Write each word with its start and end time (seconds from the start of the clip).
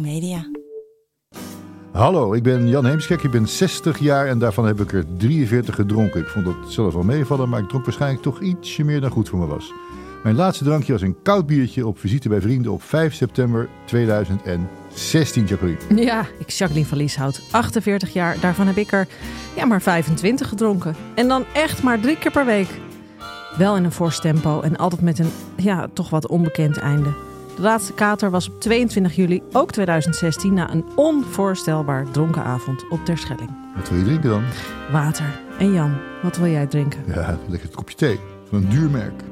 Media. 0.00 0.50
Hallo, 1.92 2.32
ik 2.32 2.42
ben 2.42 2.68
Jan 2.68 2.86
Heemskerk, 2.86 3.22
ik 3.22 3.30
ben 3.30 3.48
60 3.48 3.98
jaar 3.98 4.26
en 4.26 4.38
daarvan 4.38 4.66
heb 4.66 4.80
ik 4.80 4.92
er 4.92 5.04
43 5.16 5.74
gedronken. 5.74 6.20
Ik 6.20 6.28
vond 6.28 6.44
dat 6.44 6.54
zelf 6.68 6.94
wel 6.94 7.02
meevallen, 7.02 7.48
maar 7.48 7.60
ik 7.60 7.68
dronk 7.68 7.84
waarschijnlijk 7.84 8.22
toch 8.22 8.40
ietsje 8.40 8.84
meer 8.84 9.00
dan 9.00 9.10
goed 9.10 9.28
voor 9.28 9.38
me 9.38 9.46
was. 9.46 9.72
Mijn 10.22 10.38
laatste 10.38 10.64
drankje 10.64 10.92
was 10.92 11.02
een 11.02 11.22
koud 11.22 11.46
biertje 11.46 11.86
op 11.86 11.98
visite 11.98 12.28
bij 12.28 12.40
vrienden 12.40 12.72
op 12.72 12.82
5 12.82 13.14
september 13.14 13.68
2016, 13.84 15.44
Jacqueline. 15.44 15.78
Ja, 16.04 16.26
ik 16.38 16.50
Jacqueline 16.50 16.88
van 16.88 16.98
Lieshout, 16.98 17.42
48 17.50 18.12
jaar. 18.12 18.40
Daarvan 18.40 18.66
heb 18.66 18.76
ik 18.76 18.92
er 18.92 19.08
ja, 19.56 19.64
maar 19.64 19.82
25 19.82 20.48
gedronken. 20.48 20.94
En 21.14 21.28
dan 21.28 21.44
echt 21.52 21.82
maar 21.82 22.00
drie 22.00 22.18
keer 22.18 22.30
per 22.30 22.44
week. 22.44 22.68
Wel 23.58 23.76
in 23.76 23.84
een 23.84 23.92
fors 23.92 24.20
tempo 24.20 24.60
en 24.60 24.76
altijd 24.76 25.00
met 25.00 25.18
een 25.18 25.30
ja, 25.56 25.88
toch 25.92 26.10
wat 26.10 26.28
onbekend 26.28 26.76
einde. 26.76 27.25
De 27.56 27.62
laatste 27.62 27.92
kater 27.92 28.30
was 28.30 28.48
op 28.48 28.60
22 28.60 29.16
juli, 29.16 29.42
ook 29.52 29.72
2016, 29.72 30.54
na 30.54 30.72
een 30.72 30.84
onvoorstelbaar 30.96 32.10
dronken 32.10 32.42
avond 32.42 32.88
op 32.88 33.04
Terschelling. 33.04 33.50
Wat 33.76 33.88
wil 33.88 33.98
je 33.98 34.04
drinken 34.04 34.30
dan? 34.30 34.42
Water. 34.92 35.40
En 35.58 35.72
Jan, 35.72 35.96
wat 36.22 36.36
wil 36.36 36.50
jij 36.50 36.66
drinken? 36.66 37.04
Ja, 37.06 37.38
lekker 37.48 37.68
een 37.68 37.74
kopje 37.74 37.96
thee 37.96 38.18
van 38.48 38.58
een 38.58 38.68
duur 38.68 38.90
merk. 38.90 39.22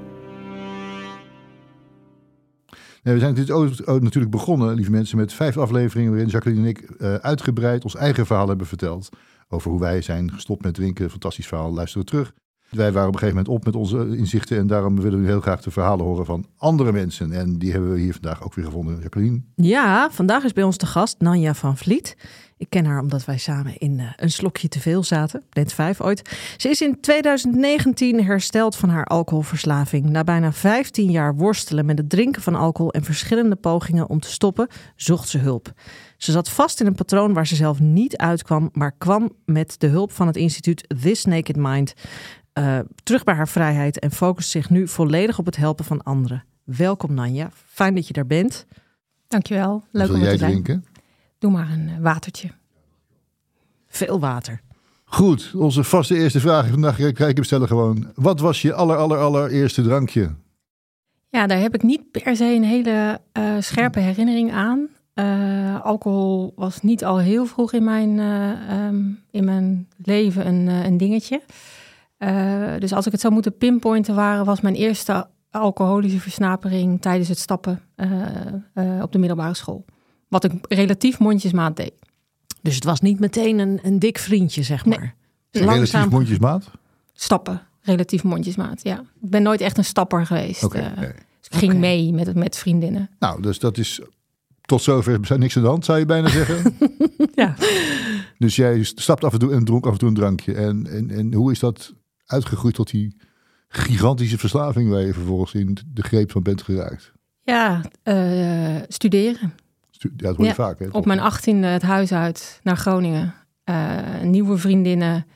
Nee, 3.02 3.14
we 3.14 3.20
zijn 3.20 3.34
dit 3.34 3.48
natuurlijk 3.86 4.30
begonnen, 4.30 4.74
lieve 4.74 4.90
mensen, 4.90 5.16
met 5.16 5.32
vijf 5.32 5.56
afleveringen 5.56 6.10
waarin 6.10 6.28
Jacqueline 6.28 6.62
en 6.62 6.68
ik 6.68 6.80
eh, 6.80 7.14
uitgebreid 7.14 7.84
ons 7.84 7.96
eigen 7.96 8.26
verhaal 8.26 8.48
hebben 8.48 8.66
verteld. 8.66 9.08
Over 9.48 9.70
hoe 9.70 9.80
wij 9.80 10.02
zijn 10.02 10.32
gestopt 10.32 10.62
met 10.62 10.74
drinken. 10.74 11.10
Fantastisch 11.10 11.46
verhaal, 11.46 11.72
luisteren 11.72 12.06
terug. 12.06 12.32
Wij 12.74 12.92
waren 12.92 13.08
op 13.08 13.14
een 13.14 13.20
gegeven 13.20 13.44
moment 13.44 13.48
op 13.48 13.64
met 13.64 13.76
onze 13.76 14.16
inzichten 14.16 14.58
en 14.58 14.66
daarom 14.66 15.00
willen 15.00 15.20
we 15.20 15.26
heel 15.26 15.40
graag 15.40 15.62
de 15.62 15.70
verhalen 15.70 16.04
horen 16.04 16.26
van 16.26 16.46
andere 16.56 16.92
mensen. 16.92 17.32
En 17.32 17.58
die 17.58 17.72
hebben 17.72 17.92
we 17.92 18.00
hier 18.00 18.12
vandaag 18.12 18.44
ook 18.44 18.54
weer 18.54 18.64
gevonden, 18.64 18.98
Jacqueline. 19.00 19.40
Ja, 19.54 20.10
vandaag 20.10 20.44
is 20.44 20.52
bij 20.52 20.64
ons 20.64 20.78
de 20.78 20.86
gast 20.86 21.20
Nanja 21.20 21.54
van 21.54 21.76
Vliet. 21.76 22.16
Ik 22.56 22.70
ken 22.70 22.84
haar 22.84 23.00
omdat 23.00 23.24
wij 23.24 23.38
samen 23.38 23.78
in 23.78 23.98
uh, 23.98 24.10
een 24.16 24.30
slokje 24.30 24.68
te 24.68 24.80
veel 24.80 25.02
zaten, 25.02 25.42
net 25.50 25.72
vijf 25.72 26.00
ooit. 26.00 26.36
Ze 26.56 26.68
is 26.68 26.80
in 26.80 27.00
2019 27.00 28.24
hersteld 28.24 28.76
van 28.76 28.88
haar 28.88 29.04
alcoholverslaving. 29.04 30.08
Na 30.08 30.24
bijna 30.24 30.52
15 30.52 31.10
jaar 31.10 31.34
worstelen 31.34 31.86
met 31.86 31.98
het 31.98 32.10
drinken 32.10 32.42
van 32.42 32.54
alcohol 32.54 32.92
en 32.92 33.04
verschillende 33.04 33.56
pogingen 33.56 34.08
om 34.08 34.20
te 34.20 34.30
stoppen, 34.30 34.68
zocht 34.96 35.28
ze 35.28 35.38
hulp. 35.38 35.72
Ze 36.16 36.32
zat 36.32 36.48
vast 36.48 36.80
in 36.80 36.86
een 36.86 36.94
patroon 36.94 37.32
waar 37.32 37.46
ze 37.46 37.56
zelf 37.56 37.80
niet 37.80 38.16
uitkwam, 38.16 38.68
maar 38.72 38.92
kwam 38.98 39.32
met 39.44 39.74
de 39.78 39.86
hulp 39.86 40.12
van 40.12 40.26
het 40.26 40.36
instituut 40.36 40.94
This 41.00 41.24
Naked 41.24 41.56
Mind 41.56 41.94
uh, 42.58 42.78
terug 43.02 43.24
bij 43.24 43.34
haar 43.34 43.48
vrijheid 43.48 43.98
en 43.98 44.10
focust 44.10 44.50
zich 44.50 44.70
nu 44.70 44.88
volledig 44.88 45.38
op 45.38 45.46
het 45.46 45.56
helpen 45.56 45.84
van 45.84 46.02
anderen. 46.02 46.44
Welkom 46.64 47.14
Nanja, 47.14 47.50
fijn 47.66 47.94
dat 47.94 48.06
je 48.06 48.12
daar 48.12 48.26
bent. 48.26 48.66
Dankjewel, 49.28 49.84
leuk 49.90 50.06
Wil 50.06 50.16
om 50.16 50.22
jij 50.22 50.32
te 50.32 50.38
zijn. 50.38 50.50
drinken? 50.50 50.84
Doe 51.38 51.50
maar 51.50 51.70
een 51.70 51.88
uh, 51.88 51.98
watertje. 52.00 52.50
Veel 53.86 54.20
water. 54.20 54.60
Goed, 55.04 55.52
onze 55.56 55.84
vaste 55.84 56.16
eerste 56.16 56.40
vraag 56.40 56.68
vandaag 56.68 56.96
ga 56.96 57.26
ik 57.26 57.36
hem 57.36 57.44
stellen 57.44 57.68
gewoon. 57.68 58.12
Wat 58.14 58.40
was 58.40 58.62
je 58.62 58.74
aller, 58.74 58.96
aller, 58.96 59.18
allereerste 59.18 59.82
drankje? 59.82 60.30
Ja, 61.28 61.46
daar 61.46 61.58
heb 61.58 61.74
ik 61.74 61.82
niet 61.82 62.10
per 62.10 62.36
se 62.36 62.44
een 62.44 62.64
hele 62.64 63.20
uh, 63.38 63.56
scherpe 63.58 64.00
herinnering 64.00 64.52
aan. 64.52 64.88
Uh, 65.14 65.84
alcohol 65.84 66.52
was 66.56 66.80
niet 66.80 67.04
al 67.04 67.18
heel 67.18 67.46
vroeg 67.46 67.72
in 67.72 67.84
mijn, 67.84 68.18
uh, 68.18 68.86
um, 68.86 69.20
in 69.30 69.44
mijn 69.44 69.88
leven 69.96 70.46
een, 70.46 70.66
een 70.66 70.96
dingetje. 70.96 71.42
Uh, 72.18 72.74
dus 72.78 72.92
als 72.92 73.06
ik 73.06 73.12
het 73.12 73.20
zou 73.20 73.32
moeten 73.32 73.56
pinpointen, 73.56 74.14
waren, 74.14 74.44
was 74.44 74.60
mijn 74.60 74.74
eerste 74.74 75.26
alcoholische 75.50 76.20
versnapering 76.20 77.00
tijdens 77.00 77.28
het 77.28 77.38
stappen 77.38 77.80
uh, 77.96 78.08
uh, 78.74 79.02
op 79.02 79.12
de 79.12 79.18
middelbare 79.18 79.54
school. 79.54 79.84
Wat 80.28 80.44
ik 80.44 80.52
relatief 80.68 81.18
mondjesmaat 81.18 81.76
deed. 81.76 81.92
Dus 82.62 82.74
het 82.74 82.84
was 82.84 83.00
niet 83.00 83.20
meteen 83.20 83.58
een, 83.58 83.80
een 83.82 83.98
dik 83.98 84.18
vriendje, 84.18 84.62
zeg 84.62 84.84
maar. 84.84 85.14
Nee. 85.50 85.64
Relatief 85.64 86.08
mondjesmaat? 86.08 86.70
Stappen, 87.12 87.62
relatief 87.80 88.22
mondjesmaat, 88.22 88.82
ja. 88.82 89.00
Ik 89.00 89.30
ben 89.30 89.42
nooit 89.42 89.60
echt 89.60 89.78
een 89.78 89.84
stapper 89.84 90.26
geweest. 90.26 90.64
Okay, 90.64 90.90
okay. 90.90 91.14
Dus 91.38 91.48
ik 91.48 91.54
ging 91.54 91.72
okay. 91.72 91.80
mee 91.80 92.12
met, 92.12 92.34
met 92.34 92.56
vriendinnen. 92.56 93.10
Nou, 93.18 93.42
dus 93.42 93.58
dat 93.58 93.78
is 93.78 94.00
tot 94.60 94.82
zover 94.82 95.20
is 95.20 95.28
niks 95.36 95.56
aan 95.56 95.62
de 95.62 95.68
hand, 95.68 95.84
zou 95.84 95.98
je 95.98 96.06
bijna 96.06 96.28
zeggen. 96.28 96.76
ja. 97.34 97.54
Dus 98.38 98.56
jij 98.56 98.82
stapt 98.82 99.24
af 99.24 99.32
en 99.32 99.38
toe 99.38 99.52
en 99.52 99.64
dronk 99.64 99.86
af 99.86 99.92
en 99.92 99.98
toe 99.98 100.08
een 100.08 100.14
drankje. 100.14 100.54
En, 100.54 100.86
en, 100.86 101.10
en 101.10 101.34
hoe 101.34 101.50
is 101.50 101.58
dat 101.58 101.94
uitgegroeid 102.26 102.74
tot 102.74 102.90
die 102.90 103.16
gigantische 103.68 104.38
verslaving 104.38 104.90
waar 104.90 105.00
je 105.00 105.12
vervolgens 105.12 105.54
in 105.54 105.76
de 105.92 106.02
greep 106.02 106.30
van 106.30 106.42
bent 106.42 106.62
geraakt? 106.62 107.12
Ja, 107.42 107.80
uh, 108.04 108.82
studeren. 108.88 109.54
Stu 109.90 110.12
ja, 110.16 110.26
dat 110.26 110.36
hoor 110.36 110.44
je 110.44 110.50
ja, 110.50 110.54
vaak. 110.54 110.78
Hè, 110.78 110.88
op 110.90 111.06
mijn 111.06 111.20
achttiende 111.20 111.66
het 111.66 111.82
huis 111.82 112.12
uit 112.12 112.60
naar 112.62 112.76
Groningen. 112.76 113.34
Uh, 113.64 114.20
nieuwe 114.22 114.56
vriendinnen. 114.56 115.26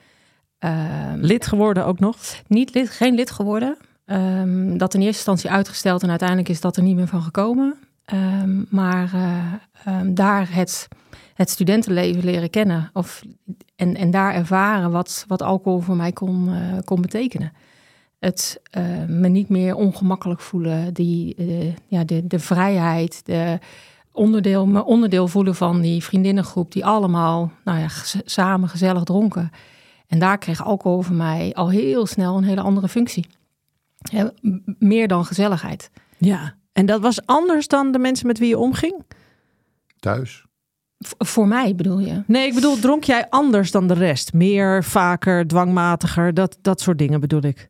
Uh, 0.64 1.12
lid 1.14 1.46
geworden 1.46 1.86
ook 1.86 1.98
nog? 1.98 2.16
Niet 2.46 2.74
lid, 2.74 2.90
geen 2.90 3.14
lid 3.14 3.30
geworden. 3.30 3.76
Um, 4.06 4.78
dat 4.78 4.94
in 4.94 5.00
eerste 5.00 5.16
instantie 5.16 5.50
uitgesteld 5.50 6.02
en 6.02 6.10
uiteindelijk 6.10 6.48
is 6.48 6.60
dat 6.60 6.76
er 6.76 6.82
niet 6.82 6.96
meer 6.96 7.06
van 7.06 7.22
gekomen. 7.22 7.78
Um, 8.12 8.66
maar 8.70 9.10
um, 9.88 10.14
daar 10.14 10.54
het, 10.54 10.88
het 11.34 11.50
studentenleven 11.50 12.24
leren 12.24 12.50
kennen. 12.50 12.90
Of, 12.92 13.22
en, 13.78 13.96
en 13.96 14.10
daar 14.10 14.34
ervaren 14.34 14.90
wat, 14.90 15.24
wat 15.28 15.42
alcohol 15.42 15.80
voor 15.80 15.96
mij 15.96 16.12
kon, 16.12 16.48
uh, 16.48 16.78
kon 16.84 17.00
betekenen. 17.00 17.52
Het 18.18 18.60
uh, 18.78 18.84
me 19.06 19.28
niet 19.28 19.48
meer 19.48 19.74
ongemakkelijk 19.74 20.40
voelen, 20.40 20.94
die, 20.94 21.34
uh, 21.36 21.74
ja, 21.86 22.04
de, 22.04 22.26
de 22.26 22.38
vrijheid, 22.38 23.26
de 23.26 23.58
onderdeel, 24.12 24.66
me 24.66 24.84
onderdeel 24.84 25.28
voelen 25.28 25.54
van 25.54 25.80
die 25.80 26.04
vriendinnengroep, 26.04 26.72
die 26.72 26.84
allemaal 26.84 27.52
nou 27.64 27.78
ja, 27.78 27.88
samen 28.24 28.68
gezellig 28.68 29.02
dronken. 29.02 29.50
En 30.06 30.18
daar 30.18 30.38
kreeg 30.38 30.64
alcohol 30.64 31.02
voor 31.02 31.16
mij 31.16 31.54
al 31.54 31.70
heel 31.70 32.06
snel 32.06 32.36
een 32.36 32.44
hele 32.44 32.60
andere 32.60 32.88
functie. 32.88 33.26
Ja, 33.98 34.30
meer 34.78 35.08
dan 35.08 35.24
gezelligheid. 35.24 35.90
Ja, 36.16 36.54
en 36.72 36.86
dat 36.86 37.00
was 37.00 37.26
anders 37.26 37.68
dan 37.68 37.92
de 37.92 37.98
mensen 37.98 38.26
met 38.26 38.38
wie 38.38 38.48
je 38.48 38.58
omging? 38.58 39.04
Thuis? 39.98 40.46
V 40.98 41.12
voor 41.18 41.48
mij 41.48 41.74
bedoel 41.74 41.98
je? 41.98 42.22
Nee, 42.26 42.46
ik 42.46 42.54
bedoel, 42.54 42.78
dronk 42.78 43.04
jij 43.04 43.26
anders 43.28 43.70
dan 43.70 43.86
de 43.86 43.94
rest? 43.94 44.32
Meer, 44.32 44.84
vaker, 44.84 45.46
dwangmatiger, 45.46 46.34
dat, 46.34 46.58
dat 46.62 46.80
soort 46.80 46.98
dingen 46.98 47.20
bedoel 47.20 47.42
ik. 47.42 47.68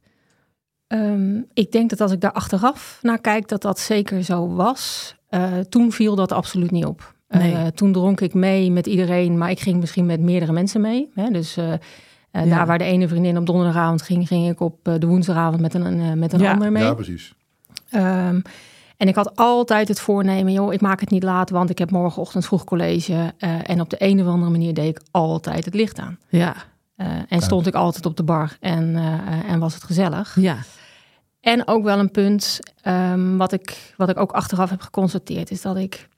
Um, 0.88 1.46
ik 1.54 1.72
denk 1.72 1.90
dat 1.90 2.00
als 2.00 2.12
ik 2.12 2.20
daar 2.20 2.32
achteraf 2.32 2.98
naar 3.02 3.20
kijk, 3.20 3.48
dat 3.48 3.62
dat 3.62 3.78
zeker 3.78 4.24
zo 4.24 4.54
was. 4.54 5.16
Uh, 5.30 5.58
toen 5.68 5.92
viel 5.92 6.14
dat 6.14 6.32
absoluut 6.32 6.70
niet 6.70 6.84
op. 6.84 7.14
Nee. 7.28 7.52
Uh, 7.52 7.66
toen 7.66 7.92
dronk 7.92 8.20
ik 8.20 8.34
mee 8.34 8.70
met 8.70 8.86
iedereen, 8.86 9.38
maar 9.38 9.50
ik 9.50 9.60
ging 9.60 9.80
misschien 9.80 10.06
met 10.06 10.20
meerdere 10.20 10.52
mensen 10.52 10.80
mee. 10.80 11.10
Hè? 11.14 11.30
Dus 11.30 11.58
uh, 11.58 11.72
ja. 12.32 12.44
daar 12.44 12.66
waar 12.66 12.78
de 12.78 12.84
ene 12.84 13.08
vriendin 13.08 13.38
op 13.38 13.46
donderdagavond 13.46 14.02
ging, 14.02 14.28
ging 14.28 14.50
ik 14.50 14.60
op 14.60 14.78
de 14.82 15.06
woensdagavond 15.06 15.60
met 15.60 15.74
een, 15.74 16.18
met 16.18 16.32
een 16.32 16.40
ja. 16.40 16.52
ander 16.52 16.72
mee. 16.72 16.82
Ja, 16.82 16.94
precies. 16.94 17.34
Um, 17.94 18.42
en 18.98 19.08
ik 19.08 19.14
had 19.14 19.36
altijd 19.36 19.88
het 19.88 20.00
voornemen, 20.00 20.52
joh, 20.52 20.72
ik 20.72 20.80
maak 20.80 21.00
het 21.00 21.10
niet 21.10 21.22
laat, 21.22 21.50
want 21.50 21.70
ik 21.70 21.78
heb 21.78 21.90
morgenochtend 21.90 22.46
vroeg 22.46 22.64
college. 22.64 23.12
Uh, 23.12 23.70
en 23.70 23.80
op 23.80 23.90
de 23.90 23.96
een 23.98 24.20
of 24.20 24.26
andere 24.26 24.50
manier 24.50 24.74
deed 24.74 24.96
ik 24.96 25.02
altijd 25.10 25.64
het 25.64 25.74
licht 25.74 25.98
aan. 25.98 26.18
Ja. 26.28 26.54
Uh, 26.96 27.06
en 27.28 27.40
stond 27.40 27.66
ik 27.66 27.74
altijd 27.74 28.06
op 28.06 28.16
de 28.16 28.22
bar 28.22 28.56
en, 28.60 28.88
uh, 28.88 29.50
en 29.50 29.58
was 29.58 29.74
het 29.74 29.84
gezellig. 29.84 30.36
Ja. 30.40 30.56
En 31.40 31.68
ook 31.68 31.84
wel 31.84 31.98
een 31.98 32.10
punt 32.10 32.60
um, 32.86 33.36
wat, 33.36 33.52
ik, 33.52 33.94
wat 33.96 34.08
ik 34.08 34.18
ook 34.18 34.32
achteraf 34.32 34.70
heb 34.70 34.80
geconstateerd, 34.80 35.50
is 35.50 35.62
dat 35.62 35.76
ik 35.76 36.08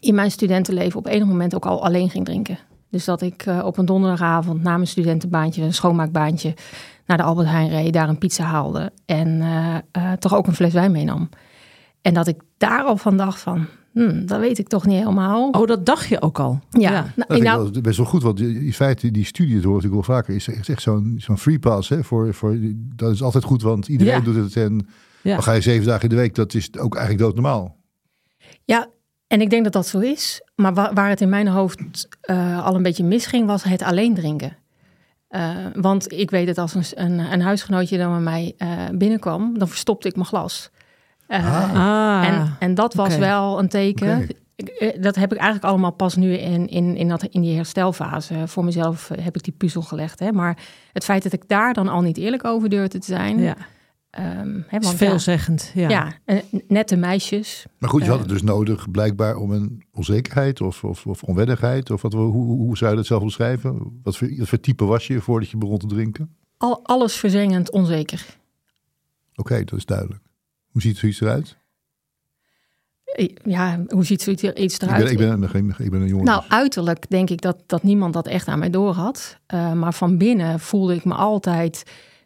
in 0.00 0.14
mijn 0.14 0.30
studentenleven 0.30 0.98
op 0.98 1.06
enig 1.06 1.26
moment 1.26 1.54
ook 1.54 1.66
al 1.66 1.84
alleen 1.84 2.10
ging 2.10 2.24
drinken. 2.24 2.58
Dus 2.90 3.04
dat 3.04 3.22
ik 3.22 3.46
uh, 3.46 3.64
op 3.64 3.78
een 3.78 3.86
donderdagavond 3.86 4.62
na 4.62 4.74
mijn 4.74 4.86
studentenbaantje, 4.86 5.62
een 5.62 5.74
schoonmaakbaantje, 5.74 6.54
naar 7.06 7.16
de 7.16 7.22
Albert 7.22 7.48
Heijn 7.48 7.68
reed, 7.68 7.92
daar 7.92 8.08
een 8.08 8.18
pizza 8.18 8.44
haalde 8.44 8.92
en 9.06 9.28
uh, 9.28 9.74
uh, 9.92 10.12
toch 10.12 10.34
ook 10.34 10.46
een 10.46 10.54
fles 10.54 10.72
wijn 10.72 10.92
meenam. 10.92 11.28
En 12.04 12.14
dat 12.14 12.26
ik 12.26 12.42
daar 12.56 12.82
al 12.82 12.96
van 12.96 13.16
dacht 13.16 13.40
van, 13.40 13.66
hmm, 13.92 14.26
dat 14.26 14.40
weet 14.40 14.58
ik 14.58 14.68
toch 14.68 14.86
niet 14.86 14.98
helemaal. 14.98 15.50
Oh, 15.50 15.66
dat 15.66 15.86
dacht 15.86 16.08
je 16.08 16.22
ook 16.22 16.38
al? 16.38 16.60
Ja. 16.70 16.90
ja. 16.90 17.00
Nou, 17.16 17.28
dat 17.28 17.42
nou, 17.42 17.70
wel 17.70 17.82
best 17.82 17.96
wel 17.96 18.06
goed, 18.06 18.22
want 18.22 18.40
in 18.40 18.72
feite 18.72 19.10
die 19.10 19.24
studie, 19.24 19.54
dat 19.54 19.64
hoor 19.64 19.84
ik 19.84 19.90
wel 19.90 20.02
vaker, 20.02 20.34
is 20.34 20.48
echt 20.48 20.82
zo'n 20.82 21.14
zo'n 21.18 21.38
free 21.38 21.58
pass. 21.58 21.88
Hè, 21.88 22.04
voor, 22.04 22.34
voor, 22.34 22.56
dat 22.96 23.12
is 23.12 23.22
altijd 23.22 23.44
goed, 23.44 23.62
want 23.62 23.88
iedereen 23.88 24.14
ja. 24.14 24.20
doet 24.20 24.34
het 24.34 24.56
en 24.56 24.86
ja. 25.22 25.34
dan 25.34 25.42
ga 25.42 25.52
je 25.52 25.60
zeven 25.60 25.86
dagen 25.86 26.02
in 26.02 26.08
de 26.08 26.14
week, 26.14 26.34
dat 26.34 26.54
is 26.54 26.78
ook 26.78 26.94
eigenlijk 26.94 27.24
doodnormaal. 27.24 27.76
Ja, 28.64 28.88
en 29.26 29.40
ik 29.40 29.50
denk 29.50 29.64
dat 29.64 29.72
dat 29.72 29.86
zo 29.86 29.98
is. 29.98 30.42
Maar 30.54 30.74
waar, 30.74 30.94
waar 30.94 31.08
het 31.08 31.20
in 31.20 31.28
mijn 31.28 31.48
hoofd 31.48 32.08
uh, 32.30 32.64
al 32.64 32.74
een 32.74 32.82
beetje 32.82 33.04
misging, 33.04 33.46
was 33.46 33.62
het 33.62 33.82
alleen 33.82 34.14
drinken. 34.14 34.56
Uh, 35.30 35.56
want 35.74 36.12
ik 36.12 36.30
weet 36.30 36.46
het 36.46 36.58
als 36.58 36.74
een, 36.74 36.84
een, 36.94 37.18
een 37.32 37.40
huisgenootje 37.40 37.98
dan 37.98 38.10
bij 38.10 38.20
mij 38.20 38.54
uh, 38.58 38.98
binnenkwam, 38.98 39.58
dan 39.58 39.68
verstopte 39.68 40.08
ik 40.08 40.14
mijn 40.14 40.26
glas. 40.26 40.70
Uh, 41.28 41.74
ah. 41.74 42.26
en, 42.26 42.56
en 42.58 42.74
dat 42.74 42.94
was 42.94 43.06
okay. 43.06 43.18
wel 43.18 43.58
een 43.58 43.68
teken. 43.68 44.28
Okay. 44.56 44.98
Dat 45.00 45.14
heb 45.14 45.32
ik 45.32 45.38
eigenlijk 45.38 45.68
allemaal 45.70 45.90
pas 45.92 46.16
nu 46.16 46.32
in, 46.32 46.68
in, 46.68 46.96
in, 46.96 47.08
dat, 47.08 47.22
in 47.22 47.40
die 47.40 47.56
herstelfase. 47.56 48.48
Voor 48.48 48.64
mezelf 48.64 49.10
heb 49.20 49.36
ik 49.36 49.42
die 49.42 49.52
puzzel 49.52 49.82
gelegd. 49.82 50.18
Hè? 50.18 50.32
Maar 50.32 50.58
het 50.92 51.04
feit 51.04 51.22
dat 51.22 51.32
ik 51.32 51.48
daar 51.48 51.72
dan 51.72 51.88
al 51.88 52.00
niet 52.00 52.16
eerlijk 52.16 52.44
over 52.44 52.68
durfde 52.68 52.98
te 52.98 53.06
zijn. 53.06 53.38
Ja. 53.38 53.56
Ehm, 54.10 54.60
hè, 54.66 54.78
is 54.78 54.84
want 54.84 54.96
veelzeggend. 54.96 55.70
Ja. 55.74 55.88
ja, 55.88 56.12
eh, 56.24 56.38
nette 56.68 56.96
meisjes. 56.96 57.66
Maar 57.78 57.90
goed, 57.90 58.02
je 58.02 58.08
had 58.08 58.16
Eh. 58.16 58.22
het 58.22 58.32
dus 58.32 58.42
nodig 58.42 58.90
blijkbaar 58.90 59.36
om 59.36 59.50
een 59.50 59.84
onzekerheid 59.92 60.60
of, 60.60 60.84
of, 60.84 61.06
of 61.06 61.22
onwennigheid. 61.22 61.90
Of 61.90 62.02
wat, 62.02 62.12
hoe, 62.12 62.32
hoe, 62.32 62.56
hoe 62.56 62.76
zou 62.76 62.90
je 62.90 62.96
dat 62.96 63.06
zelf 63.06 63.22
omschrijven? 63.22 64.00
Wat 64.02 64.16
voor, 64.16 64.36
wat 64.36 64.48
voor 64.48 64.60
type 64.60 64.84
was 64.84 65.06
je 65.06 65.20
voordat 65.20 65.50
je 65.50 65.56
begon 65.56 65.78
te 65.78 65.86
drinken? 65.86 66.34
Al, 66.56 66.80
alles 66.82 67.16
verzengend 67.16 67.70
onzeker. 67.70 68.26
Oké, 69.34 69.64
dat 69.64 69.78
is 69.78 69.84
duidelijk. 69.84 70.22
Hoe 70.74 70.82
ziet 70.82 70.96
zoiets 70.98 71.20
eruit? 71.20 71.56
Ja, 73.44 73.84
hoe 73.88 74.04
ziet 74.04 74.22
zoiets 74.22 74.42
er 74.42 74.56
iets 74.58 74.74
Ik 74.74 74.82
eruit? 74.82 75.02
ben, 75.02 75.12
ik, 75.12 75.18
ben, 75.40 75.48
geen- 75.50 75.74
ik 75.78 75.90
ben 75.90 76.00
een 76.00 76.08
jongen. 76.08 76.24
Nou, 76.24 76.42
uiterlijk 76.48 77.10
denk 77.10 77.30
ik 77.30 77.40
dat, 77.40 77.62
dat 77.66 77.82
niemand 77.82 78.12
dat 78.12 78.26
echt 78.26 78.48
aan 78.48 78.58
mij 78.58 78.70
door 78.70 78.92
had. 78.92 79.38
Eh, 79.46 79.72
maar 79.72 79.94
van 79.94 80.18
binnen 80.18 80.60
voelde 80.60 80.94
ik 80.94 81.04
me 81.04 81.14
altijd 81.14 81.82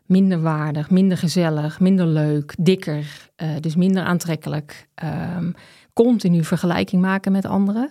minder 0.06 0.40
waardig, 0.40 0.90
minder 0.90 1.18
gezellig, 1.18 1.80
minder 1.80 2.06
leuk, 2.06 2.54
dikker. 2.60 3.30
eh, 3.36 3.50
dus 3.60 3.76
minder 3.76 4.02
aantrekkelijk. 4.02 4.88
Ehm, 4.94 5.50
continu 5.92 6.44
vergelijking 6.44 7.02
maken 7.02 7.32
met 7.32 7.46
anderen. 7.46 7.90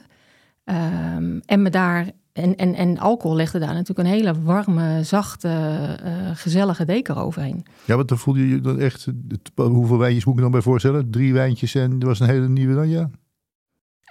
Ehm, 0.63 1.39
en 1.45 1.61
me 1.61 1.69
daar. 1.69 2.09
En, 2.37 2.55
en, 2.55 2.73
en 2.75 2.97
alcohol 2.97 3.35
legde 3.37 3.59
daar 3.59 3.73
natuurlijk 3.73 3.99
een 3.99 4.13
hele 4.13 4.41
warme, 4.41 5.03
zachte, 5.03 5.47
eh, 6.03 6.11
gezellige 6.33 6.85
deken 6.85 7.15
overheen. 7.15 7.65
Ja, 7.85 7.95
want 7.95 8.07
dan 8.07 8.17
voelde 8.17 8.39
je 8.39 8.47
je 8.47 8.61
dan 8.61 8.79
echt... 8.79 9.05
het- 9.05 9.51
Hoeveel 9.55 9.97
wijntjes 9.97 10.25
moet 10.25 10.35
ik 10.35 10.41
dan 10.41 10.51
bij 10.51 10.61
voorstellen? 10.61 11.09
Drie 11.11 11.33
wijntjes 11.33 11.75
en 11.75 11.95
er 11.99 12.05
was 12.07 12.19
een 12.19 12.27
hele 12.29 12.49
nieuwe 12.49 12.73
dan, 12.75 12.89
ja? 12.89 13.09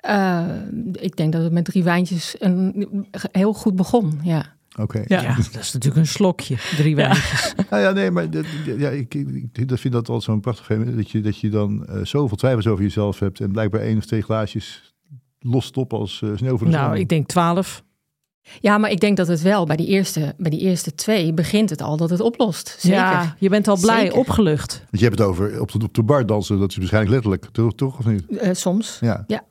Eh, 0.00 0.44
ik 0.92 1.16
denk 1.16 1.32
dat 1.32 1.42
het 1.42 1.52
met 1.52 1.64
drie 1.64 1.82
wijntjes 1.84 2.36
een, 2.38 2.88
heel 3.32 3.52
goed 3.52 3.76
begon. 3.76 4.18
Ja. 4.22 4.54
Oké. 4.80 5.02
Ja, 5.06 5.34
dat 5.52 5.62
is 5.62 5.72
natuurlijk 5.72 5.96
een 6.02 6.06
slokje. 6.06 6.56
Drie 6.76 6.96
wijntjes. 6.96 7.54
Nou 7.70 7.82
ja, 7.82 7.90
nee, 7.90 8.10
maar 8.10 8.30
dat, 8.30 8.44
ja, 8.78 8.88
ik, 8.88 9.14
ik, 9.14 9.28
ik 9.52 9.68
dat 9.68 9.80
vind 9.80 9.94
dat 9.94 10.08
altijd 10.08 10.22
zo'n 10.22 10.40
prachtig 10.40 10.64
fenomeen. 10.64 10.96
Dat 10.96 11.10
je, 11.10 11.20
dat 11.20 11.38
je 11.40 11.48
dan 11.48 11.86
eh, 11.86 12.04
zoveel 12.04 12.36
twijfels 12.36 12.66
over 12.66 12.82
jezelf 12.84 13.18
hebt 13.18 13.40
en 13.40 13.52
blijkbaar 13.52 13.80
één 13.80 13.96
of 13.96 14.04
twee 14.06 14.22
glaasjes 14.22 14.94
lost 15.38 15.76
op 15.76 15.92
als 15.92 16.16
sneeuw 16.34 16.58
voor 16.58 16.66
de 16.66 16.72
Nou, 16.72 16.90
zon. 16.90 17.00
ik 17.00 17.08
denk 17.08 17.26
twaalf. 17.26 17.84
Ja, 18.60 18.78
maar 18.78 18.90
ik 18.90 19.00
denk 19.00 19.16
dat 19.16 19.26
het 19.28 19.42
wel 19.42 19.66
bij 19.66 19.76
die 19.76 19.86
eerste, 19.86 20.34
bij 20.38 20.50
die 20.50 20.60
eerste 20.60 20.94
twee 20.94 21.32
begint 21.32 21.70
het 21.70 21.82
al 21.82 21.96
dat 21.96 22.10
het 22.10 22.20
oplost. 22.20 22.76
Zeker. 22.78 22.98
Ja, 22.98 23.36
je 23.38 23.48
bent 23.48 23.68
al 23.68 23.78
blij, 23.80 24.00
Zeker. 24.00 24.18
opgelucht. 24.18 24.78
Want 24.78 25.02
je 25.02 25.04
hebt 25.04 25.18
het 25.18 25.28
over 25.28 25.60
op 25.60 25.72
de, 25.72 25.78
op 25.84 25.94
de 25.94 26.02
bar 26.02 26.26
dansen, 26.26 26.58
dat 26.58 26.70
is 26.70 26.76
waarschijnlijk 26.76 27.12
letterlijk, 27.14 27.44
toch, 27.52 27.74
toch 27.74 27.98
of 27.98 28.04
niet? 28.06 28.26
Eh, 28.38 28.54
soms. 28.54 28.98
Ja. 29.00 29.24
Ja. 29.26 29.44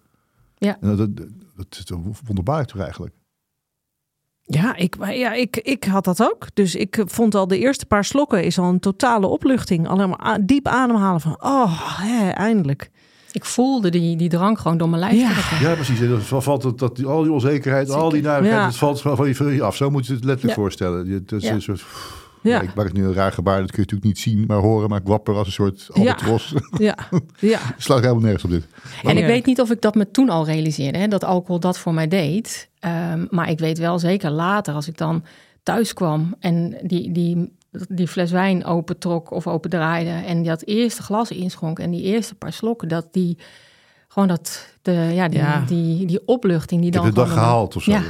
Ja. 0.57 0.77
En 0.81 0.95
dat, 0.97 1.17
dat, 1.17 1.27
dat 1.55 1.65
is 1.69 1.83
toch 1.83 1.99
wonderbaarlijk 2.25 2.69
toch 2.69 2.81
eigenlijk? 2.81 3.13
Ja, 4.47 4.75
ik, 4.75 4.97
maar 4.97 5.15
ja 5.15 5.33
ik, 5.33 5.57
ik 5.57 5.83
had 5.83 6.03
dat 6.03 6.21
ook. 6.21 6.47
Dus 6.53 6.75
ik 6.75 7.03
vond 7.05 7.35
al 7.35 7.47
de 7.47 7.59
eerste 7.59 7.85
paar 7.85 8.05
slokken 8.05 8.43
is 8.43 8.57
al 8.59 8.69
een 8.69 8.79
totale 8.79 9.27
opluchting. 9.27 9.87
Alleen 9.87 10.09
maar 10.09 10.23
a- 10.25 10.39
diep 10.39 10.67
ademhalen 10.67 11.21
van, 11.21 11.37
oh, 11.43 11.99
hè, 12.01 12.29
eindelijk. 12.29 12.89
Ik 13.35 13.45
voelde 13.45 13.89
die, 13.89 14.15
die 14.17 14.29
drank 14.29 14.59
gewoon 14.59 14.77
door 14.77 14.89
mijn 14.89 15.01
lijf 15.01 15.13
Ja. 15.19 15.31
trekken. 15.31 15.67
Ja, 15.69 15.73
precies. 15.75 15.99
En 16.01 16.19
dan 16.29 16.43
valt 16.43 16.63
het, 16.63 16.77
dat, 16.79 16.95
die- 16.95 17.05
al 17.05 17.21
die 17.23 17.31
onzekerheid, 17.31 17.89
al 17.89 18.09
die 18.09 18.21
narigheid, 18.21 18.59
Ja. 18.59 18.65
het 18.65 18.75
valt 18.77 19.01
gewoon 19.01 19.17
van 19.17 19.27
je- 19.27 19.35
van 19.35 19.53
je 19.53 19.63
af. 19.63 19.75
Zo 19.75 19.89
moet 19.89 20.05
je 20.07 20.13
het 20.13 20.23
letterlijk 20.23 20.55
Ja. 20.55 20.61
voorstellen. 20.61 21.07
Je- 21.07 21.23
Dat 21.25 21.41
is 21.41 21.47
Ja. 21.47 21.53
een 21.53 21.61
soort, 21.61 21.83
Ja, 22.41 22.51
ja. 22.51 22.61
ik 22.61 22.73
maak 22.75 22.85
het 22.85 22.93
nu 22.93 23.03
een 23.05 23.13
raar 23.13 23.31
gebaar, 23.31 23.59
dat 23.59 23.71
kun 23.71 23.83
je 23.83 23.89
natuurlijk 23.91 24.07
niet 24.07 24.19
zien, 24.19 24.43
maar 24.47 24.57
horen, 24.57 24.89
maar 24.89 24.99
ik 24.99 25.07
wapper 25.07 25.35
als 25.35 25.47
een 25.47 25.53
soort 25.53 25.87
albatros. 25.93 26.53
ja, 26.77 26.97
ja. 27.39 27.59
Slaat 27.77 27.99
helemaal 28.01 28.21
nergens 28.21 28.43
op 28.43 28.49
dit. 28.49 28.67
En 29.03 29.17
ik 29.17 29.25
weet 29.25 29.45
niet 29.45 29.61
of 29.61 29.71
ik 29.71 29.81
dat 29.81 29.95
me 29.95 30.11
toen 30.11 30.29
al 30.29 30.45
realiseerde, 30.45 30.97
hè, 30.97 31.07
dat 31.07 31.23
alcohol 31.23 31.59
dat 31.59 31.77
voor 31.79 31.93
mij 31.93 32.07
deed. 32.07 32.69
Ehm, 32.79 33.25
maar 33.29 33.49
ik 33.49 33.59
weet 33.59 33.77
wel 33.77 33.99
zeker 33.99 34.31
later, 34.31 34.73
als 34.73 34.87
ik 34.87 34.97
dan 34.97 35.23
thuis 35.63 35.93
kwam 35.93 36.35
en 36.39 36.77
die, 36.83 37.11
die, 37.11 37.51
die 37.89 38.07
fles 38.07 38.31
wijn 38.31 38.65
opentrok 38.65 39.31
of 39.31 39.47
opendraaide 39.47 40.09
en 40.09 40.43
dat 40.43 40.63
eerste 40.65 41.03
glas 41.03 41.31
inschonk 41.31 41.79
en 41.79 41.91
die 41.91 42.01
eerste 42.01 42.35
paar 42.35 42.53
slokken, 42.53 42.87
dat 42.87 43.07
die 43.11 43.37
gewoon 44.07 44.27
dat, 44.27 44.67
de, 44.81 44.91
ja, 44.91 45.27
die, 45.27 45.39
Ja. 45.39 45.63
Die, 45.67 46.05
die 46.05 46.21
opluchting 46.25 46.79
die 46.81 46.89
Ik 46.89 46.95
dan 46.95 47.05
de 47.05 47.11
dag 47.13 47.31
gehaald 47.33 47.75
of 47.75 47.83
zo. 47.83 47.91
Ja. 47.91 48.01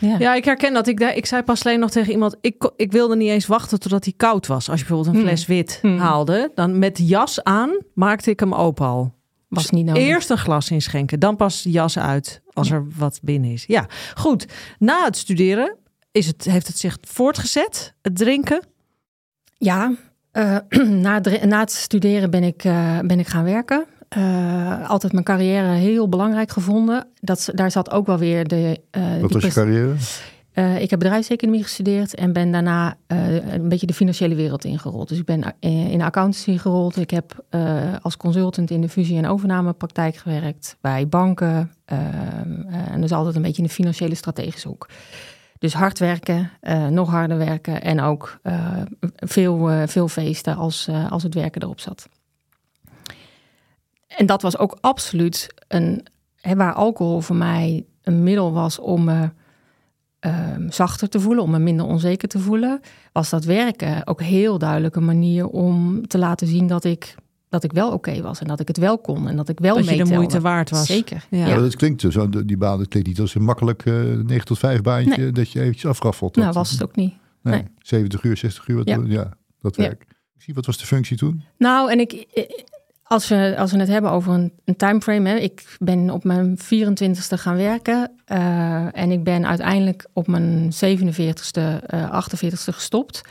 Ja. 0.00 0.16
Ja. 0.18 0.34
Ik 0.34 0.44
herken 0.44 0.72
dat. 0.72 0.86
Ik, 0.86 1.00
ik 1.00 1.26
zei 1.26 1.42
pas 1.42 1.64
alleen 1.64 1.80
nog 1.80 1.90
tegen 1.90 2.12
iemand, 2.12 2.36
ik, 2.40 2.70
ik 2.76 2.92
wilde 2.92 3.16
niet 3.16 3.28
eens 3.28 3.46
wachten 3.46 3.80
totdat 3.80 4.04
hij 4.04 4.12
koud 4.16 4.46
was. 4.46 4.68
Als 4.70 4.80
je 4.80 4.86
bijvoorbeeld 4.86 5.14
een 5.16 5.20
Hmm. 5.22 5.30
fles 5.30 5.46
wit 5.46 5.78
Hmm. 5.82 5.98
haalde, 5.98 6.50
dan 6.54 6.78
met 6.78 6.98
jas 6.98 7.42
aan 7.44 7.70
maakte 7.94 8.30
ik 8.30 8.40
hem 8.40 8.54
open 8.54 8.86
al. 8.86 9.14
was 9.48 9.70
niet 9.70 9.86
nodig. 9.86 10.02
Eerst 10.02 10.30
een 10.30 10.38
glas 10.38 10.70
inschenken, 10.70 11.20
dan 11.20 11.36
pas 11.36 11.62
de 11.62 11.70
jas 11.70 11.98
uit 11.98 12.42
als 12.52 12.70
er 12.70 12.86
wat 12.96 13.18
binnen 13.22 13.50
is. 13.50 13.64
Ja, 13.66 13.86
goed. 14.14 14.46
Na 14.78 15.04
het 15.04 15.16
studeren 15.16 15.76
is 16.12 16.26
het, 16.26 16.44
heeft 16.44 16.66
het 16.66 16.78
zich 16.78 16.98
voortgezet, 17.00 17.94
het 18.02 18.16
drinken. 18.16 18.60
Ja, 19.62 19.92
eh, 20.32 20.56
na, 21.06 21.14
het, 21.14 21.44
na 21.44 21.60
het 21.60 21.72
studeren 21.72 22.30
ben 22.30 22.42
ik, 22.42 22.64
eh, 22.64 22.98
ben 22.98 23.18
ik 23.18 23.26
gaan 23.26 23.44
werken. 23.44 23.84
Eh, 24.08 24.90
altijd 24.90 25.12
mijn 25.12 25.24
carrière 25.24 25.68
heel 25.68 26.08
belangrijk 26.08 26.50
gevonden. 26.50 27.06
Dat, 27.20 27.48
daar 27.52 27.70
zat 27.70 27.90
ook 27.90 28.06
wel 28.06 28.18
weer 28.18 28.48
de. 28.48 28.80
Wat 29.20 29.32
was 29.32 29.42
je 29.42 29.50
carrière? 29.50 29.94
Ik 30.80 30.90
heb 30.90 30.98
bedrijfseconomie 30.98 31.62
gestudeerd 31.62 32.14
en 32.14 32.32
ben 32.32 32.50
daarna 32.50 32.96
een 33.06 33.68
beetje 33.68 33.86
de 33.86 33.94
financiële 33.94 34.34
wereld 34.34 34.64
ingerold. 34.64 35.08
Dus 35.08 35.18
ik 35.18 35.24
ben 35.24 35.54
in 35.60 36.02
accountancy 36.02 36.58
gerold. 36.58 36.96
Ik 36.96 37.10
heb 37.10 37.44
als 38.02 38.16
consultant 38.16 38.70
in 38.70 38.80
de 38.80 38.88
fusie- 38.88 39.16
en 39.16 39.26
overnamepraktijk 39.26 40.16
gewerkt 40.16 40.76
bij 40.80 41.08
banken. 41.08 41.72
eh, 41.84 41.98
eh, 41.98 42.92
en 42.92 43.00
dus 43.00 43.12
altijd 43.12 43.36
een 43.36 43.42
beetje 43.42 43.62
in 43.62 43.68
de 43.68 43.74
financiële 43.74 44.14
strategische 44.14 44.68
hoek. 44.68 44.88
Dus 45.62 45.74
hard 45.74 45.98
werken, 45.98 46.50
eh, 46.60 46.86
nog 46.86 47.10
harder 47.10 47.38
werken 47.38 47.82
en 47.82 48.00
ook 48.00 48.38
eh, 48.42 48.82
veel, 49.16 49.70
eh, 49.70 49.86
veel 49.86 50.08
feesten 50.08 50.56
als, 50.56 50.88
als 51.10 51.22
het 51.22 51.34
werken 51.34 51.62
erop 51.62 51.80
zat. 51.80 52.08
En 54.06 54.26
dat 54.26 54.42
was 54.42 54.58
ook 54.58 54.78
absoluut 54.80 55.54
een, 55.68 56.06
hè, 56.40 56.56
waar 56.56 56.72
alcohol 56.72 57.20
voor 57.20 57.36
mij 57.36 57.84
een 58.02 58.22
middel 58.22 58.52
was 58.52 58.78
om 58.78 59.04
me 59.04 59.30
ehm, 60.18 60.70
zachter 60.70 61.08
te 61.08 61.20
voelen, 61.20 61.44
om 61.44 61.50
me 61.50 61.58
minder 61.58 61.86
onzeker 61.86 62.28
te 62.28 62.38
voelen, 62.38 62.80
was 63.12 63.30
dat 63.30 63.44
werken 63.44 64.06
ook 64.06 64.22
heel 64.22 64.58
duidelijk 64.58 64.96
een 64.96 65.04
manier 65.04 65.46
om 65.46 66.06
te 66.06 66.18
laten 66.18 66.46
zien 66.46 66.66
dat 66.66 66.84
ik, 66.84 67.14
dat 67.52 67.64
ik 67.64 67.72
wel 67.72 67.92
oké 67.92 68.20
was 68.22 68.40
en 68.40 68.46
dat 68.46 68.60
ik 68.60 68.68
het 68.68 68.76
wel 68.76 68.98
kon 68.98 69.28
en 69.28 69.36
dat 69.36 69.48
ik 69.48 69.58
wel 69.60 69.74
dat 69.74 69.84
je 69.84 69.90
de 69.90 69.96
meetelde. 69.96 70.14
moeite 70.14 70.40
waard 70.40 70.70
was. 70.70 70.86
Zeker. 70.86 71.26
Ja. 71.30 71.46
Ja, 71.46 71.56
dat 71.58 71.76
klinkt 71.76 72.04
zo, 72.08 72.28
die 72.28 72.56
baan, 72.56 72.78
dat 72.78 72.88
klinkt 72.88 73.08
niet 73.08 73.20
als 73.20 73.34
een 73.34 73.42
makkelijk 73.42 73.86
eh 73.86 73.94
9 73.94 74.44
tot 74.44 74.58
5 74.58 74.80
baantje 74.80 75.30
dat 75.32 75.50
je 75.52 75.60
eventjes 75.60 75.86
afraffelt. 75.90 76.34
Nou, 76.34 76.46
Dat- 76.46 76.54
was 76.56 76.70
het 76.70 76.82
ook 76.82 76.96
niet. 76.96 77.14
Nee, 77.42 77.54
nee. 77.54 77.64
70 77.78 78.22
uur, 78.22 78.36
60 78.36 78.68
uur, 78.68 78.76
wat, 78.76 78.88
Ja. 78.88 79.00
ja. 79.06 79.28
dat 79.60 79.76
Ja. 79.76 79.82
werk. 79.82 80.02
Ik 80.34 80.42
zie, 80.42 80.54
wat 80.54 80.66
was 80.66 80.78
de 80.78 80.86
functie 80.86 81.16
toen? 81.16 81.42
Nou, 81.58 81.90
en 81.90 82.00
ik, 82.00 82.26
als 83.02 83.28
we, 83.28 83.54
als 83.58 83.72
we 83.72 83.78
het 83.78 83.88
hebben 83.88 84.10
over 84.10 84.32
een, 84.32 84.52
een 84.64 84.76
timeframe, 84.76 85.28
hè, 85.28 85.36
ik 85.36 85.76
ben 85.78 86.10
op 86.10 86.24
mijn 86.24 86.58
24ste 86.58 87.34
gaan 87.38 87.56
werken 87.56 88.10
eh, 88.24 88.98
en 88.98 89.10
ik 89.10 89.24
ben 89.24 89.46
uiteindelijk 89.46 90.06
op 90.12 90.26
mijn 90.26 90.72
47ste, 90.72 91.60
eh 91.86 92.22
48ste 92.24 92.72
gestopt. 92.72 93.22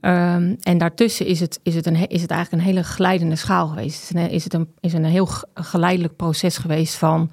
Ehm, 0.00 0.54
en 0.62 0.78
daartussen 0.78 1.26
is 1.26 1.40
het, 1.40 1.60
is, 1.62 1.74
het 1.74 1.86
een, 1.86 2.08
is 2.08 2.22
het 2.22 2.30
eigenlijk 2.30 2.62
een 2.62 2.68
hele 2.68 2.84
glijdende 2.84 3.36
schaal 3.36 3.66
geweest. 3.68 4.02
Is, 4.02 4.10
een, 4.14 4.30
is 4.30 4.44
het 4.44 4.54
een, 4.54 4.68
is 4.80 4.92
een 4.92 5.04
heel 5.04 5.28
geleidelijk 5.54 6.16
proces 6.16 6.58
geweest 6.58 6.94
van 6.94 7.30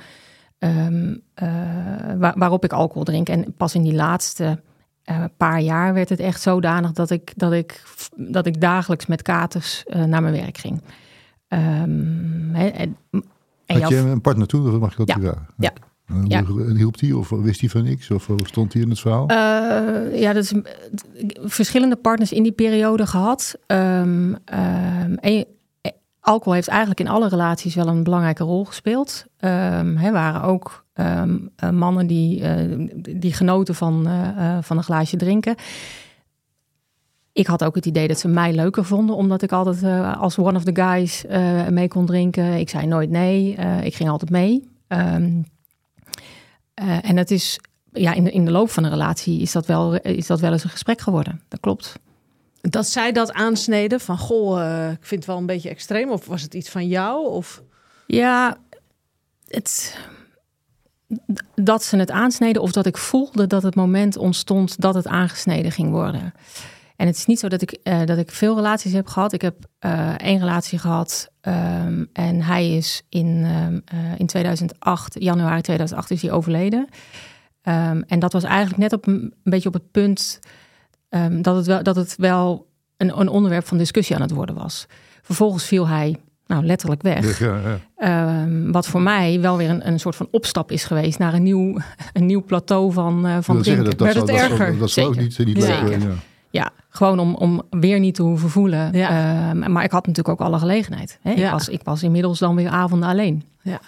ehm, 0.58 1.15
eh, 1.34 1.48
waar- 2.17 2.38
waarop 2.38 2.63
ik 2.63 2.74
alcohol 2.74 3.03
drink. 3.03 3.29
En 3.29 3.53
pas 3.58 3.75
in 3.75 3.82
die 3.84 3.93
laatste 3.93 4.62
eh, 5.03 5.24
paar 5.38 5.60
jaar 5.62 5.93
werd 5.93 6.10
het 6.10 6.20
echt 6.20 6.41
zodanig 6.41 6.91
dat 6.91 7.10
ik, 7.10 7.34
dat 7.36 7.51
ik, 7.53 7.84
dat 8.15 8.46
ik 8.46 8.62
dagelijks 8.62 9.05
met 9.05 9.22
katers 9.22 9.84
eh, 9.84 10.03
naar 10.03 10.22
mijn 10.22 10.34
werk 10.34 10.58
ging. 10.58 10.82
Hè, 12.53 12.67
en, 12.67 12.98
en 13.12 13.24
Had 13.65 13.77
jouw- 13.79 13.89
je 13.89 13.96
een 13.98 14.22
partner 14.22 14.48
toen, 14.48 14.74
of 14.74 14.79
mag 14.79 14.91
ik 14.91 14.98
dat 14.98 15.08
Ja. 15.08 15.13
vragen? 15.20 15.48
Ja. 15.58 15.70
En 15.70 15.75
Ja. 16.27 16.43
Hielp 16.75 16.98
die 16.98 17.17
of 17.17 17.29
wist 17.29 17.60
hij 17.60 17.69
van 17.69 17.83
niks? 17.83 18.12
Of 18.12 18.29
stond 18.43 18.74
hij 18.74 18.81
in 18.81 18.89
het 18.89 19.00
verhaal? 19.00 19.27
Eh, 19.27 20.19
ja, 20.19 20.33
dat 20.33 20.43
is 20.43 20.53
verschillende 21.43 21.95
partners 21.95 22.31
in 22.31 22.43
die 22.43 22.51
periode 22.51 23.07
gehad. 23.07 23.55
Ehm, 23.67 24.33
ehm, 24.45 25.13
en, 25.13 25.45
eh, 25.81 25.91
alcohol 26.19 26.53
heeft 26.53 26.67
eigenlijk 26.67 27.00
in 27.00 27.07
alle 27.07 27.27
relaties 27.27 27.75
wel 27.75 27.88
een 27.88 28.03
belangrijke 28.03 28.43
rol 28.43 28.65
gespeeld. 28.65 29.25
Er 29.38 30.12
waren 30.12 30.41
ook 30.41 30.81
ehm, 30.93 31.38
eh, 31.55 31.69
mannen 31.69 32.07
die, 32.07 32.43
die 33.19 33.33
genoten 33.33 33.75
van, 33.75 34.07
van 34.62 34.77
een 34.77 34.83
glaasje 34.83 35.17
drinken. 35.17 35.55
Ik 37.31 37.48
had 37.48 37.63
ook 37.63 37.75
het 37.75 37.86
idee 37.86 38.07
dat 38.07 38.19
ze 38.19 38.27
mij 38.27 38.53
leuker 38.53 38.86
vonden, 38.86 39.15
omdat 39.15 39.41
ik 39.41 39.51
altijd 39.51 39.83
als 40.17 40.38
one 40.38 40.57
of 40.57 40.63
the 40.63 40.75
guys 40.75 41.25
mee 41.69 41.88
kon 41.88 42.05
drinken. 42.05 42.53
Ik 42.53 42.69
zei 42.69 42.88
nooit 42.88 43.10
nee, 43.10 43.55
ik 43.83 43.95
ging 43.95 44.10
altijd 44.10 44.31
mee. 44.31 44.69
Ehm, 44.88 45.41
eh, 46.83 47.09
en 47.09 47.17
het 47.17 47.31
is 47.31 47.59
ja, 47.91 48.13
in 48.13 48.23
de, 48.23 48.31
in 48.31 48.45
de 48.45 48.51
loop 48.51 48.69
van 48.69 48.83
een 48.83 48.89
relatie 48.89 49.41
is 49.41 49.51
dat, 49.51 49.65
wel, 49.65 49.95
is 49.95 50.27
dat 50.27 50.39
wel 50.39 50.51
eens 50.51 50.63
een 50.63 50.69
gesprek 50.69 51.01
geworden. 51.01 51.41
Dat 51.47 51.59
klopt. 51.59 51.93
Dat 52.61 52.87
zij 52.87 53.11
dat 53.11 53.33
aansneden 53.33 53.99
van, 53.99 54.17
goh, 54.17 54.61
eh, 54.61 54.91
ik 54.91 55.05
vind 55.05 55.21
het 55.21 55.25
wel 55.25 55.37
een 55.37 55.45
beetje 55.45 55.69
extreem. 55.69 56.11
Of 56.11 56.25
was 56.25 56.41
het 56.41 56.53
iets 56.53 56.69
van 56.69 56.87
jou? 56.87 57.27
Of... 57.27 57.63
Ja, 58.07 58.57
het, 59.47 59.97
dat 61.55 61.83
ze 61.83 61.97
het 61.97 62.11
aansneden 62.11 62.61
of 62.61 62.71
dat 62.71 62.85
ik 62.85 62.97
voelde 62.97 63.47
dat 63.47 63.63
het 63.63 63.75
moment 63.75 64.17
ontstond 64.17 64.81
dat 64.81 64.93
het 64.93 65.07
aangesneden 65.07 65.71
ging 65.71 65.91
worden. 65.91 66.33
En 66.95 67.07
het 67.07 67.15
is 67.15 67.25
niet 67.25 67.39
zo 67.39 67.47
dat 67.47 67.62
ik, 67.62 67.71
eh, 67.71 68.05
dat 68.05 68.17
ik 68.17 68.31
veel 68.31 68.55
relaties 68.55 68.93
heb 68.93 69.07
gehad. 69.07 69.33
Ik 69.33 69.41
heb 69.41 69.55
eh, 69.79 70.09
één 70.17 70.39
relatie 70.39 70.79
gehad 70.79 71.31
ehm, 71.41 72.05
en 72.13 72.41
hij 72.41 72.75
is 72.75 73.03
in, 73.09 73.45
eh, 73.85 73.97
in 74.17 74.25
2008, 74.25 75.15
januari 75.19 75.62
2008, 75.62 76.12
is 76.12 76.21
hij 76.21 76.31
overleden. 76.31 76.88
Ehm, 77.62 78.01
en 78.07 78.19
dat 78.19 78.33
was 78.33 78.43
eigenlijk 78.43 78.77
net 78.77 78.93
op 78.93 79.07
een, 79.07 79.33
beetje 79.43 79.67
op 79.67 79.73
het 79.73 79.91
punt 79.91 80.39
dat, 81.41 81.55
het 81.55 81.65
wel, 81.65 81.83
dat 81.83 81.95
het 81.95 82.15
wel 82.17 82.67
een, 82.97 83.19
een 83.19 83.27
onderwerp 83.29 83.67
van 83.67 83.77
discussie 83.77 84.15
aan 84.15 84.21
het 84.21 84.31
worden 84.31 84.55
was. 84.55 84.85
Vervolgens 85.21 85.65
viel 85.65 85.88
hij 85.88 86.15
nou, 86.45 86.65
letterlijk 86.65 87.01
weg. 87.01 87.39
Ja, 87.39 87.79
ja. 87.97 88.47
Wat 88.71 88.88
voor 88.88 89.01
mij 89.01 89.41
wel 89.41 89.57
weer 89.57 89.69
een, 89.69 89.88
een 89.88 90.00
soort 90.00 90.15
van 90.15 90.27
opstap 90.31 90.71
is 90.71 90.83
geweest 90.83 91.19
naar 91.19 91.33
een 91.33 91.43
nieuw, 91.43 91.77
een 92.13 92.25
nieuw 92.25 92.43
plateau 92.43 92.93
van, 92.93 93.43
van 93.43 93.62
drinken. 93.62 93.85
dat, 93.85 93.97
dat, 93.97 94.13
Werd 94.13 94.27
zou- 94.27 94.27
het 94.27 94.50
dat, 94.50 94.50
zou- 94.50 94.62
erger? 94.62 94.79
dat 94.79 94.89
zou 94.89 95.07
ook 95.07 95.15
niet, 95.15 95.38
niet 95.38 95.57
leuk 95.57 96.00
ja. 96.53 96.72
Gewoon 96.89 97.19
om, 97.19 97.36
om 97.36 97.62
weer 97.69 98.00
niet 98.00 98.15
te 98.15 98.22
hoeven 98.22 98.50
voelen. 98.50 98.91
Ja. 98.91 99.10
Ehm, 99.50 99.72
maar 99.72 99.83
ik 99.83 99.91
had 99.91 100.07
natuurlijk 100.07 100.41
ook 100.41 100.48
alle 100.48 100.60
gelegenheid. 100.60 101.19
Hè? 101.22 101.31
Ja. 101.31 101.45
Ik, 101.45 101.51
was, 101.51 101.69
ik 101.69 101.81
was 101.83 102.03
inmiddels 102.03 102.39
dan 102.39 102.55
weer 102.55 102.69
avonden 102.69 103.10
alleen. 103.10 103.43
Ja. 103.62 103.79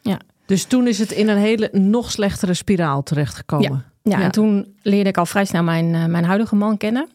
Ja. 0.00 0.18
Dus 0.46 0.64
toen 0.64 0.86
is 0.86 0.98
het 0.98 1.10
in 1.10 1.28
een 1.28 1.38
hele 1.38 1.68
nog 1.72 2.10
slechtere 2.10 2.54
spiraal 2.54 3.02
terechtgekomen. 3.02 3.84
Ja, 4.02 4.18
Ja. 4.18 4.24
en 4.24 4.30
toen 4.30 4.74
leerde 4.82 5.08
ik 5.08 5.16
al 5.18 5.26
vrij 5.26 5.44
snel 5.44 5.62
mijn, 5.62 5.94
eh, 5.94 6.04
mijn 6.04 6.24
huidige 6.24 6.56
man 6.56 6.76
kennen. 6.76 7.08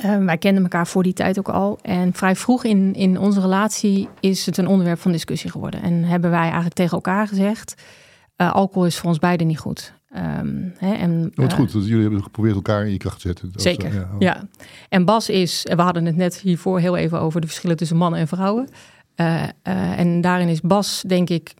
Eh, 0.00 0.16
wij 0.24 0.38
kenden 0.38 0.62
elkaar 0.62 0.86
voor 0.86 1.02
die 1.02 1.12
tijd 1.12 1.38
ook 1.38 1.48
al. 1.48 1.78
En 1.82 2.12
vrij 2.12 2.36
vroeg 2.36 2.64
in, 2.64 2.94
in 2.94 3.18
onze 3.18 3.40
relatie 3.40 4.08
is 4.20 4.46
het 4.46 4.56
een 4.56 4.66
onderwerp 4.66 5.00
van 5.00 5.12
discussie 5.12 5.50
geworden. 5.50 5.82
En 5.82 6.04
hebben 6.04 6.30
wij 6.30 6.40
eigenlijk 6.40 6.74
tegen 6.74 6.92
elkaar 6.92 7.28
gezegd: 7.28 7.82
eh, 8.36 8.52
alcohol 8.54 8.86
is 8.86 8.98
voor 8.98 9.08
ons 9.08 9.18
beiden 9.18 9.46
niet 9.46 9.58
goed. 9.58 9.92
Ehm, 10.14 10.68
hè, 10.78 10.94
en, 10.94 11.32
Wat 11.34 11.50
eh, 11.50 11.56
goed, 11.56 11.72
dat 11.72 11.86
jullie 11.86 12.02
hebben 12.02 12.22
geprobeerd 12.22 12.54
elkaar 12.54 12.84
in 12.86 12.92
je 12.92 12.96
kracht 12.98 13.20
te 13.20 13.26
zetten. 13.26 13.52
Zeker. 13.56 13.86
eh, 13.86 13.94
ja. 13.94 14.08
Ja, 14.18 14.42
en 14.88 15.04
Bas 15.04 15.28
is, 15.28 15.62
we 15.74 15.82
hadden 15.82 16.04
het 16.04 16.16
net 16.16 16.36
hiervoor 16.40 16.78
heel 16.80 16.96
even 16.96 17.20
over 17.20 17.40
de 17.40 17.46
verschillen 17.46 17.76
tussen 17.76 17.96
mannen 17.96 18.20
en 18.20 18.28
vrouwen. 18.28 18.68
Eh, 19.14 19.42
eh, 19.42 19.98
en 19.98 20.20
daarin 20.20 20.48
is 20.48 20.60
Bas, 20.60 21.02
denk 21.06 21.30
ik, 21.30 21.54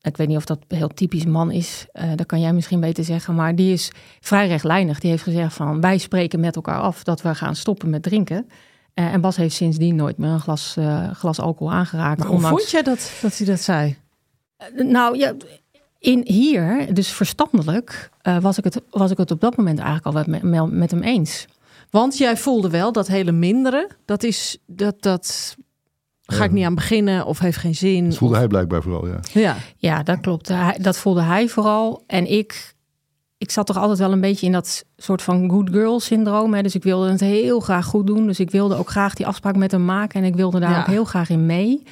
ik 0.00 0.16
weet 0.16 0.28
niet 0.28 0.36
of 0.36 0.44
dat 0.44 0.58
heel 0.68 0.88
typisch 0.88 1.24
man 1.24 1.50
is, 1.50 1.86
eh, 1.92 2.10
dat 2.14 2.26
kan 2.26 2.40
jij 2.40 2.52
misschien 2.52 2.80
beter 2.80 3.04
zeggen, 3.04 3.34
maar 3.34 3.54
die 3.54 3.72
is 3.72 3.90
vrij 4.20 4.46
rechtlijnig. 4.48 5.00
Die 5.00 5.10
heeft 5.10 5.22
gezegd 5.22 5.54
van 5.54 5.80
wij 5.80 5.98
spreken 5.98 6.40
met 6.40 6.56
elkaar 6.56 6.80
af 6.80 7.02
dat 7.04 7.22
we 7.22 7.34
gaan 7.34 7.56
stoppen 7.56 7.90
met 7.90 8.02
drinken. 8.02 8.48
Eh, 8.94 9.12
en 9.12 9.20
Bas 9.20 9.36
heeft 9.36 9.54
sindsdien 9.54 9.96
nooit 9.96 10.18
meer 10.18 10.30
een 10.30 10.40
glas, 10.40 10.76
eh, 10.76 11.10
glas 11.10 11.40
alcohol 11.40 11.72
aangeraakt. 11.72 12.18
Maar 12.18 12.26
hoe 12.26 12.36
ondanks- 12.36 12.58
vond 12.58 12.70
jij 12.70 12.82
dat, 12.82 13.12
dat 13.22 13.36
hij 13.38 13.46
dat 13.46 13.60
zei? 13.60 13.96
nou 14.76 15.18
ja, 15.18 15.34
in 16.04 16.20
hier, 16.24 16.94
dus 16.94 17.08
verstandelijk, 17.08 18.10
eh, 18.22 18.38
was, 18.38 18.58
ik 18.58 18.64
het, 18.64 18.80
was 18.90 19.10
ik 19.10 19.16
het 19.16 19.30
op 19.30 19.40
dat 19.40 19.56
moment 19.56 19.78
eigenlijk 19.78 20.06
al 20.16 20.22
met, 20.26 20.42
met, 20.42 20.70
met 20.72 20.90
hem 20.90 21.02
eens. 21.02 21.46
Want 21.90 22.18
jij 22.18 22.36
voelde 22.36 22.70
wel 22.70 22.92
dat 22.92 23.06
hele 23.06 23.32
mindere, 23.32 23.90
dat 24.04 24.22
is 24.22 24.58
dat 24.66 25.02
dat 25.02 25.56
ga 26.22 26.36
Ja. 26.38 26.44
ik 26.44 26.50
niet 26.50 26.64
aan 26.64 26.74
beginnen 26.74 27.26
of 27.26 27.38
heeft 27.38 27.56
geen 27.58 27.74
zin. 27.74 28.04
Dat 28.08 28.18
voelde 28.18 28.34
of- 28.34 28.40
hij 28.40 28.48
blijkbaar 28.48 28.82
vooral, 28.82 29.06
ja. 29.06 29.20
Ja, 29.32 29.56
Ja, 29.76 30.02
dat 30.02 30.20
klopt. 30.20 30.48
Hij, 30.48 30.78
dat 30.80 30.96
voelde 30.98 31.22
hij 31.22 31.48
vooral. 31.48 32.02
En 32.06 32.30
ik, 32.30 32.74
ik 33.38 33.50
zat 33.50 33.66
toch 33.66 33.76
altijd 33.78 33.98
wel 33.98 34.12
een 34.12 34.20
beetje 34.20 34.46
in 34.46 34.52
dat 34.52 34.84
soort 34.96 35.22
van 35.22 35.50
good 35.50 35.70
girl 35.70 36.00
syndroom. 36.00 36.54
Hè? 36.54 36.62
Dus 36.62 36.74
ik 36.74 36.82
wilde 36.82 37.10
het 37.10 37.20
heel 37.20 37.60
graag 37.60 37.86
goed 37.86 38.06
doen. 38.06 38.26
Dus 38.26 38.40
ik 38.40 38.50
wilde 38.50 38.74
ook 38.76 38.88
graag 38.90 39.14
die 39.14 39.26
afspraak 39.26 39.56
met 39.56 39.70
hem 39.70 39.84
maken. 39.84 40.20
En 40.20 40.26
ik 40.26 40.34
wilde 40.36 40.60
daar 40.60 40.70
Ja. 40.70 40.80
ook 40.80 40.86
heel 40.86 41.04
graag 41.04 41.28
in 41.30 41.46
mee. 41.46 41.82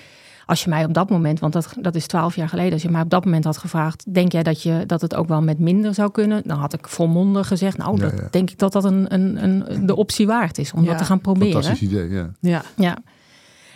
Als 0.47 0.65
je 0.65 0.71
mij 0.71 0.85
op 0.85 0.95
dat 0.95 1.11
moment, 1.11 1.41
want 1.41 1.53
dat, 1.53 1.75
dat 1.81 1.95
is 1.95 2.07
twaalf 2.07 2.37
jaar 2.37 2.49
geleden, 2.49 2.73
als 2.73 2.83
je 2.83 2.89
mij 2.91 3.03
op 3.03 3.11
dat 3.11 3.25
moment 3.25 3.45
had 3.45 3.57
gevraagd, 3.59 4.15
denk 4.15 4.33
jij 4.33 4.43
dat, 4.43 4.63
je, 4.63 4.85
dat 4.87 5.01
het 5.01 5.15
ook 5.15 5.29
wel 5.29 5.43
met 5.43 5.59
minder 5.59 5.95
zou 5.95 6.11
kunnen? 6.11 6.43
Dan 6.45 6.59
had 6.59 6.73
ik 6.73 6.89
volmondig 6.89 7.47
gezegd, 7.47 7.77
nou, 7.77 7.97
Ja, 7.97 8.03
dat 8.03 8.19
ja. 8.19 8.29
denk 8.31 8.51
ik 8.51 8.59
dat 8.59 8.73
dat 8.73 8.85
een, 8.85 9.15
een, 9.15 9.45
een, 9.45 9.87
de 9.87 9.97
optie 9.97 10.27
waard 10.27 10.59
is 10.59 10.73
om 10.73 10.83
Ja, 10.83 10.89
dat 10.89 10.99
te 10.99 11.05
gaan 11.05 11.21
proberen. 11.21 11.53
Fantastisch 11.53 11.89
idee, 11.89 12.11
ja. 12.11 12.31
ja. 12.41 12.63
Ja. 12.77 12.99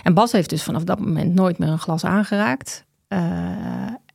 En 0.02 0.14
Bas 0.14 0.32
heeft 0.32 0.50
dus 0.50 0.62
vanaf 0.62 0.84
dat 0.84 1.00
moment 1.00 1.34
nooit 1.34 1.58
meer 1.58 1.68
een 1.68 1.78
glas 1.78 2.04
aangeraakt. 2.04 2.84
Eh, 3.08 3.20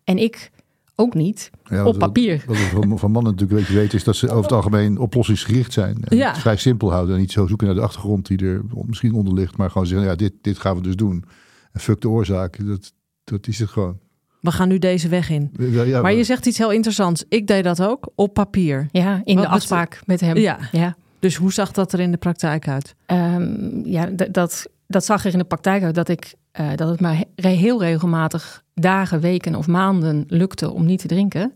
en 0.03 0.17
ik 0.17 0.51
ook 0.96 1.13
niet. 1.13 1.50
ja 1.65 1.86
op 1.86 1.98
papier. 1.98 2.43
Wat 2.48 2.58
we 2.58 2.98
van, 2.98 3.12
mannen 3.12 3.31
natuurlijk 3.31 3.51
een 3.51 3.58
beetje 3.65 3.74
weten, 3.81 3.98
is 3.98 4.03
dat 4.03 4.15
ze 4.15 4.29
over 4.29 4.43
het 4.43 4.51
algemeen 4.51 4.98
oplossingsgericht 4.98 5.74
zijn. 5.74 5.98
En 6.03 6.17
Ja. 6.17 6.29
het 6.29 6.38
vrij 6.38 6.58
simpel 6.58 6.91
houden 6.91 7.15
en 7.15 7.22
niet 7.22 7.31
zo 7.31 7.48
zoeken 7.48 7.67
naar 7.67 7.75
de 7.75 7.81
achtergrond 7.81 8.27
die 8.27 8.46
er 8.46 8.62
misschien 8.86 9.13
onder 9.13 9.34
ligt. 9.34 9.58
Maar 9.58 9.72
gewoon 9.72 9.88
zeggen, 9.88 10.08
ja, 10.08 10.15
dit, 10.15 10.34
dit 10.41 10.60
gaan 10.60 10.75
we 10.75 10.81
dus 10.81 10.96
doen. 10.96 11.24
En 11.71 11.79
fuck 11.79 12.01
de 12.01 12.09
oorzaak, 12.09 12.65
dat, 12.65 12.93
dat 13.23 13.47
is 13.47 13.59
het 13.59 13.69
gewoon. 13.69 13.99
We 14.41 14.51
gaan 14.51 14.67
nu 14.67 14.79
deze 14.79 15.07
weg 15.07 15.29
in. 15.29 15.51
Ja, 15.59 15.83
ja, 15.83 16.01
Maar 16.01 16.13
je 16.13 16.23
zegt 16.23 16.45
iets 16.45 16.57
heel 16.57 16.71
interessants. 16.71 17.23
Ik 17.29 17.47
deed 17.47 17.63
dat 17.63 17.81
ook 17.81 18.11
op 18.15 18.33
papier. 18.33 18.87
Ja, 18.91 19.21
in 19.23 19.35
Wat 19.35 19.43
de 19.43 19.49
afspraak 19.49 20.01
met 20.05 20.19
hem. 20.21 20.37
Ja. 20.37 20.57
ja. 20.71 20.95
Dus 21.19 21.35
hoe 21.35 21.53
zag 21.53 21.71
dat 21.71 21.93
er 21.93 21.99
in 21.99 22.11
de 22.11 22.17
praktijk 22.17 22.67
uit? 22.67 22.95
Ehm, 23.05 23.85
ja 23.85 24.05
dat, 24.31 24.67
dat 24.87 25.05
zag 25.05 25.25
er 25.25 25.31
in 25.31 25.37
de 25.37 25.43
praktijk 25.43 25.83
uit 25.83 25.95
dat, 25.95 26.09
ik, 26.09 26.33
eh, 26.51 26.69
dat 26.75 26.89
het 26.89 26.99
mij 26.99 27.27
he- 27.35 27.49
heel 27.49 27.81
regelmatig 27.81 28.63
dagen, 28.73 29.19
weken 29.19 29.55
of 29.55 29.67
maanden 29.67 30.23
lukte 30.27 30.71
om 30.71 30.85
niet 30.85 30.99
te 30.99 31.07
drinken. 31.07 31.53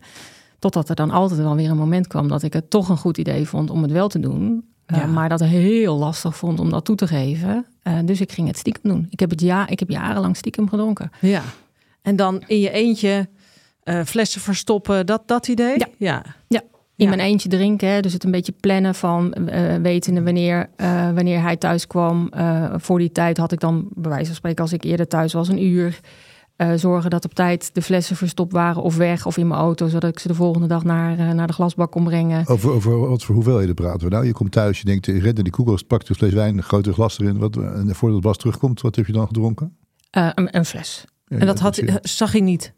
Totdat 0.58 0.88
er 0.88 0.94
dan 0.94 1.10
altijd 1.10 1.40
wel 1.40 1.56
weer 1.56 1.70
een 1.70 1.76
moment 1.76 2.06
kwam 2.06 2.28
dat 2.28 2.42
ik 2.42 2.52
het 2.52 2.70
toch 2.70 2.88
een 2.88 2.96
goed 2.96 3.18
idee 3.18 3.46
vond 3.48 3.70
om 3.70 3.82
het 3.82 3.92
wel 3.92 4.08
te 4.08 4.20
doen. 4.20 4.64
Eh, 4.86 4.98
Ja. 4.98 5.06
maar 5.06 5.28
dat 5.28 5.40
heel 5.40 5.96
lastig 5.98 6.36
vond 6.36 6.60
om 6.60 6.70
dat 6.70 6.84
toe 6.84 6.96
te 6.96 7.06
geven. 7.06 7.66
Eh, 7.82 7.98
dus 8.04 8.20
ik 8.20 8.32
ging 8.32 8.46
het 8.46 8.58
stiekem 8.58 8.90
doen. 8.90 9.06
Ik 9.10 9.20
heb, 9.20 9.30
het 9.30 9.40
ja, 9.40 9.68
ik 9.68 9.78
heb 9.78 9.90
jarenlang 9.90 10.36
stiekem 10.36 10.68
gedronken. 10.68 11.10
Ja. 11.20 11.42
En 12.02 12.16
dan 12.16 12.42
in 12.46 12.60
je 12.60 12.70
eentje 12.70 13.28
eh, 13.82 14.02
flessen 14.04 14.40
verstoppen, 14.40 15.06
dat, 15.06 15.22
dat 15.28 15.48
idee? 15.48 15.76
Ja. 15.78 15.86
ja. 15.98 16.22
In 16.98 17.04
Ja. 17.04 17.08
mijn 17.16 17.28
eentje 17.28 17.48
drinken. 17.48 17.88
Hè? 17.88 18.00
Dus 18.00 18.12
het 18.12 18.24
een 18.24 18.30
beetje 18.30 18.54
plannen 18.60 18.94
van 18.94 19.34
wetende 19.82 20.22
wanneer, 20.22 20.68
wanneer 21.14 21.40
hij 21.42 21.56
thuis 21.56 21.86
kwam. 21.86 22.30
Voor 22.76 22.98
die 22.98 23.12
tijd 23.12 23.36
had 23.36 23.52
ik 23.52 23.60
dan, 23.60 23.88
bij 23.94 24.10
wijze 24.10 24.26
van 24.26 24.34
spreken, 24.34 24.62
als 24.62 24.72
ik 24.72 24.84
eerder 24.84 25.08
thuis 25.08 25.32
was, 25.32 25.48
een 25.48 25.62
uur. 25.64 26.00
Eh, 26.56 26.72
zorgen 26.74 27.10
dat 27.10 27.24
op 27.24 27.34
tijd 27.34 27.74
de 27.74 27.82
flessen 27.82 28.16
verstopt 28.16 28.52
waren 28.52 28.82
of 28.82 28.96
weg 28.96 29.26
of 29.26 29.36
in 29.36 29.48
mijn 29.48 29.60
auto. 29.60 29.88
Zodat 29.88 30.10
ik 30.10 30.18
ze 30.18 30.28
de 30.28 30.34
volgende 30.34 30.66
dag 30.66 30.84
naar, 30.84 31.18
eh, 31.18 31.30
naar 31.30 31.46
de 31.46 31.52
glasbak 31.52 31.90
kon 31.90 32.04
brengen. 32.04 32.46
Over, 32.46 32.70
over 32.70 32.98
wat 33.08 33.24
voor 33.24 33.34
hoeveelheden 33.34 33.74
praten 33.74 34.08
we 34.08 34.14
nou? 34.14 34.26
Je 34.26 34.32
komt 34.32 34.52
thuis, 34.52 34.78
je 34.78 34.84
denkt, 34.84 35.06
je 35.06 35.12
rent 35.12 35.34
naar 35.34 35.44
die 35.44 35.52
koelkast, 35.52 35.86
pakt 35.86 36.08
een 36.08 36.14
fles 36.14 36.32
wijn, 36.32 36.56
een 36.56 36.62
grotere 36.62 36.94
glas 36.94 37.20
erin. 37.20 37.38
Wat, 37.38 37.56
en 37.56 37.94
voordat 37.94 38.20
Bas 38.20 38.36
terugkomt, 38.36 38.80
wat 38.80 38.96
heb 38.96 39.06
je 39.06 39.12
dan 39.12 39.26
gedronken? 39.26 39.76
Eh, 40.10 40.28
een, 40.34 40.56
een 40.56 40.64
fles. 40.64 41.04
Ja, 41.26 41.38
En 41.38 41.46
dat 41.46 41.58
had, 41.58 41.82
zag 42.02 42.32
hij 42.32 42.40
niet? 42.40 42.72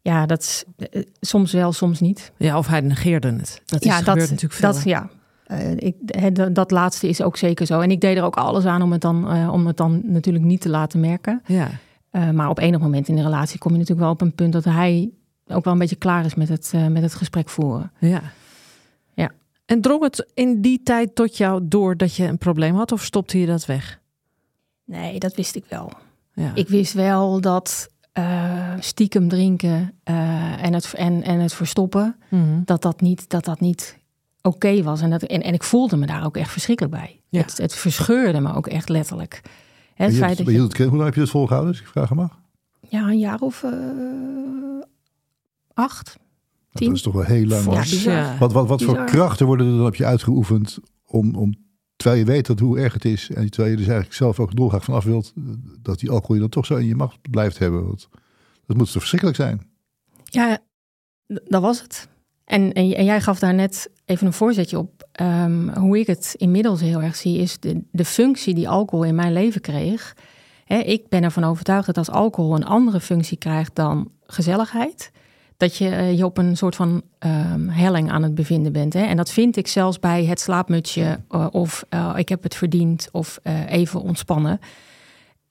Ja, 0.00 0.26
dat 0.26 0.40
is 0.40 0.64
soms 1.20 1.52
wel, 1.52 1.72
soms 1.72 2.00
niet. 2.00 2.32
Ja, 2.36 2.58
of 2.58 2.66
hij 2.66 2.80
negeerde 2.80 3.32
het. 3.32 3.62
Dat 3.64 3.84
is, 3.84 3.86
ja, 3.86 4.00
natuurlijk 4.14 4.52
veel. 4.52 4.72
Dat, 4.72 4.82
ja. 4.84 5.10
Eh, 5.46 5.70
ik, 5.76 5.94
dat, 6.34 6.54
dat 6.54 6.70
laatste 6.70 7.08
is 7.08 7.22
ook 7.22 7.36
zeker 7.36 7.66
zo. 7.66 7.80
En 7.80 7.90
ik 7.90 8.00
deed 8.00 8.16
er 8.16 8.22
ook 8.22 8.36
alles 8.36 8.64
aan 8.64 8.82
om 8.82 8.92
het 8.92 9.00
dan, 9.00 9.30
eh, 9.30 9.52
om 9.52 9.66
het 9.66 9.76
dan 9.76 10.00
natuurlijk 10.04 10.44
niet 10.44 10.60
te 10.60 10.68
laten 10.68 11.00
merken. 11.00 11.42
ja. 11.46 11.70
Eh, 12.12 12.30
maar 12.30 12.48
op 12.48 12.58
enig 12.58 12.80
moment 12.80 13.08
in 13.08 13.16
de 13.16 13.22
relatie 13.22 13.58
kom 13.58 13.72
je 13.72 13.78
natuurlijk 13.78 14.04
wel 14.06 14.14
op 14.14 14.20
een 14.20 14.34
punt 14.34 14.52
dat 14.52 14.64
hij 14.64 15.10
ook 15.46 15.64
wel 15.64 15.72
een 15.72 15.78
beetje 15.78 15.96
klaar 15.96 16.24
is 16.24 16.34
met 16.34 16.48
het, 16.48 16.70
eh, 16.74 16.86
met 16.86 17.02
het 17.02 17.14
gesprek 17.14 17.48
voeren. 17.48 17.92
ja. 17.98 18.22
Ja. 19.14 19.30
En 19.66 19.80
drong 19.80 20.02
het 20.02 20.26
in 20.34 20.60
die 20.60 20.82
tijd 20.82 21.14
tot 21.14 21.36
jou 21.36 21.60
door 21.64 21.96
dat 21.96 22.16
je 22.16 22.24
een 22.26 22.38
probleem 22.38 22.74
had 22.74 22.92
of 22.92 23.02
stopte 23.04 23.38
je 23.40 23.46
dat 23.46 23.66
weg? 23.66 24.00
Nee, 24.84 25.18
dat 25.18 25.34
wist 25.34 25.54
ik 25.56 25.64
wel. 25.68 25.92
Ja. 26.34 26.50
Ik 26.54 26.68
wist 26.68 26.92
wel 26.92 27.40
dat 27.40 27.88
eh, 28.12 28.72
stiekem 28.80 29.28
drinken 29.28 29.92
en, 30.04 30.72
het, 30.74 30.92
en, 30.94 31.22
en 31.22 31.40
het 31.40 31.54
verstoppen, 31.54 32.16
Mhm. 32.28 32.60
dat 32.64 32.82
dat 32.82 33.00
niet, 33.00 33.28
dat 33.28 33.44
dat 33.44 33.60
niet 33.60 33.98
oké 34.42 34.82
was. 34.82 35.00
En, 35.00 35.10
dat, 35.10 35.22
en, 35.22 35.42
en 35.42 35.54
ik 35.54 35.62
voelde 35.62 35.96
me 35.96 36.06
daar 36.06 36.24
ook 36.24 36.36
echt 36.36 36.50
verschrikkelijk 36.50 36.94
bij. 36.94 37.20
Ja. 37.28 37.40
Het, 37.40 37.58
het 37.58 37.74
verscheurde 37.74 38.40
me 38.40 38.54
ook 38.54 38.66
echt 38.66 38.88
letterlijk. 38.88 39.40
Hè, 40.02 40.08
Je 40.08 40.24
hebt- 40.24 40.36
je 40.38 40.60
het- 40.62 40.78
hoe 40.78 40.90
lang 40.90 41.04
heb 41.04 41.14
je 41.14 41.20
het 41.20 41.30
volgehouden, 41.30 41.72
als 41.72 41.80
ik 41.80 41.86
vragen 41.86 42.16
mag? 42.16 42.40
ja, 42.88 43.08
een 43.08 43.18
jaar 43.18 43.40
of 43.40 43.62
eh, 43.62 43.70
acht, 45.74 46.18
tien. 46.72 46.86
Dat 46.86 46.96
is 46.96 47.02
toch 47.02 47.12
wel 47.14 47.22
heel 47.24 47.46
lang. 47.46 47.64
Ja, 47.64 47.80
bizar. 47.80 48.38
Wat, 48.38 48.52
wat, 48.52 48.68
wat 48.68 48.82
voor 48.82 49.04
krachten 49.04 49.46
worden 49.46 49.66
er 49.70 49.76
dan 49.76 49.86
op 49.86 49.94
je 49.94 50.04
uitgeoefend 50.06 50.78
om, 51.06 51.34
om 51.34 51.54
terwijl 51.96 52.20
je 52.20 52.26
weet 52.26 52.46
dat 52.46 52.58
hoe 52.58 52.78
erg 52.78 52.92
het 52.92 53.04
is 53.04 53.30
en 53.30 53.50
terwijl 53.50 53.70
je 53.70 53.76
dus 53.76 53.86
eigenlijk 53.86 54.16
zelf 54.16 54.40
ook 54.40 54.56
dolgraag 54.56 54.84
vanaf 54.84 55.04
wilt, 55.04 55.32
dat 55.82 55.98
die 55.98 56.10
alcohol 56.10 56.34
je 56.34 56.40
dan 56.40 56.50
toch 56.50 56.66
zo 56.66 56.76
in 56.76 56.86
je 56.86 56.94
macht 56.96 57.30
blijft 57.30 57.58
hebben. 57.58 57.86
Want 57.86 58.08
dat 58.66 58.76
moet 58.76 58.84
toch 58.86 58.96
verschrikkelijk 58.96 59.36
zijn. 59.38 59.70
Ja, 60.24 60.58
dat 61.26 61.62
was 61.62 61.82
het. 61.82 62.08
En, 62.44 62.72
en, 62.72 62.94
en 62.96 63.04
jij 63.04 63.20
gaf 63.20 63.38
daar 63.38 63.54
net 63.54 63.90
even 64.12 64.26
een 64.26 64.32
voorzetje 64.32 64.78
op. 64.78 65.08
Ehm, 65.12 65.68
hoe 65.68 65.98
ik 65.98 66.06
het 66.06 66.34
inmiddels 66.36 66.80
heel 66.80 67.02
erg 67.02 67.16
zie, 67.16 67.38
is 67.38 67.60
de, 67.60 67.82
de 67.90 68.04
functie 68.04 68.54
die 68.54 68.68
alcohol 68.68 69.04
in 69.04 69.14
mijn 69.14 69.32
leven 69.32 69.60
kreeg. 69.60 70.16
Ik 70.66 71.08
ben 71.08 71.22
ervan 71.22 71.44
overtuigd 71.44 71.86
dat 71.86 71.98
als 71.98 72.10
alcohol 72.10 72.54
een 72.54 72.64
andere 72.64 73.00
functie 73.00 73.36
krijgt 73.36 73.74
dan 73.74 74.10
gezelligheid, 74.26 75.10
dat 75.56 75.76
je 75.76 75.88
eh, 75.88 76.16
je 76.18 76.24
op 76.24 76.38
een 76.38 76.56
soort 76.56 76.76
van 76.76 77.02
ehm, 77.18 77.68
helling 77.68 78.10
aan 78.10 78.22
het 78.22 78.34
bevinden 78.34 78.72
bent. 78.72 78.94
En 78.94 79.16
dat 79.16 79.30
vind 79.30 79.56
ik 79.56 79.66
zelfs 79.66 79.98
bij 79.98 80.24
het 80.24 80.40
slaapmutsje 80.40 81.20
eh, 81.28 81.46
of 81.50 81.84
eh, 81.88 82.14
ik 82.16 82.28
heb 82.28 82.42
het 82.42 82.54
verdiend 82.54 83.08
of 83.12 83.38
even 83.66 84.00
ontspannen. 84.00 84.60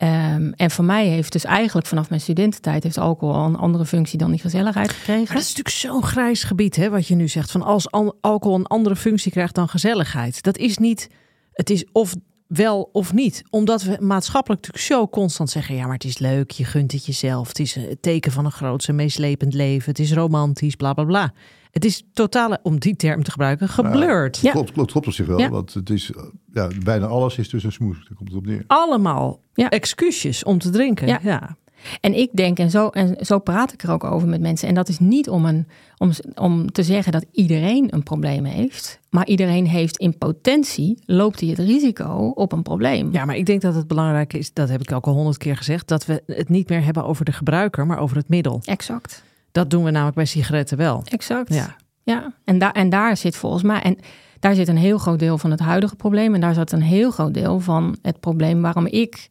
Ehm, 0.01 0.51
en 0.55 0.71
voor 0.71 0.85
mij 0.85 1.07
heeft 1.07 1.31
dus 1.31 1.43
eigenlijk 1.43 1.87
vanaf 1.87 2.09
mijn 2.09 2.21
studententijd 2.21 2.83
heeft 2.83 2.97
alcohol 2.97 3.35
al 3.35 3.45
een 3.45 3.55
andere 3.55 3.85
functie 3.85 4.17
dan 4.17 4.31
die 4.31 4.39
gezelligheid 4.39 4.91
gekregen. 4.91 5.33
Dat 5.33 5.43
is 5.43 5.55
natuurlijk 5.55 5.75
zo'n 5.75 6.03
grijs 6.03 6.43
gebied, 6.43 6.75
hè, 6.75 6.89
wat 6.89 7.07
je 7.07 7.15
nu 7.15 7.27
zegt. 7.27 7.51
Van 7.51 7.61
als 7.61 7.91
al- 7.91 8.17
alcohol 8.21 8.57
een 8.57 8.65
andere 8.65 8.95
functie 8.95 9.31
krijgt 9.31 9.55
dan 9.55 9.67
gezelligheid. 9.67 10.43
Dat 10.43 10.57
is 10.57 10.77
niet, 10.77 11.09
het 11.51 11.69
is 11.69 11.85
of 11.91 12.15
wel 12.47 12.89
of 12.91 13.13
niet. 13.13 13.43
Omdat 13.49 13.83
we 13.83 13.97
maatschappelijk 13.99 14.61
natuurlijk 14.61 14.93
zo 14.93 15.07
constant 15.07 15.49
zeggen... 15.49 15.75
ja, 15.75 15.83
maar 15.83 15.93
het 15.93 16.03
is 16.03 16.17
leuk, 16.17 16.51
je 16.51 16.65
gunt 16.65 16.91
het 16.91 17.05
jezelf. 17.05 17.47
Het 17.47 17.59
is 17.59 17.75
het 17.75 18.01
teken 18.01 18.31
van 18.31 18.45
een 18.45 18.51
grootse, 18.51 18.93
meeslepend 18.93 19.53
leven. 19.53 19.89
Het 19.89 19.99
is 19.99 20.13
romantisch, 20.13 20.75
bla, 20.75 20.93
bla, 20.93 21.03
bla. 21.03 21.33
Het 21.71 21.85
is 21.85 22.03
totaal, 22.13 22.57
om 22.63 22.79
die 22.79 22.95
term 22.95 23.23
te 23.23 23.31
gebruiken, 23.31 23.67
geblurred. 23.69 24.37
Ja. 24.37 24.51
Klopt, 24.51 24.71
klopt, 24.71 24.91
klopt 24.91 25.07
op 25.07 25.13
zich 25.13 25.25
wel. 25.27 25.39
Ja. 25.39 25.49
Want 25.49 25.73
het 25.73 25.89
is, 25.89 26.11
eh, 26.11 26.23
ja, 26.53 26.67
bijna 26.83 27.05
alles 27.05 27.37
is 27.37 27.49
dus 27.49 27.63
een 27.63 27.71
smoes. 27.71 27.97
Daar 27.97 28.17
komt 28.17 28.29
het 28.29 28.37
op 28.37 28.45
neer. 28.45 28.63
Allemaal 28.67 29.39
Ja. 29.53 29.69
excuusjes 29.69 30.43
om 30.43 30.57
te 30.59 30.69
drinken. 30.69 31.07
Ja. 31.07 31.19
ja. 31.23 31.55
En 32.01 32.17
ik 32.17 32.29
denk, 32.33 32.59
en 32.59 32.69
zo, 32.69 32.87
en 32.87 33.25
zo 33.25 33.39
praat 33.39 33.73
ik 33.73 33.83
er 33.83 33.91
ook 33.91 34.03
over 34.03 34.27
met 34.27 34.41
mensen. 34.41 34.67
En 34.67 34.73
dat 34.73 34.89
is 34.89 34.99
niet 34.99 35.29
om, 35.29 35.45
een, 35.45 35.67
om, 35.97 36.11
om 36.35 36.71
te 36.71 36.83
zeggen 36.83 37.11
dat 37.11 37.25
iedereen 37.31 37.93
een 37.93 38.03
probleem 38.03 38.43
heeft. 38.45 38.99
Maar 39.09 39.27
iedereen 39.27 39.67
heeft 39.67 39.97
in 39.97 40.17
potentie, 40.17 40.99
loopt 41.05 41.39
hij 41.39 41.49
het 41.49 41.59
risico 41.59 42.31
op 42.35 42.51
een 42.51 42.61
probleem. 42.61 43.09
Ja, 43.11 43.25
maar 43.25 43.35
ik 43.35 43.45
denk 43.45 43.61
dat 43.61 43.75
het 43.75 43.87
belangrijk 43.87 44.33
is, 44.33 44.53
dat 44.53 44.69
heb 44.69 44.81
ik 44.81 44.91
ook 44.91 45.05
al 45.07 45.13
honderd 45.13 45.37
keer 45.37 45.57
gezegd, 45.57 45.87
dat 45.87 46.05
we 46.05 46.23
het 46.25 46.49
niet 46.49 46.69
meer 46.69 46.83
hebben 46.83 47.05
over 47.05 47.25
de 47.25 47.31
gebruiker, 47.31 47.85
maar 47.85 47.99
over 47.99 48.17
het 48.17 48.29
middel. 48.29 48.59
Exact, 48.63 49.23
Dat 49.51 49.69
doen 49.69 49.83
we 49.83 49.91
namelijk 49.91 50.15
bij 50.15 50.25
sigaretten 50.25 50.77
wel. 50.77 51.01
exact. 51.05 51.53
Ja. 51.53 51.75
Ja, 52.03 52.33
en, 52.43 52.59
daar 52.59 52.71
en 52.71 52.89
daar 52.89 53.17
zit 53.17 53.35
volgens 53.35 53.63
mij, 53.63 53.81
en 53.81 53.97
daar 54.39 54.55
zit 54.55 54.67
een 54.67 54.77
heel 54.77 54.97
groot 54.97 55.19
deel 55.19 55.37
van 55.37 55.51
het 55.51 55.59
huidige 55.59 55.95
probleem. 55.95 56.33
En 56.35 56.41
daar 56.41 56.53
zat 56.53 56.71
een 56.71 56.81
heel 56.81 57.11
groot 57.11 57.33
deel 57.33 57.59
van 57.59 57.97
het 58.01 58.19
probleem 58.19 58.61
waarom 58.61 58.85
ik 58.85 59.27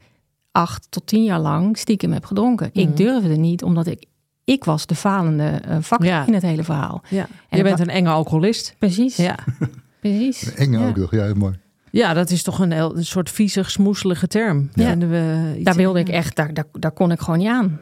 acht 0.52 0.86
tot 0.90 1.06
tien 1.06 1.24
jaar 1.24 1.40
lang 1.40 1.78
stiekem 1.78 2.12
heb 2.12 2.24
gedronken. 2.24 2.70
Mhm. 2.72 2.78
Ik 2.88 2.96
durfde 2.96 3.36
niet, 3.36 3.62
omdat 3.62 3.86
ik, 3.86 4.04
ik 4.44 4.64
was 4.64 4.86
de 4.86 4.94
falende 4.94 5.44
eh 5.44 5.76
vak 5.80 6.02
Ja. 6.04 6.26
in 6.26 6.34
het 6.34 6.42
hele 6.42 6.64
verhaal. 6.64 7.02
ja. 7.08 7.26
En 7.48 7.56
Je 7.58 7.62
bent 7.64 7.80
een 7.80 7.88
enge 7.88 8.08
alcoholist. 8.08 8.74
Precies, 8.78 9.16
Ja. 9.16 9.34
precies. 10.00 10.54
Enge 10.54 10.78
Ja. 10.78 10.88
ook 10.88 10.96
nog. 10.96 11.10
Ja, 11.10 11.34
mooi. 11.34 11.58
ja, 11.90 12.14
dat 12.14 12.30
is 12.30 12.42
toch 12.42 12.58
een, 12.58 12.70
een 12.70 13.04
soort 13.04 13.30
viezig, 13.30 13.70
smoeselige 13.70 14.26
term. 14.26 14.70
Ja. 14.74 14.88
Vinden 14.88 15.10
we 15.10 15.52
iets- 15.54 15.64
Daar 15.64 15.74
wilde 15.74 15.98
ik 15.98 16.08
echt, 16.08 16.36
daar, 16.36 16.54
daar, 16.54 16.66
daar 16.72 16.92
kon 16.92 17.10
ik 17.12 17.20
gewoon 17.20 17.38
niet 17.38 17.48
aan. 17.48 17.80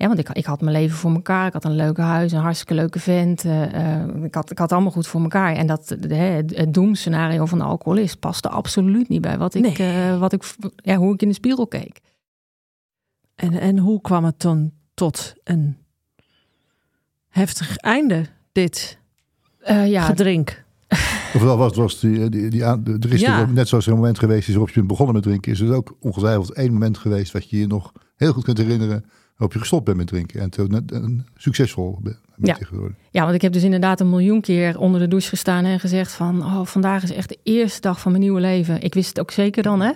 Ja, 0.00 0.06
want 0.06 0.18
ik, 0.18 0.28
ik 0.28 0.44
had 0.44 0.60
mijn 0.60 0.76
leven 0.76 0.96
voor 0.96 1.12
elkaar. 1.14 1.46
Ik 1.46 1.52
had 1.52 1.64
een 1.64 1.76
leuke 1.76 2.00
huis, 2.00 2.32
een 2.32 2.40
hartstikke 2.40 2.74
leuke 2.74 2.98
vent. 2.98 3.44
eh, 3.44 4.00
eh, 4.02 4.24
ik, 4.24 4.34
had, 4.34 4.50
ik 4.50 4.58
had 4.58 4.72
allemaal 4.72 4.90
goed 4.90 5.06
voor 5.06 5.22
elkaar. 5.22 5.54
En 5.54 5.66
dat, 5.66 5.96
de, 6.00 6.14
het, 6.14 6.56
het 6.56 6.74
doemscenario 6.74 7.46
van 7.46 7.58
de 7.58 7.64
alcoholist 7.64 8.18
paste 8.18 8.48
absoluut 8.48 9.08
niet 9.08 9.20
bij 9.20 9.38
wat 9.38 9.54
ik, 9.54 9.62
Nee. 9.62 9.76
eh, 9.76 10.18
wat 10.18 10.32
ik, 10.32 10.54
ja, 10.76 10.96
hoe 10.96 11.14
ik 11.14 11.22
in 11.22 11.28
de 11.28 11.34
spiegel 11.34 11.66
keek. 11.66 12.00
En, 13.34 13.52
en 13.52 13.78
hoe 13.78 14.00
kwam 14.00 14.24
het 14.24 14.40
dan 14.40 14.72
tot 14.94 15.34
een 15.44 15.76
heftig 17.28 17.76
einde, 17.76 18.26
dit 18.52 18.98
Eh, 19.60 19.90
ja, 19.90 20.02
gedrink? 20.02 20.64
Ofwel 21.34 21.56
was, 21.56 21.76
was 21.76 22.00
die, 22.00 22.28
die, 22.28 22.50
die 22.50 22.64
aan, 22.64 22.86
er 23.00 23.12
is 23.12 23.20
Ja. 23.20 23.46
net 23.46 23.68
zoals 23.68 23.86
er 23.86 23.92
een 23.92 23.98
moment 23.98 24.18
geweest 24.18 24.48
is 24.48 24.54
waarop 24.54 24.68
je 24.68 24.74
bent 24.74 24.86
begonnen 24.86 25.14
met 25.14 25.22
drinken, 25.24 25.52
is 25.52 25.60
er 25.60 25.74
ook 25.74 25.96
ongetwijfeld 26.00 26.52
één 26.52 26.72
moment 26.72 26.98
geweest 26.98 27.32
wat 27.32 27.50
je 27.50 27.58
je 27.58 27.66
nog 27.66 27.92
heel 28.16 28.32
goed 28.32 28.44
kunt 28.44 28.58
herinneren 28.58 29.04
waarop 29.40 29.52
je 29.52 29.58
gestopt 29.58 29.84
bent 29.84 29.96
met 29.96 30.06
drinken 30.06 30.40
en 30.40 30.50
toen 30.50 30.70
net 30.70 30.92
een 30.92 31.26
succesvol 31.36 31.98
bent 32.02 32.18
Ja. 32.36 32.54
geworden. 32.54 32.96
ja, 33.10 33.22
want 33.22 33.34
ik 33.34 33.42
heb 33.42 33.52
dus 33.52 33.62
inderdaad 33.62 34.00
een 34.00 34.10
miljoen 34.10 34.40
keer 34.40 34.78
onder 34.78 35.00
de 35.00 35.08
douche 35.08 35.28
gestaan 35.28 35.64
en 35.64 35.80
gezegd 35.80 36.12
van... 36.12 36.44
Oh, 36.44 36.64
vandaag 36.66 37.02
is 37.02 37.12
echt 37.12 37.28
de 37.28 37.38
eerste 37.42 37.80
dag 37.80 38.00
van 38.00 38.10
mijn 38.10 38.22
nieuwe 38.22 38.40
leven. 38.40 38.82
Ik 38.82 38.94
wist 38.94 39.08
het 39.08 39.20
ook 39.20 39.30
zeker 39.30 39.62
dan, 39.62 39.80
hè. 39.80 39.92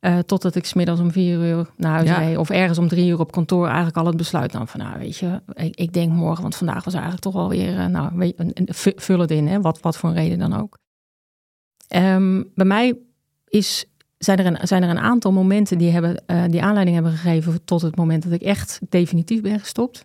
Eh, 0.00 0.18
totdat 0.18 0.54
ik 0.54 0.64
smiddags 0.64 1.00
om 1.00 1.12
vier 1.12 1.38
uur 1.38 1.70
naar 1.76 1.92
huis 1.92 2.08
Ja. 2.08 2.18
reed. 2.18 2.36
Of 2.36 2.50
ergens 2.50 2.78
om 2.78 2.88
drie 2.88 3.08
uur 3.10 3.18
op 3.18 3.32
kantoor 3.32 3.66
eigenlijk 3.66 3.96
al 3.96 4.06
het 4.06 4.16
besluit 4.16 4.52
nam 4.52 4.68
van... 4.68 4.80
Nou, 4.80 4.98
weet 4.98 5.16
je, 5.16 5.42
ik, 5.54 5.76
ik 5.76 5.92
denk 5.92 6.12
morgen, 6.12 6.42
want 6.42 6.56
vandaag 6.56 6.84
was 6.84 6.92
eigenlijk 6.94 7.22
toch 7.22 7.34
wel 7.34 7.48
weer... 7.48 7.78
eh, 7.78 7.86
nou, 7.86 8.10
weet, 8.14 8.34
je, 8.36 8.92
vul 8.96 9.18
het 9.18 9.30
in, 9.30 9.46
hè, 9.46 9.60
wat, 9.60 9.80
wat 9.80 9.96
voor 9.96 10.08
een 10.08 10.14
reden 10.16 10.38
dan 10.38 10.60
ook. 10.60 10.78
Ehm, 11.88 12.42
bij 12.54 12.66
mij 12.66 12.98
is, 13.48 13.84
zijn, 14.24 14.38
er 14.38 14.46
een, 14.46 14.66
zijn 14.66 14.82
er 14.82 14.88
een 14.88 14.98
aantal 14.98 15.32
momenten 15.32 15.78
die, 15.78 15.90
hebben, 15.90 16.22
eh, 16.26 16.44
die 16.48 16.62
aanleiding 16.62 16.96
hebben 16.96 17.12
gegeven... 17.12 17.64
tot 17.64 17.82
het 17.82 17.96
moment 17.96 18.22
dat 18.22 18.32
ik 18.32 18.42
echt 18.42 18.80
definitief 18.88 19.40
ben 19.40 19.60
gestopt. 19.60 20.04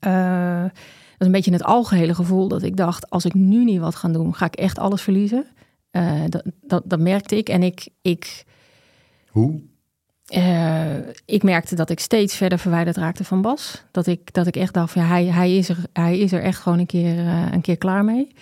Eh, 0.00 0.62
dat 0.62 0.72
is 1.18 1.26
een 1.26 1.32
beetje 1.32 1.52
het 1.52 1.64
algehele 1.64 2.14
gevoel 2.14 2.48
dat 2.48 2.62
ik 2.62 2.76
dacht... 2.76 3.10
als 3.10 3.24
ik 3.24 3.34
nu 3.34 3.64
niet 3.64 3.80
wat 3.80 3.94
ga 3.94 4.08
doen, 4.08 4.34
ga 4.34 4.46
ik 4.46 4.54
echt 4.54 4.78
alles 4.78 5.02
verliezen. 5.02 5.46
Eh, 5.90 6.22
dat, 6.28 6.42
dat, 6.62 6.82
dat 6.84 7.00
merkte 7.00 7.36
ik 7.36 7.48
en 7.48 7.62
ik... 7.62 7.88
ik 8.02 8.44
Hoe? 9.28 9.60
ik 11.24 11.42
merkte 11.42 11.74
dat 11.74 11.90
ik 11.90 12.00
steeds 12.00 12.36
verder 12.36 12.58
verwijderd 12.58 12.96
raakte 12.96 13.24
van 13.24 13.42
Bas. 13.42 13.84
Dat 13.90 14.06
ik, 14.06 14.32
dat 14.32 14.46
ik 14.46 14.56
echt 14.56 14.74
dacht, 14.74 14.94
ja, 14.94 15.04
hij, 15.04 15.24
hij, 15.24 15.56
is 15.56 15.68
er, 15.68 15.76
hij 15.92 16.18
is 16.18 16.32
er 16.32 16.42
echt 16.42 16.58
gewoon 16.58 16.78
een 16.78 16.86
keer, 16.86 17.18
een 17.52 17.60
keer 17.60 17.76
klaar 17.76 18.04
mee. 18.04 18.32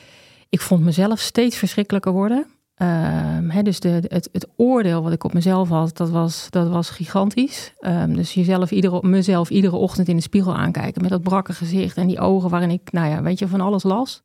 Ik 0.48 0.60
vond 0.60 0.84
mezelf 0.84 1.20
steeds 1.20 1.56
verschrikkelijker 1.56 2.12
worden. 2.12 2.46
Ehm, 2.74 3.62
dus 3.62 3.80
de, 3.80 4.02
het, 4.08 4.28
het 4.32 4.48
oordeel 4.56 5.02
wat 5.02 5.12
ik 5.12 5.24
op 5.24 5.32
mezelf 5.32 5.68
had, 5.68 5.96
dat 5.96 6.10
was, 6.10 6.46
dat 6.50 6.68
was 6.68 6.90
gigantisch. 6.90 7.74
Ehm, 7.78 8.14
dus 8.14 8.34
jezelf 8.34 8.70
iedere, 8.70 8.98
mezelf 9.02 9.50
iedere 9.50 9.76
ochtend 9.76 10.08
in 10.08 10.16
de 10.16 10.22
spiegel 10.22 10.56
aankijken 10.56 11.02
met 11.02 11.10
dat 11.10 11.22
brakke 11.22 11.52
gezicht 11.52 11.96
en 11.96 12.06
die 12.06 12.20
ogen 12.20 12.50
waarin 12.50 12.70
ik, 12.70 12.92
nou 12.92 13.08
ja, 13.08 13.22
weet 13.22 13.38
je, 13.38 13.48
van 13.48 13.60
alles 13.60 13.82
las. 13.82 14.22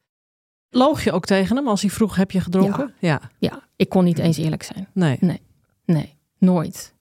Loog 0.69 1.03
je 1.03 1.11
ook 1.11 1.25
tegen 1.25 1.55
hem 1.55 1.67
als 1.67 1.81
hij 1.81 1.89
vroeg, 1.89 2.15
heb 2.15 2.31
je 2.31 2.41
gedronken? 2.41 2.93
Ja. 2.99 3.21
Ja, 3.39 3.59
ik 3.75 3.89
kon 3.89 4.03
niet 4.03 4.19
eens 4.19 4.37
eerlijk 4.37 4.63
zijn. 4.63 4.87
Nee. 4.93 5.17
Nee, 5.85 6.15
nooit. 6.37 6.95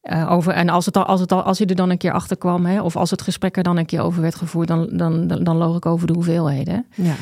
Eh, 0.00 0.32
over, 0.32 0.52
en 0.52 0.68
als, 0.68 0.86
het 0.86 0.96
al, 0.96 1.04
als, 1.04 1.20
het 1.20 1.32
al, 1.32 1.42
als 1.42 1.58
hij 1.58 1.66
er 1.66 1.74
dan 1.74 1.90
een 1.90 1.98
keer 1.98 2.12
achter 2.12 2.36
kwam, 2.36 2.66
hè, 2.66 2.82
of 2.82 2.96
als 2.96 3.10
het 3.10 3.22
gesprek 3.22 3.56
er 3.56 3.62
dan 3.62 3.76
een 3.76 3.86
keer 3.86 4.00
over 4.00 4.22
werd 4.22 4.34
gevoerd, 4.34 4.68
dan, 4.68 4.88
dan, 4.92 5.26
dan, 5.26 5.44
dan 5.44 5.56
loog 5.56 5.76
ik 5.76 5.86
over 5.86 6.06
de 6.06 6.12
hoeveelheden. 6.12 6.86
Ja. 6.94 7.14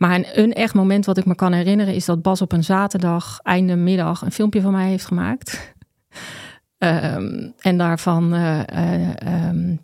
Maar 0.00 0.14
een, 0.14 0.26
een 0.32 0.52
echt 0.52 0.74
moment 0.74 1.06
wat 1.06 1.18
ik 1.18 1.24
me 1.24 1.34
kan 1.34 1.52
herinneren 1.52 1.94
is 1.94 2.04
dat 2.04 2.22
Bas 2.22 2.42
op 2.42 2.52
een 2.52 2.64
zaterdag, 2.64 3.40
einde 3.42 3.76
middag, 3.76 4.22
een 4.22 4.32
filmpje 4.32 4.60
van 4.60 4.72
mij 4.72 4.88
heeft 4.88 5.06
gemaakt. 5.06 5.58
Ehm, 6.78 7.50
en 7.58 7.78
daarvan 7.78 8.34
eh, 8.34 8.60
eh, 8.68 9.16
ehm, 9.16 9.76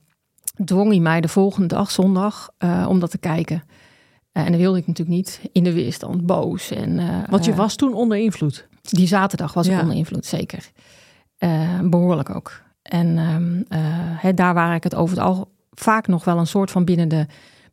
dwong 0.65 0.91
hij 0.91 1.01
mij 1.01 1.21
de 1.21 1.29
volgende 1.29 1.67
dag, 1.69 1.91
zondag, 1.91 2.51
eh, 2.59 2.87
om 2.89 3.01
dat 3.01 3.11
te 3.11 3.19
kijken. 3.19 3.63
En 4.33 4.51
dat 4.51 4.61
wilde 4.61 4.79
ik 4.79 4.87
natuurlijk 4.87 5.17
niet. 5.17 5.41
In 5.53 5.65
de 5.65 5.73
weerstand, 5.73 6.27
boos. 6.27 6.71
En, 6.71 7.01
Want 7.31 7.45
je 7.45 7.55
was 7.55 7.77
toen 7.77 7.95
onder 7.95 8.19
invloed. 8.19 8.69
die 8.83 9.07
zaterdag 9.07 9.53
was 9.53 9.67
ik 9.67 9.81
onder 9.81 9.97
invloed, 9.97 10.27
zeker. 10.27 10.71
Eh, 11.39 11.81
behoorlijk 11.83 12.35
ook. 12.35 12.63
En 12.83 13.19
ehm, 13.19 13.81
eh, 14.23 14.35
daar 14.35 14.55
waar 14.55 14.75
ik 14.75 14.83
het 14.85 14.95
over 14.95 15.17
het 15.17 15.27
al 15.27 15.53
vaak 15.71 16.07
nog 16.07 16.25
wel 16.25 16.39
een 16.39 16.47
soort 16.47 16.71
van 16.71 16.85
binnen 16.85 17.09
de, 17.09 17.27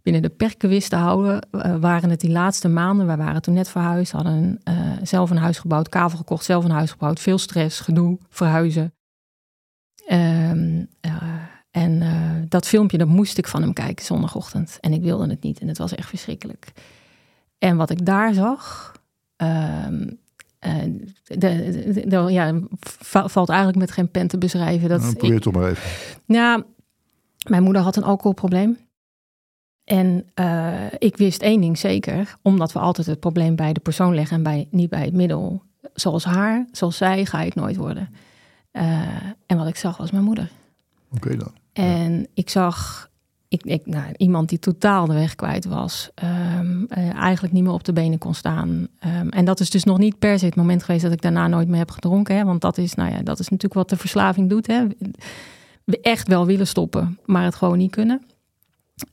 binnen 0.03 0.21
de 0.21 0.29
perken 0.29 0.69
wist 0.69 0.89
te 0.89 0.95
houden, 0.95 1.47
eh, 1.51 1.75
waren 1.75 2.09
het 2.09 2.19
die 2.19 2.31
laatste 2.31 2.67
maanden. 2.67 3.05
Wij 3.05 3.17
waren 3.17 3.41
toen 3.41 3.53
net 3.53 3.69
verhuisd, 3.69 4.11
hadden 4.11 4.59
eh, 4.63 4.75
zelf 5.03 5.29
een 5.29 5.37
huis 5.37 5.59
gebouwd, 5.59 5.89
kavel 5.89 6.17
gekocht, 6.17 6.45
zelf 6.45 6.63
een 6.65 6.71
huis 6.71 6.91
gebouwd. 6.91 7.19
Veel 7.19 7.37
stress, 7.37 7.79
gedoe, 7.79 8.17
verhuizen. 8.29 8.93
Ehm, 10.07 10.83
eh, 11.01 11.11
en 11.71 12.01
dat 12.49 12.67
filmpje, 12.67 12.97
dat 12.97 13.07
moest 13.07 13.37
ik 13.37 13.47
van 13.47 13.61
hem 13.61 13.73
kijken 13.73 14.05
zondagochtend. 14.05 14.77
En 14.79 14.93
ik 14.93 15.01
wilde 15.01 15.27
het 15.29 15.43
niet 15.43 15.59
en 15.59 15.67
het 15.67 15.77
was 15.77 15.95
echt 15.95 16.09
verschrikkelijk. 16.09 16.71
En 17.57 17.77
wat 17.77 17.89
ik 17.89 18.05
daar 18.05 18.33
zag, 18.33 18.91
eh, 19.35 19.85
de, 21.23 21.37
de- 21.37 22.03
de- 22.07 22.31
ja, 22.31 22.59
va- 22.79 23.27
valt 23.27 23.49
eigenlijk 23.49 23.79
met 23.79 23.91
geen 23.91 24.11
pen 24.11 24.27
te 24.27 24.37
beschrijven. 24.37 24.89
Dat 24.89 25.01
Nou, 25.01 25.13
probeer 25.13 25.33
het 25.33 25.43
toch 25.43 25.53
maar 25.53 25.69
even. 25.69 25.89
ja, 26.25 26.63
mijn 27.49 27.63
moeder 27.63 27.81
had 27.81 27.95
een 27.95 28.03
alcoholprobleem. 28.03 28.77
En 29.83 30.25
eh, 30.33 30.73
ik 30.97 31.17
wist 31.17 31.41
één 31.41 31.61
ding 31.61 31.77
zeker, 31.77 32.35
omdat 32.41 32.71
we 32.71 32.79
altijd 32.79 33.07
het 33.07 33.19
probleem 33.19 33.55
bij 33.55 33.73
de 33.73 33.79
persoon 33.79 34.15
leggen 34.15 34.37
en 34.37 34.43
bij, 34.43 34.67
niet 34.71 34.89
bij 34.89 35.03
het 35.05 35.13
middel. 35.13 35.61
Zoals 35.93 36.23
haar, 36.23 36.65
zoals 36.71 36.97
zij, 36.97 37.25
ga 37.25 37.41
ik 37.41 37.55
nooit 37.55 37.75
worden. 37.75 38.09
Eh, 38.71 39.01
en 39.45 39.57
wat 39.57 39.67
ik 39.67 39.75
zag 39.75 39.97
was 39.97 40.11
mijn 40.11 40.23
moeder. 40.23 40.51
Oké 41.15 41.37
dan. 41.37 41.51
En 41.73 42.27
ik 42.33 42.49
zag 42.49 43.11
ik, 43.53 43.63
ik, 43.63 43.85
nou, 43.85 44.13
iemand 44.17 44.49
die 44.49 44.59
totaal 44.59 45.05
de 45.05 45.13
weg 45.13 45.35
kwijt 45.35 45.65
was. 45.65 46.11
ehm, 46.15 46.83
eh, 46.89 47.13
eigenlijk 47.15 47.53
niet 47.53 47.63
meer 47.63 47.71
op 47.71 47.83
de 47.83 47.93
benen 47.93 48.17
kon 48.17 48.33
staan. 48.33 48.87
Ehm, 48.99 49.27
en 49.27 49.45
dat 49.45 49.59
is 49.59 49.69
dus 49.69 49.83
nog 49.83 49.97
niet 49.97 50.19
per 50.19 50.39
se 50.39 50.45
het 50.45 50.55
moment 50.55 50.83
geweest 50.83 51.03
dat 51.03 51.11
ik 51.11 51.21
daarna 51.21 51.47
nooit 51.47 51.67
meer 51.67 51.77
heb 51.77 51.91
gedronken. 51.91 52.35
Hè? 52.35 52.43
Want 52.43 52.61
dat 52.61 52.77
is, 52.77 52.93
nou 52.93 53.11
ja, 53.11 53.21
dat 53.21 53.39
is 53.39 53.49
natuurlijk 53.49 53.73
wat 53.73 53.89
de 53.89 53.97
verslaving 53.97 54.49
doet. 54.49 54.67
Hè? 54.67 54.87
We 55.83 55.99
echt 56.01 56.27
wel 56.27 56.45
willen 56.45 56.67
stoppen, 56.67 57.19
maar 57.25 57.43
het 57.43 57.55
gewoon 57.55 57.77
niet 57.77 57.91
kunnen. 57.91 58.21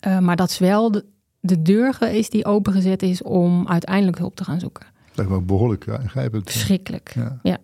Eh, 0.00 0.18
maar 0.18 0.37
dat 0.37 0.50
is 0.50 0.59
wel 0.59 0.90
de, 0.90 1.05
de 1.40 1.62
deur 1.62 1.94
geweest 1.94 2.31
die 2.31 2.44
opengezet 2.44 3.03
is 3.03 3.22
om 3.22 3.68
uiteindelijk 3.68 4.18
hulp 4.18 4.37
te 4.37 4.44
gaan 4.44 4.61
zoeken. 4.61 4.87
Dat 5.14 5.29
me 5.29 5.35
ook 5.35 5.46
behoorlijk 5.46 5.87
ja, 5.87 5.98
ingrijpend. 5.98 6.50
Verschrikkelijk. 6.50 7.14
Ja. 7.42 7.59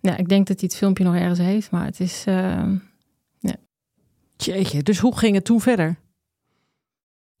Ja, 0.00 0.16
ik 0.16 0.28
denk 0.28 0.46
dat 0.46 0.60
hij 0.60 0.68
het 0.68 0.78
filmpje 0.78 1.04
nog 1.04 1.14
ergens 1.14 1.38
heeft, 1.38 1.70
maar 1.70 1.84
het 1.84 2.00
is. 2.00 2.24
ehm, 2.26 2.74
Jeetje, 4.36 4.82
dus 4.82 4.98
hoe 4.98 5.18
ging 5.18 5.34
het 5.34 5.44
toen 5.44 5.60
verder? 5.60 5.96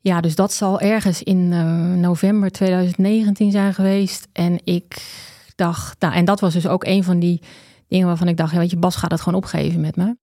Ja, 0.00 0.20
dus 0.20 0.34
dat 0.34 0.52
zal 0.52 0.80
ergens 0.80 1.22
in 1.22 1.52
eh, 1.52 1.92
november 1.94 2.50
2019 2.50 3.50
zijn 3.50 3.74
geweest. 3.74 4.28
En 4.32 4.60
ik 4.64 5.14
dacht, 5.54 6.00
nou, 6.00 6.14
en 6.14 6.24
dat 6.24 6.40
was 6.40 6.52
dus 6.52 6.66
ook 6.66 6.84
een 6.84 7.04
van 7.04 7.18
die 7.18 7.42
dingen 7.88 8.06
waarvan 8.06 8.28
ik 8.28 8.36
dacht, 8.36 8.52
ja, 8.52 8.58
weet 8.58 8.70
je, 8.70 8.76
Bas 8.76 8.96
gaat 8.96 9.10
het 9.10 9.20
gewoon 9.20 9.38
opgeven 9.38 9.80
met 9.80 9.96
me. 9.96 10.16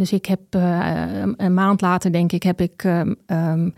Dus 0.00 0.12
ik 0.12 0.26
heb 0.26 0.40
eh, 0.50 1.22
een 1.36 1.54
maand 1.54 1.80
later, 1.80 2.12
denk 2.12 2.32
ik, 2.32 2.42
heb 2.42 2.60
ik 2.60 2.82
ehm, 2.84 3.14
ehm, 3.26 3.70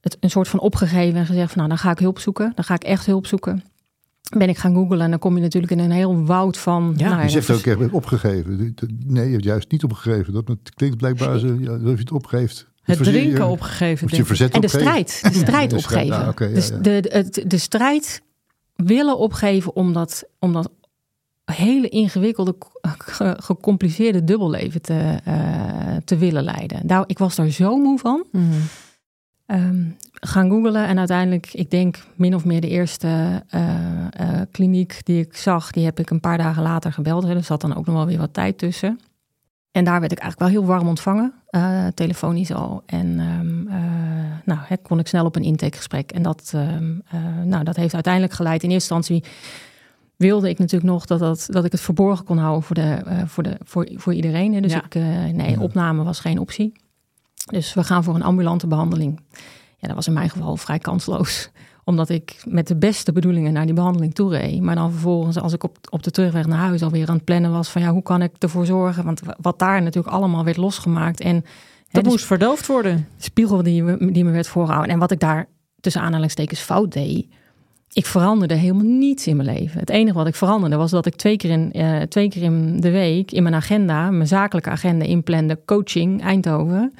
het 0.00 0.16
een 0.20 0.30
soort 0.30 0.48
van 0.48 0.60
opgegeven 0.60 1.18
en 1.18 1.26
gezegd 1.26 1.48
van 1.48 1.56
nou, 1.56 1.68
dan 1.68 1.78
ga 1.78 1.90
ik 1.90 1.98
hulp 1.98 2.18
zoeken. 2.18 2.52
Dan 2.54 2.64
ga 2.64 2.74
ik 2.74 2.82
echt 2.84 3.06
hulp 3.06 3.26
zoeken. 3.26 3.62
Ben 4.36 4.48
ik 4.48 4.58
gaan 4.58 4.74
googlen 4.74 5.00
en 5.00 5.10
dan 5.10 5.18
kom 5.18 5.36
je 5.36 5.42
natuurlijk 5.42 5.72
in 5.72 5.78
een 5.78 5.90
heel 5.90 6.24
woud 6.24 6.58
van... 6.58 6.94
Ja, 6.96 7.08
nou 7.08 7.22
Je 7.22 7.28
zegt 7.28 7.46
dat 7.46 7.56
ook, 7.56 7.66
ik 7.66 7.78
heb 7.78 7.94
opgegeven. 7.94 8.74
Nee, 9.06 9.26
je 9.26 9.32
hebt 9.32 9.44
juist 9.44 9.70
niet 9.70 9.84
opgegeven. 9.84 10.32
Dat 10.32 10.44
klinkt 10.74 10.96
blijkbaar 10.96 11.28
alsof 11.28 11.58
je 11.58 11.70
het 11.96 12.12
opgeeft. 12.12 12.68
Het 12.82 13.02
drinken 13.02 13.38
je- 13.38 13.46
opgegeven. 13.46 14.08
Je 14.16 14.24
verzet 14.24 14.54
En 14.54 14.60
de 14.60 14.66
opgeeft. 14.66 14.84
strijd, 15.10 15.32
de 15.32 15.38
strijd 15.38 15.72
opgeven. 15.72 16.16
ah, 16.26 16.32
ja, 16.38 16.46
dus. 16.46 16.68
De, 16.68 16.80
de, 16.80 17.08
het- 17.12 17.44
de 17.46 17.58
strijd 17.58 18.22
willen 18.76 19.18
opgeven 19.18 19.74
om 19.76 19.92
dat, 19.92 20.24
om 20.38 20.52
dat 20.52 20.70
hele 21.50 21.88
ingewikkelde, 21.88 22.56
ge- 22.98 23.36
gecompliceerde 23.40 24.24
dubbelleven 24.24 24.82
te, 24.82 25.16
eh, 25.24 25.96
te 26.04 26.16
willen 26.16 26.42
leiden. 26.44 26.80
Nou, 26.86 27.04
ik 27.06 27.18
was 27.18 27.34
daar 27.34 27.48
zo 27.48 27.76
moe 27.76 27.98
van. 27.98 28.26
Mhm. 28.32 28.44
Ehm, 29.46 29.84
gaan 30.12 30.50
googlen 30.50 30.86
en 30.86 30.98
uiteindelijk, 30.98 31.48
ik 31.52 31.70
denk 31.70 31.98
min 32.14 32.34
of 32.34 32.44
meer 32.44 32.60
de 32.60 32.68
eerste 32.68 33.42
eh, 33.48 34.06
eh, 34.10 34.40
kliniek 34.50 35.00
die 35.04 35.20
ik 35.20 35.36
zag, 35.36 35.70
die 35.70 35.84
heb 35.84 35.98
ik 35.98 36.10
een 36.10 36.20
paar 36.20 36.38
dagen 36.38 36.62
later 36.62 36.92
gebeld. 36.92 37.24
Er 37.24 37.44
zat 37.44 37.60
dan 37.60 37.76
ook 37.76 37.86
nog 37.86 37.94
wel 37.94 38.06
weer 38.06 38.18
wat 38.18 38.34
tijd 38.34 38.58
tussen. 38.58 39.00
En 39.72 39.84
daar 39.84 40.00
werd 40.00 40.12
ik 40.12 40.18
eigenlijk 40.18 40.52
wel 40.52 40.60
heel 40.60 40.70
warm 40.70 40.88
ontvangen, 40.88 41.32
telefonisch 41.94 42.52
al. 42.52 42.82
En 42.86 43.20
ehm, 43.20 43.66
eh, 43.68 43.84
nou, 44.44 44.58
kon 44.82 44.98
ik 44.98 45.06
snel 45.06 45.24
op 45.24 45.36
een 45.36 45.42
intakegesprek. 45.42 46.12
En 46.12 46.22
dat, 46.22 46.50
ehm, 46.54 46.92
eh, 47.10 47.20
nou, 47.44 47.64
dat 47.64 47.76
heeft 47.76 47.94
uiteindelijk 47.94 48.32
geleid. 48.32 48.62
In 48.62 48.70
eerste 48.70 48.94
instantie 48.94 49.30
wilde 50.20 50.48
ik 50.48 50.58
natuurlijk 50.58 50.90
nog 50.92 51.06
dat, 51.06 51.18
dat, 51.18 51.46
dat 51.50 51.64
ik 51.64 51.72
het 51.72 51.80
verborgen 51.80 52.24
kon 52.24 52.38
houden 52.38 52.62
voor, 52.62 52.74
de, 52.76 52.82
eh, 53.06 53.18
voor, 53.26 53.42
de, 53.42 53.56
voor, 53.64 53.88
voor 53.94 54.14
iedereen. 54.14 54.54
hè. 54.54 54.60
Dus 54.60 54.72
Ja. 54.72 54.84
ik, 54.84 54.94
eh, 54.94 55.02
nee, 55.32 55.60
opname 55.60 56.02
was 56.04 56.20
geen 56.20 56.38
optie. 56.38 56.72
Dus 57.50 57.74
we 57.74 57.84
gaan 57.84 58.04
voor 58.04 58.14
een 58.14 58.22
ambulante 58.22 58.66
behandeling. 58.66 59.20
Ja, 59.76 59.86
dat 59.86 59.94
was 59.96 60.06
in 60.06 60.12
mijn 60.12 60.30
geval 60.30 60.56
vrij 60.56 60.78
kansloos. 60.78 61.50
Omdat 61.84 62.08
ik 62.08 62.42
met 62.48 62.66
de 62.66 62.76
beste 62.76 63.12
bedoelingen 63.12 63.52
naar 63.52 63.64
die 63.66 63.74
behandeling 63.74 64.14
toe 64.14 64.30
reed. 64.36 64.60
Maar 64.60 64.74
dan 64.74 64.90
vervolgens, 64.90 65.38
als 65.38 65.52
ik 65.52 65.64
op, 65.64 65.76
op 65.90 66.02
de 66.02 66.10
terugweg 66.10 66.46
naar 66.46 66.58
huis 66.58 66.82
alweer 66.82 67.08
aan 67.08 67.14
het 67.14 67.24
plannen 67.24 67.52
was 67.52 67.68
van 67.68 67.82
ja, 67.82 67.92
hoe 67.92 68.02
kan 68.02 68.22
ik 68.22 68.30
ervoor 68.38 68.66
zorgen? 68.66 69.04
Want 69.04 69.20
wat 69.40 69.58
daar 69.58 69.82
natuurlijk 69.82 70.14
allemaal 70.14 70.44
werd 70.44 70.56
losgemaakt. 70.56 71.20
En 71.20 71.44
Dat 71.90 72.04
de 72.04 72.10
moest 72.10 72.24
verdoofd 72.24 72.66
worden. 72.66 73.06
spiegel 73.16 73.62
die, 73.62 73.82
me- 73.82 74.12
die 74.12 74.24
me 74.24 74.30
werd 74.30 74.46
voorgehouden. 74.48 74.92
En 74.92 74.98
wat 74.98 75.10
ik 75.10 75.20
daar 75.20 75.48
tussen 75.80 76.02
aanhalingstekens 76.02 76.60
fout 76.60 76.92
deed. 76.92 77.26
Ik 77.92 78.06
veranderde 78.06 78.54
helemaal 78.54 78.84
niets 78.84 79.26
in 79.26 79.36
mijn 79.36 79.48
leven. 79.48 79.80
Het 79.80 79.90
enige 79.90 80.16
wat 80.16 80.26
ik 80.26 80.34
veranderde 80.34 80.76
was 80.76 80.90
dat 80.90 81.06
ik 81.06 81.14
twee 81.14 81.36
keer 81.36 81.50
in, 81.50 81.72
eh, 81.72 82.00
twee 82.00 82.28
keer 82.28 82.42
in 82.42 82.80
de 82.80 82.90
week 82.90 83.32
in 83.32 83.42
mijn 83.42 83.54
agenda, 83.54 84.10
mijn 84.10 84.28
zakelijke 84.28 84.70
agenda 84.70 85.04
inplande, 85.04 85.58
coaching 85.64 86.22
Eindhoven. 86.22 86.94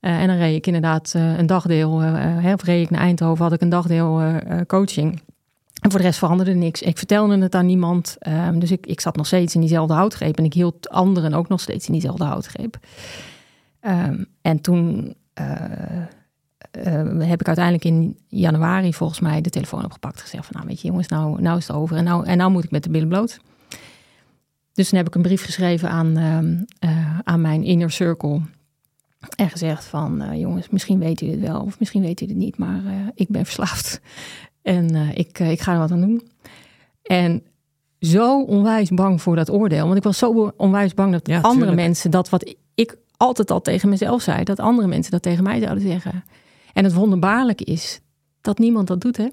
Eh, 0.00 0.20
en 0.20 0.26
dan 0.26 0.36
reed 0.36 0.56
ik 0.56 0.66
inderdaad 0.66 1.12
eh, 1.16 1.38
een 1.38 1.46
dagdeel, 1.46 1.90
of 2.52 2.62
reed 2.62 2.84
ik 2.84 2.90
naar 2.90 3.00
Eindhoven, 3.00 3.44
had 3.44 3.52
ik 3.52 3.60
een 3.60 3.68
dagdeel 3.68 4.22
coaching. 4.66 5.20
En 5.80 5.90
voor 5.90 6.00
de 6.00 6.06
rest 6.06 6.18
veranderde 6.18 6.54
niks. 6.54 6.82
Ik 6.82 6.98
vertelde 6.98 7.38
het 7.38 7.54
aan 7.54 7.66
niemand. 7.66 8.16
Ehm, 8.18 8.58
dus 8.58 8.70
ik, 8.70 8.86
ik 8.86 9.00
zat 9.00 9.16
nog 9.16 9.26
steeds 9.26 9.54
in 9.54 9.60
diezelfde 9.60 9.94
houtgreep. 9.94 10.38
En 10.38 10.44
ik 10.44 10.54
hield 10.54 10.88
anderen 10.88 11.34
ook 11.34 11.48
nog 11.48 11.60
steeds 11.60 11.86
in 11.86 11.92
diezelfde 11.92 12.24
houtgreep. 12.24 12.78
Ehm, 13.80 14.24
en 14.42 14.60
toen 14.60 15.14
heb 17.18 17.40
ik 17.40 17.46
uiteindelijk 17.46 17.84
in 17.84 18.18
januari 18.28 18.94
volgens 18.94 19.20
mij 19.20 19.40
de 19.40 19.50
telefoon 19.50 19.84
opgepakt. 19.84 20.20
Gezegd 20.20 20.46
van 20.46 20.54
nou 20.56 20.66
weet 20.66 20.80
je 20.80 20.88
jongens, 20.88 21.08
nou, 21.08 21.42
nou 21.42 21.58
is 21.58 21.66
het 21.66 21.76
over. 21.76 21.96
En 21.96 22.04
nou, 22.04 22.26
en 22.26 22.36
nou 22.36 22.50
moet 22.50 22.64
ik 22.64 22.70
met 22.70 22.82
de 22.82 22.90
billen 22.90 23.08
bloot. 23.08 23.40
Dus 24.72 24.88
toen 24.88 24.98
heb 24.98 25.06
ik 25.06 25.14
een 25.14 25.22
brief 25.22 25.44
geschreven 25.44 25.88
aan, 25.88 26.16
ehm, 26.16 26.56
eh, 26.78 27.18
aan 27.24 27.40
mijn 27.40 27.64
inner 27.64 27.90
circle. 27.90 28.40
En 29.36 29.50
gezegd 29.50 29.84
van 29.84 30.20
eh, 30.20 30.40
jongens, 30.40 30.68
misschien 30.68 30.98
weet 30.98 31.20
u 31.20 31.26
het 31.30 31.40
wel 31.40 31.60
of 31.60 31.78
misschien 31.78 32.02
weet 32.02 32.20
u 32.20 32.26
het 32.26 32.36
niet. 32.36 32.58
Maar 32.58 32.84
eh, 32.86 32.92
ik 33.14 33.28
ben 33.28 33.44
verslaafd. 33.44 34.00
En 34.62 34.94
eh, 34.94 35.16
ik, 35.16 35.38
eh, 35.38 35.50
ik 35.50 35.60
ga 35.60 35.72
er 35.72 35.78
wat 35.78 35.90
aan 35.90 36.00
doen. 36.00 36.22
En 37.02 37.42
zo 38.00 38.42
onwijs 38.42 38.90
bang 38.90 39.22
voor 39.22 39.36
dat 39.36 39.50
oordeel. 39.50 39.84
Want 39.84 39.96
ik 39.96 40.02
was 40.02 40.18
zo 40.18 40.52
onwijs 40.56 40.94
bang 40.94 41.12
dat 41.12 41.26
Ja, 41.26 41.36
andere 41.36 41.54
tuurlijk. 41.58 41.76
mensen 41.76 42.10
dat 42.10 42.28
wat 42.28 42.54
ik 42.74 42.96
altijd 43.16 43.50
al 43.50 43.60
tegen 43.60 43.88
mezelf 43.88 44.22
zei, 44.22 44.44
dat 44.44 44.60
andere 44.60 44.88
mensen 44.88 45.12
dat 45.12 45.22
tegen 45.22 45.44
mij 45.44 45.60
zouden 45.60 45.82
zeggen. 45.82 46.24
En 46.72 46.84
het 46.84 46.92
wonderbaarlijke 46.94 47.64
is 47.64 48.00
dat 48.40 48.58
niemand 48.58 48.86
dat 48.86 49.00
doet, 49.00 49.16
hè? 49.16 49.26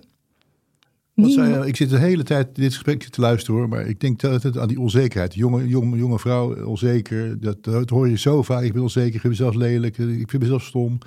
Zei 1.15 1.67
ik 1.67 1.75
zit 1.75 1.89
de 1.89 1.97
hele 1.97 2.23
tijd 2.23 2.56
dit 2.56 2.73
gesprek 2.73 3.04
te 3.04 3.21
luisteren 3.21 3.60
hoor, 3.60 3.69
maar 3.69 3.86
ik 3.86 3.99
denk 3.99 4.19
dat 4.19 4.43
het 4.43 4.58
aan 4.58 4.67
die 4.67 4.80
onzekerheid. 4.80 5.34
Jonge, 5.36 5.67
jonge, 5.67 5.97
jonge 5.97 6.19
vrouw, 6.19 6.65
onzeker, 6.65 7.39
dat, 7.39 7.63
dat 7.63 7.89
hoor 7.89 8.10
je 8.10 8.17
zo 8.17 8.41
vaak. 8.43 8.63
Ik 8.63 8.73
ben 8.73 8.82
onzeker, 8.82 9.13
ik 9.15 9.21
vind 9.21 9.34
mezelf 9.34 9.56
lelijk, 9.56 9.97
ik 9.97 10.30
vind 10.30 10.41
mezelf 10.41 10.63
stom. 10.63 10.97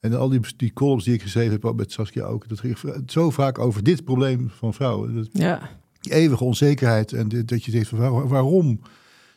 En 0.00 0.14
al 0.18 0.28
die, 0.28 0.40
die 0.56 0.72
columns 0.72 1.04
die 1.04 1.14
ik 1.14 1.22
geschreven 1.22 1.58
heb, 1.60 1.74
met 1.76 1.92
Saskia 1.92 2.24
ook, 2.24 2.48
dat 2.48 2.60
ging 2.60 2.76
zo 3.06 3.30
vaak 3.30 3.58
over 3.58 3.82
dit 3.84 4.04
probleem 4.04 4.50
van 4.50 4.74
vrouwen. 4.74 5.14
Dat, 5.14 5.28
Ja. 5.32 5.70
die 6.00 6.12
eeuwige 6.12 6.44
onzekerheid 6.44 7.12
en 7.12 7.28
dit- 7.28 7.48
dat 7.48 7.64
je 7.64 7.70
denkt 7.70 7.88
van 7.88 7.98
waar- 7.98 8.28
waarom? 8.28 8.80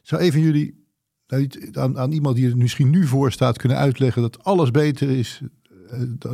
Zou 0.02 0.22
even 0.22 0.42
jullie 0.42 0.86
nou, 1.28 1.48
aan, 1.72 1.98
aan 2.00 2.12
iemand 2.12 2.36
die 2.36 2.50
er 2.50 2.58
misschien 2.58 2.90
nu 2.90 3.08
voor 3.08 3.32
staat 3.32 3.58
kunnen 3.58 3.78
uitleggen 3.78 4.22
dat 4.22 4.44
alles 4.44 4.72
beter 4.72 5.10
is? 5.10 5.42
Eh, 5.94 6.30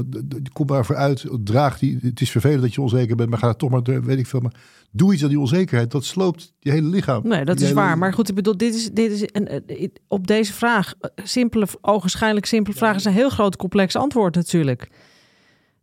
Kom 0.53 0.65
maar 0.67 0.85
vooruit, 0.85 1.25
draag 1.43 1.79
die. 1.79 1.99
Het 2.01 2.21
is 2.21 2.31
vervelend 2.31 2.61
dat 2.61 2.73
je 2.73 2.81
onzeker 2.81 3.15
bent, 3.15 3.29
maar 3.29 3.39
ga 3.39 3.53
toch 3.53 3.69
maar, 3.69 3.83
door, 3.83 4.03
weet 4.03 4.19
ik 4.19 4.27
veel. 4.27 4.39
Maar 4.39 4.53
doe 4.91 5.13
iets 5.13 5.23
aan 5.23 5.29
die 5.29 5.39
onzekerheid. 5.39 5.91
Dat 5.91 6.05
sloopt 6.05 6.53
je 6.59 6.71
hele 6.71 6.87
lichaam. 6.87 7.21
Nee, 7.27 7.45
dat 7.45 7.57
Die 7.57 7.65
is 7.65 7.71
hele- 7.71 7.85
waar. 7.85 7.97
Maar 7.97 8.13
goed, 8.13 8.29
ik 8.29 8.35
bedoel, 8.35 8.57
dit 8.57 8.75
is, 8.75 8.91
dit 8.91 9.11
is 9.11 9.21
een, 9.31 9.47
eh, 9.47 9.87
op 10.07 10.27
deze 10.27 10.53
vraag, 10.53 10.93
eh, 10.99 11.09
simpele, 11.25 11.67
ogenschijnlijk 11.81 12.45
simpele 12.45 12.75
vraag, 12.77 12.95
is 12.95 13.05
een 13.05 13.13
heel 13.13 13.29
groot 13.29 13.55
complex 13.55 13.95
antwoord 13.95 14.35
natuurlijk. 14.35 14.89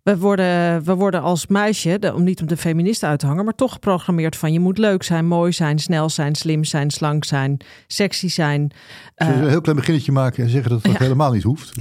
We 0.03 0.19
worden, 0.19 0.83
we 0.85 0.95
worden 0.95 1.23
als 1.23 1.47
meisje, 1.47 1.99
de- 1.99 2.15
om 2.15 2.23
niet 2.25 2.41
om 2.41 2.47
de 2.47 2.57
feministen 2.57 3.09
uit 3.09 3.19
te 3.19 3.27
hangen, 3.27 3.45
maar 3.45 3.55
toch 3.55 3.73
geprogrammeerd 3.73 4.37
van 4.37 4.53
je 4.53 4.61
moet 4.61 4.79
leuk 4.79 5.03
zijn, 5.03 5.27
mooi 5.27 5.53
zijn, 5.53 5.79
snel 5.79 6.11
zijn, 6.11 6.35
slim 6.35 6.65
zijn, 6.65 6.91
slank 6.91 7.25
zijn, 7.25 7.57
sexy 7.87 8.29
zijn. 8.29 8.71
Eh, 9.15 9.29
een 9.29 9.49
heel 9.49 9.61
klein 9.61 9.79
beginnetje 9.79 10.13
maken 10.13 10.45
en 10.45 10.51
zeggen 10.51 10.71
dat 10.71 10.83
dat 10.83 10.93
Ja. 10.99 10.99
helemaal 10.99 11.33
niet 11.33 11.43
hoeft. 11.43 11.73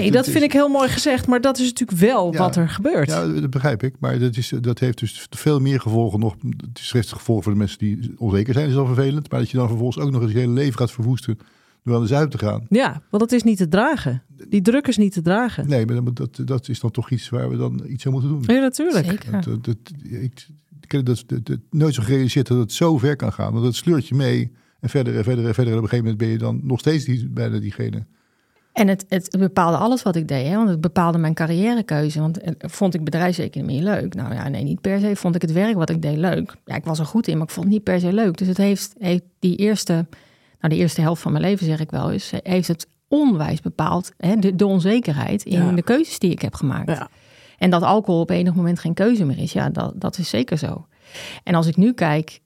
Nee, 0.00 0.10
dat 0.10 0.28
vind 0.28 0.44
ik 0.44 0.52
heel 0.52 0.68
mooi 0.68 0.88
gezegd, 0.88 1.26
maar 1.26 1.40
dat 1.40 1.58
is 1.58 1.64
natuurlijk 1.66 1.98
wel 1.98 2.32
Ja. 2.32 2.38
wat 2.38 2.56
er 2.56 2.68
gebeurt. 2.68 3.08
Ja, 3.08 3.26
dat 3.26 3.50
begrijp 3.50 3.82
ik. 3.82 3.94
Maar 3.98 4.18
dat, 4.18 4.36
is, 4.36 4.52
dat 4.60 4.78
heeft 4.78 4.98
dus 4.98 5.26
veel 5.30 5.60
meer 5.60 5.80
gevolgen 5.80 6.20
nog. 6.20 6.34
Het 6.56 6.78
is 6.78 6.92
heeft 6.92 7.12
gevolgen 7.12 7.44
voor 7.44 7.52
de 7.52 7.58
mensen 7.58 7.78
die 7.78 8.12
onzeker 8.16 8.54
zijn, 8.54 8.68
is 8.68 8.76
al 8.76 8.86
vervelend. 8.86 9.30
Maar 9.30 9.40
dat 9.40 9.50
je 9.50 9.56
dan 9.56 9.68
vervolgens 9.68 9.98
ook 10.04 10.10
nog 10.10 10.22
eens 10.22 10.32
je 10.32 10.38
hele 10.38 10.52
leven 10.52 10.78
gaat 10.78 10.92
verwoesten 10.92 11.38
door 11.84 11.94
aan 11.94 12.00
de 12.00 12.06
zuip 12.06 12.30
te 12.30 12.38
gaan. 12.38 12.66
Ja, 12.68 13.02
want 13.10 13.22
dat 13.22 13.32
is 13.32 13.42
niet 13.42 13.56
te 13.56 13.68
dragen. 13.68 14.22
Die 14.48 14.62
druk 14.62 14.86
is 14.86 14.96
niet 14.96 15.12
te 15.12 15.22
dragen. 15.22 15.68
Nee, 15.68 15.86
maar 15.86 16.14
dat, 16.14 16.40
dat 16.44 16.68
is 16.68 16.80
dan 16.80 16.90
toch 16.90 17.10
iets 17.10 17.28
waar 17.28 17.48
we 17.50 17.56
dan 17.56 17.82
iets 17.88 18.06
aan 18.06 18.12
moeten 18.12 18.30
doen. 18.30 18.42
Ja, 18.46 18.60
natuurlijk. 18.60 19.04
Zeker. 19.06 19.32
Dat, 19.32 19.44
dat, 19.44 19.64
dat- 19.64 19.78
ik, 20.02 20.46
ik 20.80 20.92
heb 20.92 21.04
dat, 21.04 21.24
dat, 21.26 21.46
dat 21.46 21.58
nooit 21.70 21.94
zo 21.94 22.02
gerealiseerd 22.02 22.46
dat 22.46 22.58
het 22.58 22.72
zo 22.72 22.98
ver 22.98 23.16
kan 23.16 23.32
gaan. 23.32 23.52
Want 23.52 23.64
dat 23.64 23.74
sleurt 23.74 24.08
je 24.08 24.14
mee. 24.14 24.52
En 24.80 24.88
verder 24.90 25.16
en 25.16 25.24
verder 25.24 25.46
en 25.46 25.54
verder. 25.54 25.72
En 25.72 25.78
op 25.78 25.84
een 25.84 25.88
gegeven 25.90 26.10
moment 26.12 26.18
ben 26.18 26.28
je 26.28 26.38
dan 26.38 26.60
nog 26.62 26.78
steeds 26.80 27.04
die, 27.04 27.28
bijna 27.28 27.58
diegene. 27.58 28.06
En 28.74 28.88
het, 28.88 29.04
het 29.08 29.36
bepaalde 29.38 29.76
alles 29.76 30.02
wat 30.02 30.16
ik 30.16 30.28
deed, 30.28 30.46
hè? 30.48 30.56
want 30.56 30.68
het 30.68 30.80
bepaalde 30.80 31.18
mijn 31.18 31.34
carrièrekeuze. 31.34 32.20
Want 32.20 32.38
eh, 32.40 32.52
vond 32.58 32.94
ik 32.94 33.04
bedrijfseconomie 33.04 33.82
leuk? 33.82 34.14
Nou 34.14 34.34
ja, 34.34 34.48
nee, 34.48 34.62
niet 34.62 34.80
per 34.80 35.00
se. 35.00 35.16
Vond 35.16 35.34
ik 35.34 35.42
het 35.42 35.52
werk 35.52 35.74
wat 35.74 35.90
ik 35.90 36.02
deed 36.02 36.16
leuk? 36.16 36.54
Ja, 36.64 36.74
ik 36.74 36.84
was 36.84 36.98
er 36.98 37.06
goed 37.06 37.28
in, 37.28 37.36
maar 37.38 37.46
ik 37.46 37.52
vond 37.52 37.64
het 37.66 37.74
niet 37.74 37.84
per 37.84 38.00
se 38.00 38.12
leuk. 38.12 38.36
Dus 38.36 38.48
het 38.48 38.56
heeft, 38.56 38.94
heeft 38.98 39.22
die 39.38 39.56
eerste, 39.56 39.92
nou 40.60 40.74
de 40.74 40.76
eerste 40.76 41.00
helft 41.00 41.22
van 41.22 41.32
mijn 41.32 41.44
leven 41.44 41.66
zeg 41.66 41.80
ik 41.80 41.90
wel 41.90 42.10
eens, 42.12 42.32
heeft 42.42 42.68
het 42.68 42.86
onwijs 43.08 43.60
bepaald, 43.60 44.12
hè? 44.16 44.36
De, 44.36 44.54
de 44.56 44.66
onzekerheid 44.66 45.42
in 45.44 45.64
Ja. 45.64 45.72
de 45.72 45.82
keuzes 45.82 46.18
die 46.18 46.30
ik 46.30 46.42
heb 46.42 46.54
gemaakt. 46.54 46.88
Ja. 46.90 47.08
En 47.58 47.70
dat 47.70 47.82
alcohol 47.82 48.20
op 48.20 48.30
enig 48.30 48.54
moment 48.54 48.78
geen 48.78 48.94
keuze 48.94 49.24
meer 49.24 49.38
is, 49.38 49.52
ja, 49.52 49.70
dat, 49.70 49.92
dat 50.00 50.18
is 50.18 50.28
zeker 50.28 50.58
zo. 50.58 50.86
En 51.44 51.54
als 51.54 51.66
ik 51.66 51.76
nu 51.76 51.92
kijk, 51.92 52.40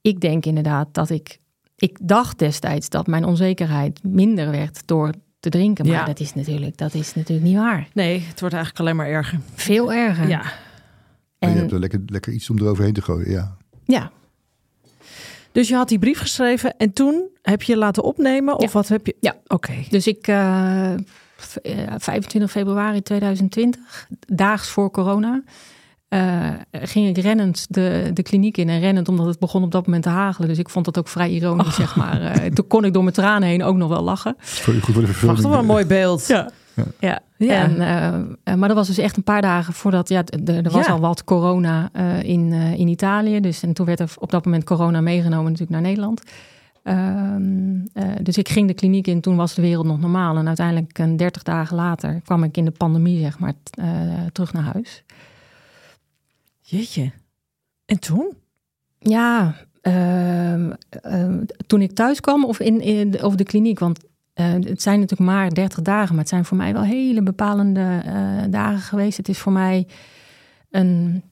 ik 0.00 0.20
denk 0.20 0.46
inderdaad 0.46 0.88
dat 0.92 1.10
ik, 1.10 1.38
ik 1.76 1.98
dacht 2.02 2.38
destijds 2.38 2.88
dat 2.88 3.06
mijn 3.06 3.24
onzekerheid 3.24 4.00
minder 4.02 4.50
werd 4.50 4.86
door 4.86 5.12
te 5.40 5.48
drinken. 5.50 5.86
Maar 5.86 5.94
Ja. 5.94 6.04
dat, 6.04 6.20
is 6.20 6.34
natuurlijk, 6.34 6.76
dat 6.76 6.94
is 6.94 7.14
natuurlijk 7.14 7.46
niet 7.48 7.56
waar. 7.56 7.88
Nee, 7.92 8.20
het 8.28 8.40
wordt 8.40 8.54
eigenlijk 8.54 8.84
alleen 8.84 8.96
maar 8.96 9.06
erger. 9.08 9.38
Veel 9.54 9.92
erger. 9.92 10.28
Ja. 10.28 10.38
Maar 10.38 10.52
je 11.38 11.46
En 11.46 11.56
hebt 11.56 11.72
er 11.72 11.78
lekker, 11.78 12.00
lekker 12.06 12.32
iets 12.32 12.50
om 12.50 12.58
eroverheen 12.58 12.92
te 12.92 13.02
gooien. 13.02 13.30
Ja. 13.30 13.56
ja, 13.84 14.10
Dus 15.52 15.68
je 15.68 15.74
had 15.74 15.88
die 15.88 15.98
brief 15.98 16.18
geschreven 16.18 16.76
en 16.76 16.92
toen 16.92 17.28
heb 17.42 17.62
je 17.62 17.76
laten 17.76 18.02
opnemen? 18.02 18.54
Of 18.56 18.62
Ja. 18.62 18.70
wat 18.70 18.88
heb 18.88 19.06
je? 19.06 19.16
Ja. 19.20 19.36
Oké. 19.46 19.72
dus 19.90 20.06
ik, 20.06 20.26
eh, 20.26 20.94
v- 21.36 21.56
eh, 21.56 21.94
25 21.98 22.50
februari 22.50 23.02
2020, 23.02 24.08
daags 24.26 24.68
voor 24.68 24.90
corona, 24.90 25.42
eh, 26.08 26.48
ging 26.72 27.08
ik 27.16 27.22
rennend 27.22 27.66
de, 27.68 28.10
de 28.14 28.22
kliniek 28.22 28.56
in. 28.56 28.68
En 28.68 28.80
rennend 28.80 29.08
omdat 29.08 29.26
het 29.26 29.38
begon 29.38 29.62
op 29.62 29.70
dat 29.72 29.84
moment 29.86 30.02
te 30.02 30.08
hagelen. 30.08 30.48
Dus 30.48 30.58
ik 30.58 30.68
vond 30.68 30.84
dat 30.84 30.98
ook 30.98 31.08
vrij 31.08 31.30
ironisch, 31.30 31.74
zeg 31.74 31.96
maar. 31.96 32.20
Eh, 32.22 32.50
toen 32.50 32.66
kon 32.66 32.84
ik 32.84 32.92
door 32.92 33.02
mijn 33.02 33.14
tranen 33.14 33.48
heen 33.48 33.62
ook 33.62 33.76
nog 33.76 33.88
wel 33.88 34.02
lachen. 34.02 34.34
Voor 34.38 34.74
je 34.74 34.80
goed 34.80 34.94
voor 34.94 35.02
de 35.06 35.26
Wacht, 35.26 35.42
wel 35.42 35.58
een 35.58 35.66
mooi 35.66 35.84
beeld. 35.86 36.26
Ja. 36.26 36.50
Ja, 37.00 37.20
Ja. 37.36 37.62
En, 37.62 37.80
eh, 38.44 38.54
maar 38.54 38.68
dat 38.68 38.76
was 38.76 38.86
dus 38.86 38.98
echt 38.98 39.16
een 39.16 39.22
paar 39.22 39.42
dagen 39.42 39.72
voordat, 39.72 40.08
ja, 40.08 40.22
er 40.44 40.70
was 40.70 40.86
Ja. 40.86 40.92
al 40.92 41.00
wat 41.00 41.24
corona 41.24 41.88
eh, 41.92 42.22
in, 42.22 42.52
eh, 42.52 42.72
in 42.78 42.88
Italië. 42.88 43.40
Dus 43.40 43.62
en 43.62 43.72
toen 43.72 43.86
werd 43.86 44.00
er 44.00 44.10
op 44.18 44.30
dat 44.30 44.44
moment 44.44 44.64
corona 44.64 45.00
meegenomen 45.00 45.44
natuurlijk 45.44 45.70
naar 45.70 45.80
Nederland. 45.80 46.22
Ehm, 46.82 47.80
eh, 47.92 48.04
dus 48.22 48.38
ik 48.38 48.48
ging 48.48 48.68
de 48.68 48.74
kliniek 48.74 49.06
in, 49.06 49.20
toen 49.20 49.36
was 49.36 49.54
de 49.54 49.62
wereld 49.62 49.86
nog 49.86 50.00
normaal. 50.00 50.36
En 50.36 50.46
uiteindelijk, 50.46 50.98
een 50.98 51.16
30 51.16 51.42
dagen 51.42 51.76
later, 51.76 52.20
kwam 52.24 52.42
ik 52.44 52.56
in 52.56 52.64
de 52.64 52.70
pandemie, 52.70 53.20
zeg 53.20 53.38
maar, 53.38 53.52
t- 53.62 53.76
eh, 53.78 53.86
terug 54.32 54.52
naar 54.52 54.62
huis. 54.62 55.04
Jeetje. 56.70 57.10
En 57.84 57.98
toen? 58.00 58.36
Ja, 58.98 59.54
ehm, 59.80 60.70
ehm, 60.90 61.44
toen 61.66 61.82
ik 61.82 61.92
thuis 61.92 62.20
kwam 62.20 62.44
of 62.44 62.60
in, 62.60 62.80
in 62.80 63.10
de, 63.10 63.26
of 63.26 63.34
de 63.34 63.44
kliniek, 63.44 63.78
want 63.78 64.00
eh, 64.34 64.52
het 64.52 64.82
zijn 64.82 65.00
natuurlijk 65.00 65.30
maar 65.30 65.50
30 65.54 65.82
dagen, 65.82 66.08
maar 66.10 66.18
het 66.18 66.28
zijn 66.28 66.44
voor 66.44 66.56
mij 66.56 66.72
wel 66.72 66.82
hele 66.82 67.22
bepalende 67.22 68.00
eh, 68.04 68.42
dagen 68.50 68.80
geweest. 68.80 69.16
Het 69.16 69.28
is 69.28 69.38
voor 69.38 69.52
mij 69.52 69.86
een 70.70 71.22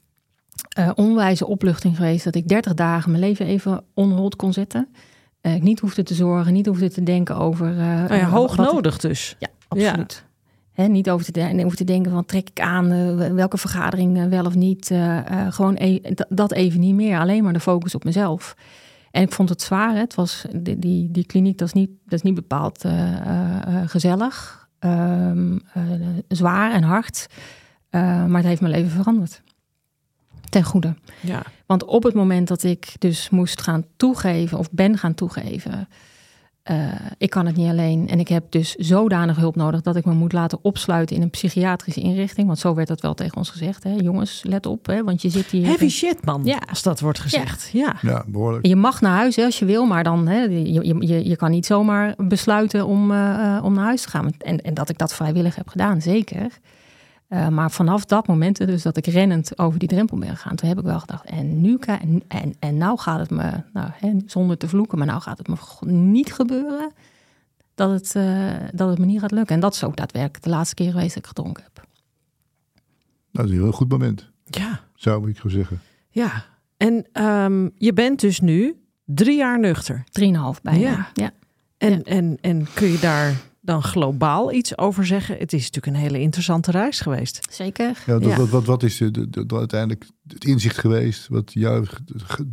eh, 0.69 0.91
onwijze 0.95 1.47
opluchting 1.47 1.97
geweest 1.97 2.25
dat 2.25 2.35
ik 2.35 2.49
30 2.49 2.75
dagen 2.75 3.11
mijn 3.11 3.23
leven 3.23 3.47
even 3.47 3.85
on 3.95 4.13
hold 4.13 4.37
kon 4.37 4.53
zetten. 4.53 4.89
Ik 5.41 5.63
niet 5.63 5.81
hoefde 5.81 6.03
te 6.03 6.15
zorgen, 6.15 6.53
niet 6.53 6.67
hoefde 6.67 6.91
te 6.91 7.03
denken 7.03 7.37
over. 7.37 7.73
Nou 7.75 8.15
ja, 8.15 8.29
hoog 8.29 8.53
ik- 8.53 8.59
nodig 8.73 8.99
dus. 8.99 9.37
ja, 9.39 9.49
absoluut. 9.69 10.25
Hè, 10.77 10.87
niet 10.87 11.11
over 11.11 11.27
te, 11.27 11.33
de- 11.33 11.65
over 11.65 11.77
te 11.77 11.85
denken 11.85 12.13
van 12.13 12.25
trek 12.25 12.49
ik 12.49 12.61
aan 12.61 12.91
eh, 12.91 13.33
welke 13.33 13.59
vergadering 13.59 14.19
eh, 14.19 14.25
wel 14.25 14.45
of 14.45 14.55
niet. 14.55 14.91
eh, 14.91 15.19
gewoon 15.51 15.75
e- 15.79 16.01
dat- 16.29 16.53
even 16.53 16.81
niet 16.81 16.95
meer. 16.95 17.19
Alleen 17.19 17.45
maar 17.45 17.53
de 17.53 17.61
focus 17.61 17.95
op 17.95 18.05
mezelf. 18.05 18.57
En 19.11 19.23
ik 19.23 19.33
vond 19.33 19.49
het 19.49 19.63
zwaar. 19.63 19.93
Hè. 19.95 19.99
Het 19.99 20.15
was, 20.15 20.45
die, 20.57 20.79
die, 20.79 21.11
die 21.11 21.27
kliniek 21.27 21.59
dat 21.59 21.69
is 21.69 21.75
niet, 21.75 21.91
dat 22.05 22.13
is 22.13 22.23
niet 22.23 22.35
bepaald 22.35 22.85
gezellig. 23.87 24.69
Ehm, 24.79 25.57
eh, 25.73 25.83
zwaar 26.29 26.73
en 26.73 26.83
hard. 26.83 27.27
Maar 27.91 28.37
het 28.37 28.45
heeft 28.45 28.61
mijn 28.61 28.73
leven 28.73 28.91
veranderd. 28.91 29.43
Ten 30.49 30.63
goede. 30.65 30.95
Ja. 31.21 31.43
Want 31.67 31.85
op 31.85 32.03
het 32.03 32.15
moment 32.15 32.49
dat 32.49 32.63
ik 32.63 32.95
dus 32.99 33.31
moest 33.31 33.63
gaan 33.63 33.85
toegeven 33.97 34.59
of 34.59 34.71
ben 34.71 34.99
gaan 34.99 35.15
toegeven, 35.15 35.89
eh, 36.67 36.93
ik 37.19 37.31
kan 37.31 37.47
het 37.47 37.57
niet 37.57 37.69
alleen 37.69 38.09
en 38.09 38.19
ik 38.19 38.29
heb 38.29 38.45
dus 38.51 38.75
zodanig 38.75 39.37
hulp 39.37 39.57
nodig 39.57 39.81
dat 39.81 39.97
ik 39.97 40.05
me 40.05 40.13
moet 40.13 40.33
laten 40.33 40.59
opsluiten 40.63 41.17
in 41.17 41.23
een 41.23 41.31
psychiatrische 41.31 42.01
inrichting. 42.01 42.47
Want 42.47 42.59
zo 42.59 42.75
werd 42.75 42.89
dat 42.89 43.01
wel 43.01 43.15
tegen 43.15 43.37
ons 43.37 43.51
gezegd. 43.51 43.83
Hè? 43.83 43.93
Jongens, 43.93 44.43
let 44.45 44.67
op, 44.67 44.87
hè? 44.87 45.05
want 45.05 45.23
je 45.23 45.29
zit 45.29 45.47
hier. 45.47 45.67
Heavy 45.67 45.89
shit, 45.89 46.25
man. 46.25 46.45
Ja. 46.45 46.63
Als 46.69 46.83
dat 46.83 47.01
wordt 47.01 47.19
gezegd. 47.19 47.71
Ja. 47.73 47.97
Ja, 48.03 48.25
behoorlijk. 48.27 48.67
Je 48.67 48.77
mag 48.77 49.01
naar 49.01 49.17
huis 49.17 49.37
hè, 49.37 49.45
als 49.45 49.59
je 49.59 49.65
wil, 49.65 49.87
maar 49.87 50.05
dan 50.05 50.27
hè, 50.27 50.43
je, 50.43 50.73
je, 50.73 51.07
je, 51.07 51.29
je 51.29 51.37
kan 51.37 51.51
niet 51.51 51.67
zomaar 51.67 52.15
besluiten 52.17 52.87
om, 52.87 53.11
eh, 53.11 53.57
eh, 53.57 53.65
om 53.65 53.75
naar 53.75 53.85
huis 53.85 54.03
te 54.03 54.09
gaan. 54.09 54.31
En, 54.39 54.61
en 54.61 54.75
dat 54.75 54.89
ik 54.89 54.99
dat 54.99 55.15
vrijwillig 55.15 55.55
heb 55.55 55.69
gedaan, 55.69 56.03
zeker. 56.03 56.59
Eh, 57.29 57.49
maar 57.49 57.71
vanaf 57.71 58.05
dat 58.05 58.27
moment, 58.27 58.57
dus 58.57 58.83
dat 58.83 58.97
ik 58.97 59.07
rennend 59.07 59.59
over 59.59 59.79
die 59.79 59.89
drempel 59.89 60.19
ben 60.19 60.29
gegaan, 60.29 60.57
toen 60.57 60.69
heb 60.69 60.79
ik 60.79 60.85
wel 60.85 61.01
gedacht, 61.01 61.25
en 61.25 61.61
nu 61.61 61.77
en, 61.81 62.23
en, 62.29 62.55
en 62.59 62.77
nou 62.77 62.99
gaat 62.99 63.19
het 63.19 63.31
me, 63.31 63.51
nou, 63.73 63.91
hè, 63.93 64.13
zonder 64.27 64.57
te 64.59 64.69
vloeken, 64.69 64.99
maar 64.99 65.07
nou 65.07 65.21
gaat 65.21 65.39
het 65.39 65.49
me 65.49 65.57
niet 65.93 66.33
gebeuren 66.33 66.93
dat 67.75 67.91
het, 67.91 68.15
eh, 68.15 68.53
dat 68.73 68.89
het 68.89 68.99
me 68.99 69.07
niet 69.07 69.21
gaat 69.21 69.31
lukken. 69.31 69.55
En 69.55 69.61
dat 69.61 69.75
is 69.75 69.85
ook 69.85 69.97
daadwerkelijk 69.97 70.45
de 70.45 70.51
laatste 70.51 70.75
keer 70.75 70.91
geweest 70.91 71.09
dat 71.15 71.23
ik 71.23 71.27
gedronken 71.27 71.63
heb. 71.63 71.75
Nou, 71.77 71.87
dat 73.31 73.45
is 73.45 73.51
een 73.51 73.63
heel 73.63 73.73
goed 73.73 73.89
moment, 73.89 74.31
Ja. 74.45 74.81
zou 74.95 75.29
ik 75.31 75.37
zo 75.39 75.49
zeggen. 75.49 75.81
Ja. 76.11 76.45
En 76.77 77.07
ehm, 77.13 77.69
je 77.77 77.93
bent 77.93 78.21
dus 78.21 78.41
nu 78.41 78.77
drie 79.05 79.37
jaar 79.37 79.61
nuchter. 79.61 80.05
Drieënhalf 80.11 80.63
bijna. 80.63 80.81
Ja. 80.81 81.09
ja. 81.15 81.31
En, 81.79 81.91
Ja. 81.93 82.03
en, 82.03 82.39
en 82.41 82.67
kun 82.75 82.89
je 82.89 82.99
daar 82.99 83.35
dan 83.67 83.83
globaal 83.83 84.53
iets 84.53 84.79
over 84.79 85.07
zeggen? 85.07 85.37
Het 85.39 85.53
is 85.53 85.65
natuurlijk 85.65 85.87
een 85.97 86.03
hele 86.03 86.21
interessante 86.21 86.71
reis 86.71 87.01
geweest. 87.01 87.47
Zeker. 87.51 88.03
Ja, 88.07 88.19
dat, 88.19 88.25
Ja. 88.31 88.37
Wat, 88.37 88.49
wat, 88.49 88.65
wat 88.65 88.83
is 88.83 88.97
de, 88.97 89.11
de, 89.31 89.47
de- 89.47 89.57
uiteindelijk 89.57 90.05
het 90.27 90.45
inzicht 90.45 90.79
geweest 90.79 91.29
wat 91.29 91.53
jou 91.53 91.87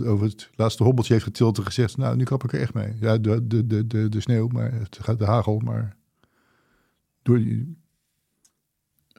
over 0.05 0.25
het 0.25 0.49
laatste 0.55 0.83
hobbeltje 0.83 1.13
heeft 1.13 1.25
getild 1.25 1.57
en 1.57 1.65
gezegd, 1.65 1.97
nou, 1.97 2.15
nu 2.15 2.23
kap 2.23 2.43
ik 2.43 2.53
er 2.53 2.59
echt 2.61 2.73
mee. 2.73 2.93
Ja, 2.99 3.17
de, 3.17 3.47
de, 3.47 3.67
de, 3.67 3.87
de, 3.87 4.09
de 4.09 4.21
sneeuw, 4.21 4.47
maar 4.47 4.71
het 4.73 4.97
gaat 5.01 5.19
de 5.19 5.25
hagel, 5.25 5.59
maar 5.59 5.95
door 7.21 7.37
die, 7.37 7.77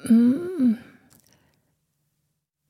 Mm. 0.09 0.79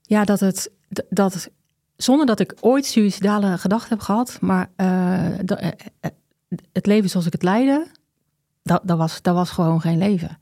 Ja, 0.03 0.25
dat 0.25 0.41
het, 0.41 0.71
dat 1.11 1.51
zonder 1.97 2.27
dat 2.27 2.41
ik 2.41 2.55
ooit 2.61 2.87
suïcidale 2.87 3.59
gedachten 3.59 3.89
heb 3.89 4.01
gehad, 4.01 4.39
maar 4.41 4.71
eh, 4.77 5.29
dat- 5.45 5.59
eh, 5.59 5.69
eh, 6.01 6.11
het 6.73 6.87
leven 6.87 7.11
zoals 7.11 7.27
ik 7.27 7.33
het 7.33 7.43
leidde, 7.43 7.87
dat, 8.65 8.81
dat, 8.85 8.99
was, 8.99 9.23
dat 9.23 9.35
was 9.35 9.51
gewoon 9.51 9.81
geen 9.81 9.99
leven. 9.99 10.39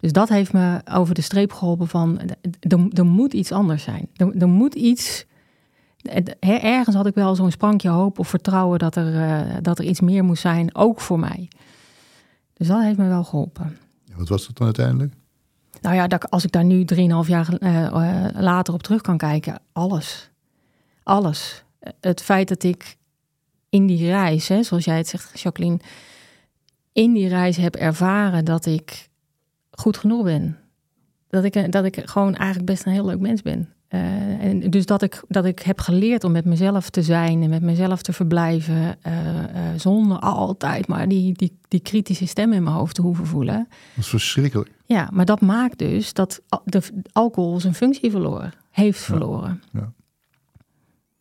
Dus 0.00 0.12
dat 0.12 0.28
heeft 0.28 0.52
me 0.52 0.80
over 0.92 1.14
de 1.14 1.20
streep 1.20 1.52
geholpen 1.52 1.88
van, 1.88 2.20
er, 2.60 2.88
er 2.92 3.06
moet 3.06 3.32
iets 3.32 3.52
anders 3.52 3.82
zijn. 3.82 4.08
Er, 4.16 4.36
er 4.36 4.48
moet 4.48 4.74
iets, 4.74 5.26
ergens 6.40 6.96
had 6.96 7.06
ik 7.06 7.14
wel 7.14 7.34
zo'n 7.34 7.50
sprankje 7.50 7.88
hoop 7.88 8.18
of 8.18 8.28
vertrouwen 8.28 8.78
dat 8.78 8.96
er, 8.96 9.14
eh, 9.14 9.56
dat 9.62 9.78
er 9.78 9.84
iets 9.84 10.00
meer 10.00 10.24
moest 10.24 10.40
zijn, 10.40 10.74
ook 10.74 11.00
voor 11.00 11.18
mij. 11.18 11.48
Dus 12.52 12.66
dat 12.66 12.82
heeft 12.82 12.98
me 12.98 13.08
wel 13.08 13.24
geholpen. 13.24 13.78
wat 14.16 14.28
was 14.28 14.46
dat 14.46 14.56
dan 14.56 14.66
uiteindelijk? 14.66 15.14
Nou 15.80 15.94
ja, 15.94 16.06
dat, 16.06 16.30
als 16.30 16.44
ik 16.44 16.52
daar 16.52 16.64
nu 16.64 16.84
3,5 16.94 16.98
jaar 17.26 17.48
eh, 17.58 17.86
eh, 17.86 18.34
later 18.34 18.74
op 18.74 18.82
terug 18.82 19.00
kan 19.00 19.16
kijken, 19.16 19.60
alles. 19.72 20.30
Alles. 21.02 21.64
Het 22.00 22.22
feit 22.22 22.48
dat 22.48 22.62
ik 22.62 22.96
in 23.68 23.86
die 23.86 24.06
reis, 24.06 24.48
hè, 24.48 24.62
zoals 24.62 24.84
jij 24.84 24.96
het 24.96 25.08
zegt, 25.08 25.40
Jacqueline, 25.40 25.80
in 26.96 27.12
die 27.12 27.28
reis 27.28 27.56
heb 27.56 27.74
ervaren 27.74 28.44
dat 28.44 28.66
ik 28.66 29.08
goed 29.70 29.96
genoeg 29.96 30.24
ben. 30.24 30.58
Dat 31.28 31.44
ik, 31.44 31.72
dat 31.72 31.84
ik 31.84 32.02
gewoon 32.04 32.34
eigenlijk 32.34 32.70
best 32.70 32.86
een 32.86 32.92
heel 32.92 33.04
leuk 33.04 33.20
mens 33.20 33.42
ben. 33.42 33.68
Eh, 33.88 34.44
en 34.44 34.70
dus 34.70 34.86
dat 34.86 35.02
ik, 35.02 35.22
dat 35.28 35.44
ik 35.44 35.58
heb 35.58 35.80
geleerd 35.80 36.24
om 36.24 36.32
met 36.32 36.44
mezelf 36.44 36.90
te 36.90 37.02
zijn 37.02 37.42
en 37.42 37.50
met 37.50 37.62
mezelf 37.62 38.02
te 38.02 38.12
verblijven, 38.12 39.02
eh, 39.02 39.44
eh, 39.44 39.78
zonder 39.78 40.18
altijd 40.18 40.86
maar 40.86 41.08
die, 41.08 41.32
die, 41.32 41.58
die 41.68 41.80
kritische 41.80 42.26
stem 42.26 42.52
in 42.52 42.62
mijn 42.62 42.76
hoofd 42.76 42.94
te 42.94 43.02
hoeven 43.02 43.26
voelen. 43.26 43.66
Dat 43.68 44.04
is 44.04 44.08
verschrikkelijk. 44.08 44.70
Ja, 44.84 45.08
maar 45.12 45.24
dat 45.24 45.40
maakt 45.40 45.78
dus 45.78 46.12
dat 46.12 46.42
de 46.64 46.82
alcohol 47.12 47.60
zijn 47.60 47.74
functie 47.74 48.10
verloren, 48.10 48.52
heeft 48.70 49.00
verloren. 49.00 49.62
ja. 49.72 49.92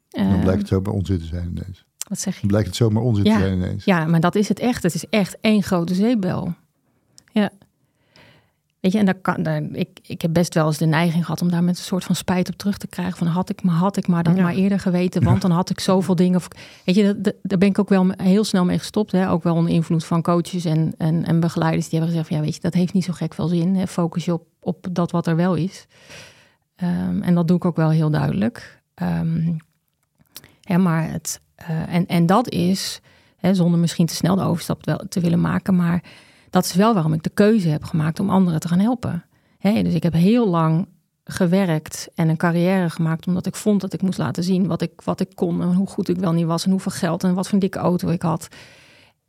Dan 0.09 0.39
blijkt 0.39 0.59
het 0.59 0.67
zomaar 0.67 0.93
onzin 0.93 1.19
te 1.19 1.25
zijn 1.25 1.49
ineens. 1.49 1.85
Wat 2.07 2.19
zeg 2.19 2.37
je? 2.41 2.47
Blijkt 2.47 2.67
het 2.67 2.75
zomaar 2.75 3.03
onzin 3.03 3.23
Ja. 3.25 3.35
te 3.35 3.41
zijn 3.41 3.53
ineens. 3.53 3.83
Ja, 3.85 4.05
maar 4.05 4.19
dat 4.19 4.35
is 4.35 4.47
het 4.49 4.59
echt. 4.59 4.83
Het 4.83 4.93
is 4.93 5.05
echt 5.09 5.37
één 5.41 5.63
grote 5.63 5.93
zeepbel. 5.95 6.53
Ja. 7.31 7.49
Weet 8.79 8.91
je, 8.93 8.99
en 8.99 9.05
daar 9.05 9.15
kan, 9.15 9.43
daar, 9.43 9.61
ik, 9.71 9.99
ik 10.01 10.21
heb 10.21 10.33
best 10.33 10.53
wel 10.53 10.65
eens 10.65 10.77
de 10.77 10.85
neiging 10.85 11.23
gehad 11.25 11.41
om 11.41 11.49
daar 11.51 11.63
met 11.63 11.77
een 11.77 11.83
soort 11.83 12.03
van 12.03 12.15
spijt 12.15 12.49
op 12.49 12.55
terug 12.57 12.77
te 12.77 12.87
krijgen. 12.87 13.17
Van 13.17 13.27
had 13.27 13.49
ik 13.49 13.63
maar, 13.63 13.75
had 13.75 13.97
ik 13.97 14.07
maar 14.07 14.23
dat 14.23 14.35
Ja. 14.35 14.41
maar 14.43 14.53
eerder 14.53 14.79
geweten, 14.79 15.23
want 15.23 15.41
dan 15.41 15.51
had 15.51 15.69
ik 15.69 15.79
zoveel 15.79 16.15
dingen. 16.15 16.35
Of, 16.37 16.47
weet 16.83 16.95
je, 16.95 17.03
dat- 17.03 17.23
dat- 17.23 17.35
daar 17.41 17.57
ben 17.57 17.67
ik 17.69 17.79
ook 17.79 17.89
wel 17.89 18.07
heel 18.17 18.43
snel 18.43 18.65
mee 18.65 18.77
gestopt. 18.79 19.11
Hè? 19.11 19.29
Ook 19.29 19.43
wel 19.43 19.55
onder 19.55 19.71
invloed 19.71 20.05
van 20.05 20.21
coaches 20.21 20.65
en, 20.65 20.93
en, 20.97 21.25
en 21.25 21.39
begeleiders 21.39 21.89
die 21.89 21.99
hebben 21.99 22.09
gezegd: 22.09 22.27
van, 22.27 22.37
ja, 22.37 22.43
weet 22.43 22.55
je, 22.55 22.61
dat 22.61 22.73
heeft 22.73 22.93
niet 22.93 23.03
zo 23.03 23.13
gek 23.13 23.33
veel 23.33 23.47
zin. 23.47 23.75
Hè? 23.75 23.87
Focus 23.87 24.25
je 24.25 24.33
op, 24.33 24.45
op 24.59 24.87
dat 24.91 25.11
wat 25.11 25.27
er 25.27 25.35
wel 25.35 25.55
is. 25.55 25.87
Ehm, 26.75 27.21
en 27.21 27.35
dat 27.35 27.47
doe 27.47 27.57
ik 27.57 27.65
ook 27.65 27.75
wel 27.75 27.89
heel 27.89 28.09
duidelijk. 28.09 28.81
Ehm, 28.93 29.53
hè, 30.61 30.77
maar 30.77 31.11
het, 31.11 31.39
eh, 31.55 31.93
en, 31.93 32.05
en 32.05 32.25
dat 32.25 32.49
is, 32.49 33.01
hè, 33.37 33.53
zonder 33.53 33.79
misschien 33.79 34.05
te 34.05 34.15
snel 34.15 34.35
de 34.35 34.43
overstap 34.43 34.81
te 35.09 35.19
willen 35.19 35.41
maken, 35.41 35.75
maar 35.75 36.03
dat 36.49 36.65
is 36.65 36.73
wel 36.73 36.93
waarom 36.93 37.13
ik 37.13 37.23
de 37.23 37.29
keuze 37.29 37.69
heb 37.69 37.83
gemaakt 37.83 38.19
om 38.19 38.29
anderen 38.29 38.59
te 38.59 38.67
gaan 38.67 38.79
helpen. 38.79 39.25
Hè, 39.57 39.83
dus 39.83 39.93
ik 39.93 40.03
heb 40.03 40.13
heel 40.13 40.47
lang 40.47 40.87
gewerkt 41.23 42.09
en 42.15 42.29
een 42.29 42.37
carrière 42.37 42.89
gemaakt 42.89 43.27
omdat 43.27 43.45
ik 43.45 43.55
vond 43.55 43.81
dat 43.81 43.93
ik 43.93 44.01
moest 44.01 44.17
laten 44.17 44.43
zien 44.43 44.67
wat 44.67 44.81
ik, 44.81 45.01
wat 45.03 45.19
ik 45.19 45.35
kon 45.35 45.61
en 45.61 45.73
hoe 45.73 45.87
goed 45.87 46.09
ik 46.09 46.17
wel 46.17 46.33
niet 46.33 46.45
was 46.45 46.65
en 46.65 46.71
hoeveel 46.71 46.91
geld 46.91 47.23
en 47.23 47.33
wat 47.33 47.45
voor 47.45 47.53
een 47.53 47.59
dikke 47.59 47.79
auto 47.79 48.09
ik 48.09 48.21
had. 48.21 48.47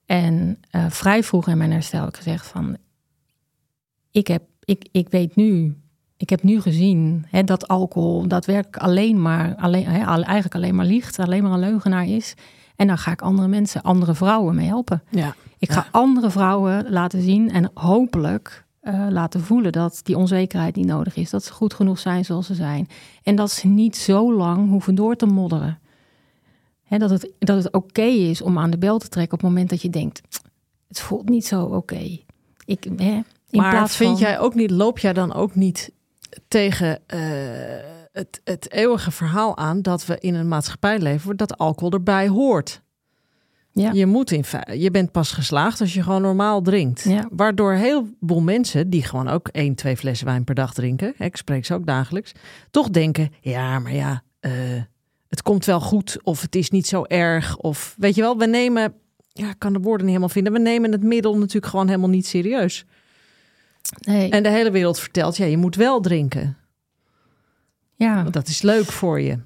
En 0.06 0.60
eh, 0.70 0.90
vrij 0.90 1.22
vroeg 1.22 1.48
in 1.48 1.58
mijn 1.58 1.72
herstel 1.72 2.00
heb 2.00 2.08
ik 2.08 2.16
gezegd 2.16 2.46
van, 2.46 2.76
ik, 4.10 4.26
heb, 4.26 4.42
ik, 4.64 4.88
ik 4.92 5.08
weet 5.08 5.36
nu, 5.36 5.76
ik 6.16 6.31
heb 6.31 6.42
nu 6.42 6.61
gezien 6.61 7.26
hè, 7.29 7.44
dat 7.44 7.68
alcohol 7.68 8.29
daadwerkelijk 8.29 8.76
alleen 8.76 9.22
maar, 9.22 9.55
alleen, 9.57 9.87
hè, 9.87 10.22
eigenlijk 10.22 10.55
alleen 10.55 10.74
maar 10.74 10.87
liegt, 10.87 11.18
alleen 11.18 11.42
maar 11.42 11.52
een 11.52 11.59
leugenaar 11.59 12.07
is. 12.07 12.35
En 12.76 12.87
dan 12.87 12.98
ga 12.98 13.11
ik 13.11 13.22
andere 13.22 13.48
mensen, 13.48 13.83
andere 13.83 14.14
vrouwen 14.14 14.55
mee 14.55 14.66
helpen. 14.66 15.02
Ja. 15.11 15.35
Ik 15.59 15.72
ga 15.72 15.87
andere 15.90 16.31
vrouwen 16.31 16.90
laten 16.90 17.22
zien 17.22 17.50
en 17.50 17.70
hopelijk 17.74 18.64
eh, 18.81 19.07
laten 19.11 19.40
voelen 19.40 19.72
dat 19.72 20.00
die 20.02 20.16
onzekerheid 20.16 20.76
niet 20.76 20.87
nodig 20.87 21.16
is. 21.16 21.31
Dat 21.31 21.44
ze 21.44 21.52
goed 21.52 21.74
genoeg 21.74 21.98
zijn 21.98 22.24
zoals 22.24 22.46
ze 22.46 22.55
zijn. 22.55 22.88
En 23.22 23.37
dat 23.37 23.50
ze 23.50 23.66
niet 23.66 23.96
zo 23.96 24.35
lang 24.35 24.68
hoeven 24.68 24.94
door 24.94 25.16
te 25.16 25.26
modderen. 25.26 25.79
Hè, 26.83 26.98
dat 26.98 27.11
het, 27.11 27.31
dat 27.38 27.64
het 27.64 27.72
oké 27.72 28.02
is 28.02 28.42
om 28.42 28.59
aan 28.59 28.70
de 28.70 28.79
bel 28.79 28.98
te 28.98 29.09
trekken 29.09 29.35
op 29.35 29.40
het 29.40 29.48
moment 29.50 29.70
dat 29.70 29.83
je 29.83 29.90
denkt: 29.90 30.22
het 30.88 31.00
voelt 31.00 31.29
niet 31.29 31.46
zo 31.46 31.62
oké. 31.62 32.18
Ik, 32.64 32.85
hè, 32.96 33.22
in 33.50 33.61
maar 33.61 33.70
plaats 33.70 33.96
vind 33.96 34.11
van, 34.11 34.20
jij 34.20 34.38
ook 34.38 34.55
niet, 34.55 34.70
loop 34.70 34.98
jij 34.98 35.12
dan 35.12 35.35
ook 35.35 35.55
niet 35.55 35.92
tegen 36.49 36.99
eh, 37.07 37.20
het, 38.12 38.40
het 38.44 38.72
eeuwige 38.72 39.11
verhaal 39.11 39.57
aan 39.57 39.83
dat 39.83 40.07
we 40.07 40.18
in 40.18 40.35
een 40.35 40.49
maatschappij 40.49 40.99
leven 40.99 41.37
dat 41.37 41.59
alcohol 41.59 41.90
erbij 41.92 42.29
hoort? 42.29 42.83
Ja. 43.72 43.92
Je, 43.92 44.07
moet 44.07 44.31
in 44.31 44.44
je 44.72 44.90
bent 44.90 45.12
pas 45.12 45.33
geslaagd 45.33 45.81
als 45.81 45.94
je 45.94 46.03
gewoon 46.03 46.22
normaal 46.22 46.62
drinkt. 46.62 47.03
Ja. 47.03 47.29
Waardoor 47.31 47.72
heel 47.72 48.09
veel 48.20 48.40
mensen 48.40 48.90
die 48.90 49.03
gewoon 49.03 49.29
ook 49.29 49.49
één, 49.49 49.75
twee 49.75 49.96
flessen 49.96 50.27
wijn 50.27 50.44
per 50.44 50.55
dag 50.55 50.75
drinken, 50.75 51.14
hè, 51.16 51.25
ik 51.25 51.37
spreek 51.37 51.64
ze 51.64 51.75
ook 51.75 51.87
dagelijks, 51.87 52.33
toch 52.70 52.90
denken: 52.90 53.31
ja, 53.40 53.79
maar 53.79 53.94
ja, 53.94 54.22
eh, 54.40 54.53
het 55.29 55.42
komt 55.42 55.64
wel 55.64 55.81
goed 55.81 56.18
of 56.22 56.40
het 56.40 56.55
is 56.55 56.70
niet 56.70 56.87
zo 56.87 57.03
erg. 57.03 57.57
Of 57.57 57.94
weet 57.99 58.14
je 58.14 58.20
wel, 58.20 58.38
we 58.38 58.46
nemen 58.46 58.94
ja, 59.37 59.49
ik 59.51 59.59
kan 59.59 59.72
de 59.72 59.79
woorden 59.79 60.07
niet 60.07 60.14
helemaal 60.14 60.29
vinden. 60.29 60.53
We 60.53 60.59
nemen 60.59 60.92
het 60.92 61.03
middel 61.03 61.38
natuurlijk 61.38 61.66
gewoon 61.66 61.87
helemaal 61.87 62.09
niet 62.09 62.27
serieus. 62.27 62.85
Nee. 64.07 64.31
En 64.31 64.42
de 64.42 64.49
hele 64.51 64.70
wereld 64.70 64.99
vertelt, 64.99 65.37
ja, 65.37 65.44
je 65.44 65.57
moet 65.57 65.75
wel 65.77 66.01
drinken. 66.01 66.57
ja. 67.96 68.22
Want 68.22 68.35
dat 68.35 68.49
is 68.49 68.62
leuk 68.62 68.85
voor 68.92 69.20
je. 69.20 69.38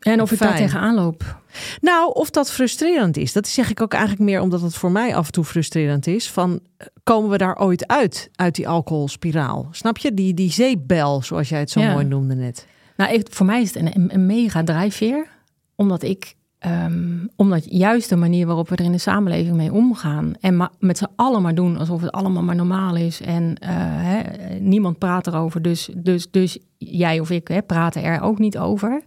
En 0.00 0.20
of 0.22 0.32
ik 0.32 0.38
daar 0.38 0.56
tegenaan 0.56 0.94
loop. 0.94 1.40
Nou, 1.80 2.12
of 2.14 2.30
dat 2.30 2.50
frustrerend 2.52 3.16
is. 3.16 3.32
Dat 3.32 3.48
zeg 3.48 3.70
ik 3.70 3.80
ook 3.80 3.92
eigenlijk 3.92 4.22
meer 4.22 4.40
omdat 4.40 4.60
het 4.60 4.74
voor 4.74 4.90
mij 4.90 5.14
af 5.16 5.26
en 5.26 5.32
toe 5.32 5.44
frustrerend 5.44 6.06
is. 6.06 6.30
Van, 6.30 6.60
komen 7.02 7.30
we 7.30 7.38
daar 7.38 7.58
ooit 7.58 7.86
uit, 7.86 8.30
uit 8.34 8.54
die 8.54 8.68
alcoholspiraal? 8.68 9.68
Snap 9.70 9.98
je? 9.98 10.14
Die, 10.14 10.34
die 10.34 10.50
zeepbel, 10.52 11.22
zoals 11.22 11.48
jij 11.48 11.58
het 11.58 11.70
zo 11.70 11.80
Ja. 11.80 11.92
mooi 11.92 12.04
noemde 12.04 12.34
net. 12.34 12.66
Nou, 12.96 13.12
ik, 13.12 13.26
voor 13.30 13.46
mij 13.46 13.62
is 13.62 13.74
het 13.74 13.94
een, 13.94 14.14
een 14.14 14.26
mega 14.26 14.64
drijfveer. 14.64 15.26
Omdat 15.74 16.02
ik, 16.02 16.34
ehm, 16.62 17.26
omdat 17.36 17.64
juist 17.70 18.08
de 18.08 18.16
manier 18.16 18.46
waarop 18.46 18.68
we 18.68 18.76
er 18.76 18.84
in 18.84 18.92
de 18.92 18.98
samenleving 18.98 19.56
mee 19.56 19.72
omgaan. 19.72 20.32
En 20.40 20.70
met 20.78 20.98
z'n 20.98 21.08
allen 21.16 21.42
maar 21.42 21.54
doen 21.54 21.78
alsof 21.78 22.00
het 22.00 22.12
allemaal 22.12 22.42
maar 22.42 22.56
normaal 22.56 22.96
is. 22.96 23.20
En 23.20 23.54
eh, 23.58 24.60
niemand 24.60 24.98
praat 24.98 25.26
erover. 25.26 25.62
Dus, 25.62 25.90
dus, 25.94 26.30
dus 26.30 26.58
jij 26.78 27.20
of 27.20 27.30
ik 27.30 27.48
hè, 27.48 27.62
praten 27.62 28.02
er 28.02 28.20
ook 28.20 28.38
niet 28.38 28.58
over. 28.58 29.02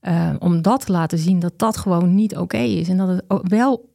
Eh, 0.00 0.34
om 0.38 0.62
dat 0.62 0.86
te 0.86 0.92
laten 0.92 1.18
zien 1.18 1.38
dat 1.38 1.58
dat 1.58 1.76
gewoon 1.76 2.14
niet 2.14 2.36
oké 2.36 2.58
is. 2.58 2.88
En 2.88 2.96
dat 2.96 3.08
het 3.08 3.24
wel, 3.28 3.88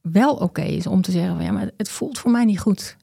wel 0.00 0.34
oké 0.34 0.62
is 0.62 0.86
om 0.86 1.02
te 1.02 1.10
zeggen 1.10 1.36
van 1.36 1.44
ja, 1.44 1.52
maar 1.52 1.70
het 1.76 1.88
voelt 1.88 2.18
voor 2.18 2.30
mij 2.30 2.44
niet 2.44 2.60
goed. 2.60 2.96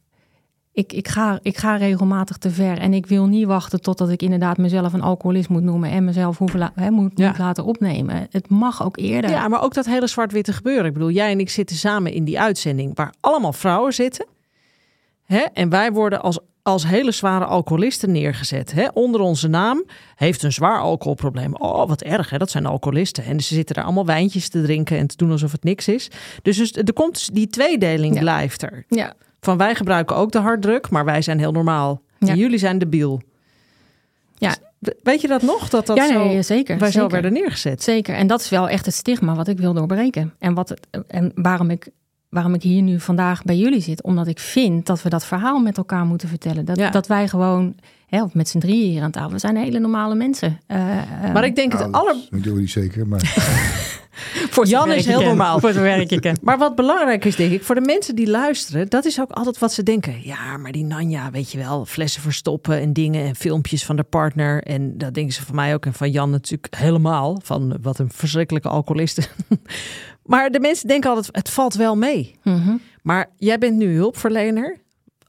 Ik, 0.73 0.93
ik, 0.93 1.07
ga, 1.07 1.39
ik 1.41 1.57
ga 1.57 1.75
regelmatig 1.75 2.37
te 2.37 2.49
ver. 2.49 2.77
En 2.77 2.93
ik 2.93 3.05
wil 3.05 3.25
niet 3.25 3.45
wachten 3.45 3.81
totdat 3.81 4.09
ik 4.09 4.21
inderdaad 4.21 4.57
mezelf 4.57 4.93
een 4.93 5.01
alcoholist 5.01 5.49
moet 5.49 5.63
noemen. 5.63 5.89
En 5.89 6.03
mezelf 6.05 6.37
hoeven 6.37 6.59
la- 6.59 6.71
hè, 6.75 6.91
moet, 6.91 7.11
Ja. 7.15 7.27
moet 7.27 7.37
laten 7.37 7.63
opnemen. 7.65 8.27
Het 8.29 8.49
mag 8.49 8.83
ook 8.83 8.97
eerder. 8.97 9.29
Ja, 9.29 9.47
maar 9.47 9.61
ook 9.63 9.73
dat 9.73 9.85
hele 9.85 10.07
zwart-witte 10.07 10.53
gebeuren. 10.53 10.85
Ik 10.85 10.93
bedoel, 10.93 11.09
jij 11.09 11.31
en 11.31 11.39
ik 11.39 11.49
zitten 11.49 11.75
samen 11.75 12.11
in 12.13 12.23
die 12.23 12.39
uitzending 12.39 12.91
waar 12.95 13.13
allemaal 13.19 13.53
vrouwen 13.53 13.93
zitten. 13.93 14.25
Hè? 15.23 15.39
En 15.53 15.69
wij 15.69 15.91
worden 15.91 16.21
als, 16.21 16.39
als 16.61 16.87
hele 16.87 17.11
zware 17.11 17.45
alcoholisten 17.45 18.11
neergezet. 18.11 18.71
Hè? 18.73 18.87
Onder 18.93 19.21
onze 19.21 19.47
naam 19.47 19.83
heeft 20.15 20.43
een 20.43 20.51
zwaar 20.53 20.79
alcoholprobleem. 20.79 21.55
Oh, 21.55 21.87
wat 21.87 22.01
erg, 22.01 22.29
hè? 22.29 22.37
dat 22.37 22.51
zijn 22.51 22.65
alcoholisten. 22.65 23.23
En 23.25 23.39
ze 23.39 23.53
zitten 23.53 23.75
daar 23.75 23.83
allemaal 23.83 24.05
wijntjes 24.05 24.49
te 24.49 24.61
drinken 24.61 24.97
en 24.97 25.07
te 25.07 25.15
doen 25.17 25.31
alsof 25.31 25.51
het 25.51 25.63
niks 25.63 25.87
is. 25.87 26.11
Dus, 26.41 26.57
dus 26.57 26.71
er 26.71 26.93
komt 26.93 27.33
die 27.33 27.47
tweedeling 27.47 28.13
Ja. 28.13 28.19
blijft 28.19 28.61
er. 28.61 28.85
Ja, 28.87 29.13
Van 29.43 29.57
wij 29.57 29.75
gebruiken 29.75 30.15
ook 30.15 30.31
de 30.31 30.39
harddruk, 30.39 30.89
maar 30.89 31.05
wij 31.05 31.21
zijn 31.21 31.39
heel 31.39 31.51
normaal. 31.51 32.01
Ja. 32.19 32.27
En 32.27 32.37
jullie 32.37 32.57
zijn 32.57 32.77
debiel. 32.77 33.21
Ja. 34.37 34.55
We- 34.79 34.97
Weet 35.03 35.21
je 35.21 35.27
dat 35.27 35.41
nog? 35.41 35.69
Dat 35.69 35.85
dat 35.85 35.97
ja 35.97 36.07
zo, 36.07 36.23
nee, 36.25 36.41
zeker. 36.41 36.77
wij 36.77 36.91
zo 36.91 37.07
werden 37.07 37.33
neergezet. 37.33 37.83
Zeker. 37.83 38.15
En 38.15 38.27
dat 38.27 38.39
is 38.41 38.49
wel 38.49 38.69
echt 38.69 38.85
het 38.85 38.95
stigma 38.95 39.35
wat 39.35 39.47
ik 39.47 39.57
wil 39.57 39.73
doorbreken. 39.73 40.33
En, 40.39 40.53
wat 40.53 40.69
het, 40.69 40.87
en 41.07 41.31
waarom, 41.35 41.69
ik, 41.69 41.87
waarom 42.29 42.53
ik 42.53 42.61
hier 42.63 42.81
nu 42.81 42.99
vandaag 42.99 43.43
bij 43.43 43.55
jullie 43.57 43.81
zit. 43.81 44.03
Omdat 44.03 44.27
ik 44.27 44.39
vind 44.39 44.85
dat 44.85 45.01
we 45.01 45.09
dat 45.09 45.25
verhaal 45.25 45.59
met 45.59 45.77
elkaar 45.77 46.05
moeten 46.05 46.27
vertellen. 46.29 46.65
Dat, 46.65 46.77
Ja. 46.77 46.89
dat 46.89 47.07
wij 47.07 47.27
gewoon, 47.27 47.75
hè, 48.07 48.23
of 48.23 48.33
met 48.33 48.49
z'n 48.49 48.59
drieën 48.59 48.89
hier 48.91 49.01
aan 49.01 49.11
tafel, 49.11 49.31
we 49.31 49.39
zijn 49.39 49.55
hele 49.57 49.79
normale 49.79 50.15
mensen. 50.15 50.59
Eh, 50.67 50.97
eh, 50.97 51.33
Maar 51.33 51.45
ik 51.45 51.55
denk 51.55 51.71
het 51.71 51.81
Nou, 51.81 51.91
aller... 51.93 52.15
Dat 52.29 52.43
doen 52.43 52.57
niet 52.59 52.71
zeker, 52.71 53.07
maar 53.07 53.21
voor 54.49 54.65
Jan 54.65 54.91
is 54.91 55.05
heel 55.05 55.21
normaal. 55.21 55.59
Voor 55.59 55.69
ik 55.75 56.21
ken. 56.21 56.37
Maar 56.41 56.57
wat 56.57 56.75
belangrijk 56.75 57.25
is, 57.25 57.35
denk 57.35 57.51
ik, 57.51 57.63
voor 57.63 57.75
de 57.75 57.81
mensen 57.81 58.15
die 58.15 58.29
luisteren, 58.29 58.89
dat 58.89 59.05
is 59.05 59.21
ook 59.21 59.31
altijd 59.31 59.59
wat 59.59 59.73
ze 59.73 59.83
denken. 59.83 60.21
Ja, 60.23 60.57
maar 60.57 60.71
die 60.71 60.85
Nanja, 60.85 61.31
weet 61.31 61.51
je 61.51 61.57
wel, 61.57 61.85
flessen 61.85 62.21
verstoppen 62.21 62.79
en 62.79 62.93
dingen 62.93 63.25
en 63.25 63.35
filmpjes 63.35 63.85
van 63.85 63.95
de 63.95 64.03
partner. 64.03 64.63
En 64.63 64.97
dat 64.97 65.13
denken 65.13 65.33
ze 65.33 65.45
van 65.45 65.55
mij 65.55 65.73
ook 65.73 65.85
en 65.85 65.93
van 65.93 66.11
Jan 66.11 66.29
natuurlijk 66.29 66.75
helemaal. 66.75 67.39
Van 67.43 67.77
wat 67.81 67.99
een 67.99 68.11
verschrikkelijke 68.11 68.69
alcoholiste. 68.69 69.21
maar 70.25 70.51
de 70.51 70.59
mensen 70.59 70.87
denken 70.87 71.09
altijd, 71.09 71.35
het 71.35 71.49
valt 71.49 71.73
wel 71.73 71.95
mee. 71.95 72.35
Mhm. 72.43 72.75
Maar 73.01 73.29
jij 73.37 73.57
bent 73.57 73.77
nu 73.77 73.95
hulpverlener. 73.95 74.81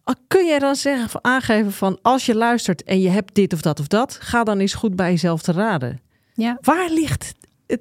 Ah, 0.04 0.14
Kun 0.26 0.46
jij 0.46 0.58
dan 0.58 0.76
zeggen, 0.76 1.24
aangeven 1.24 1.72
van 1.72 1.98
als 2.02 2.26
je 2.26 2.34
luistert 2.34 2.82
en 2.82 3.00
je 3.00 3.08
hebt 3.08 3.34
dit 3.34 3.52
of 3.52 3.60
dat 3.60 3.80
of 3.80 3.86
dat, 3.86 4.18
ga 4.20 4.44
dan 4.44 4.58
eens 4.58 4.74
goed 4.74 4.96
bij 4.96 5.10
jezelf 5.10 5.42
te 5.42 5.52
raden. 5.52 6.00
Ja. 6.34 6.58
Waar 6.60 6.90
ligt 6.90 7.34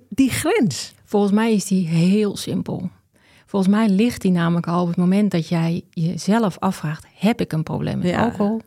die 0.10 0.30
grens? 0.30 0.94
Volgens 1.04 1.32
mij 1.32 1.54
is 1.54 1.66
die 1.66 1.88
heel 1.88 2.38
simpel. 2.38 2.90
Volgens 3.46 3.74
mij 3.74 3.90
ligt 3.90 4.22
die 4.22 4.32
namelijk 4.32 4.68
al 4.68 4.82
op 4.82 4.88
het 4.88 4.98
moment 4.98 5.32
dat 5.32 5.48
jij 5.48 5.84
jezelf 5.90 6.60
afvraagt: 6.60 7.06
heb 7.16 7.42
ik 7.42 7.52
een 7.52 7.64
probleem 7.64 7.98
met 7.98 8.08
Ja. 8.08 8.24
alcohol? 8.24 8.62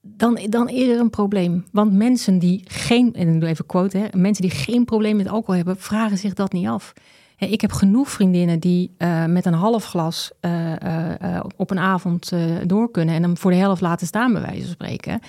Dan, 0.00 0.38
dan 0.48 0.68
is 0.68 0.88
er 0.88 1.00
een 1.00 1.10
probleem. 1.10 1.64
Want 1.72 1.92
mensen 1.92 2.38
die 2.38 2.62
geen, 2.66 3.14
en 3.14 3.34
ik 3.34 3.40
doe 3.40 3.48
even 3.48 3.66
quote, 3.66 3.98
hè, 3.98 4.06
mensen 4.18 4.42
die 4.42 4.50
geen 4.50 4.84
probleem 4.84 5.16
met 5.16 5.28
alcohol 5.28 5.54
hebben, 5.54 5.76
vragen 5.76 6.18
zich 6.18 6.34
dat 6.34 6.52
niet 6.52 6.66
af. 6.66 6.92
Ik 7.38 7.60
heb 7.60 7.72
genoeg 7.72 8.10
vriendinnen 8.10 8.60
die 8.60 8.90
eh, 8.96 9.24
met 9.24 9.46
een 9.46 9.52
half 9.54 9.84
glas 9.84 10.30
eh, 10.40 11.36
eh, 11.36 11.44
op 11.56 11.70
een 11.70 11.78
avond 11.78 12.32
door 12.66 12.90
kunnen 12.90 13.14
en 13.14 13.22
hem 13.22 13.36
voor 13.36 13.50
de 13.50 13.56
helft 13.56 13.80
laten 13.80 14.06
staan, 14.06 14.32
bij 14.32 14.42
wijze 14.42 14.62
van 14.62 14.70
spreken. 14.70 15.20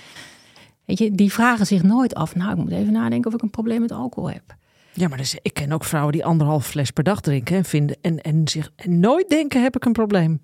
Weet 0.86 0.98
je, 0.98 1.10
die 1.10 1.32
vragen 1.32 1.66
zich 1.66 1.82
nooit 1.82 2.14
af. 2.14 2.34
Nou, 2.34 2.50
ik 2.50 2.56
moet 2.56 2.70
even 2.70 2.92
nadenken 2.92 3.28
of 3.28 3.34
ik 3.36 3.42
een 3.42 3.50
probleem 3.50 3.80
met 3.80 3.92
alcohol 3.92 4.30
heb. 4.30 4.56
Ja, 4.92 5.08
maar 5.08 5.18
dus, 5.18 5.38
ik 5.42 5.54
ken 5.54 5.72
ook 5.72 5.84
vrouwen 5.84 6.12
die 6.12 6.24
anderhalf 6.24 6.66
fles 6.66 6.90
per 6.90 7.04
dag 7.04 7.20
drinken 7.20 7.56
en 7.56 7.64
vinden 7.64 7.96
en, 8.00 8.20
en 8.20 8.48
zich 8.48 8.72
en 8.76 9.00
nooit 9.00 9.28
denken 9.28 9.62
heb 9.62 9.76
ik 9.76 9.84
een 9.84 9.92
probleem. 9.92 10.40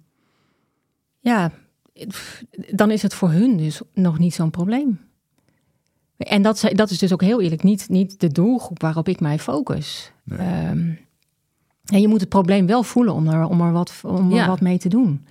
ja, 1.21 1.51
dan 2.71 2.91
is 2.91 3.03
het 3.03 3.15
voor 3.15 3.31
hun 3.31 3.57
dus 3.57 3.81
nog 3.95 4.19
niet 4.19 4.35
zo'n 4.35 4.51
probleem. 4.51 5.01
En 6.17 6.43
dat, 6.43 6.71
dat 6.73 6.91
is 6.91 6.99
dus 6.99 7.13
ook 7.13 7.21
heel 7.23 7.41
eerlijk 7.41 7.63
niet, 7.63 7.89
niet 7.89 8.21
de 8.21 8.29
doelgroep 8.29 8.81
waarop 8.83 9.09
ik 9.09 9.21
mij 9.21 9.39
focus. 9.39 10.13
Nee. 10.25 10.39
Ehm, 10.39 10.91
en 11.85 12.01
je 12.01 12.09
moet 12.09 12.21
het 12.21 12.29
probleem 12.29 12.67
wel 12.67 12.83
voelen 12.83 13.15
om 13.15 13.29
er, 13.29 13.45
om 13.45 13.61
er, 13.61 13.73
wat, 13.73 14.01
om 14.05 14.31
er 14.31 14.37
Ja. 14.37 14.47
wat 14.47 14.61
mee 14.61 14.79
te 14.79 14.89
doen. 14.89 15.27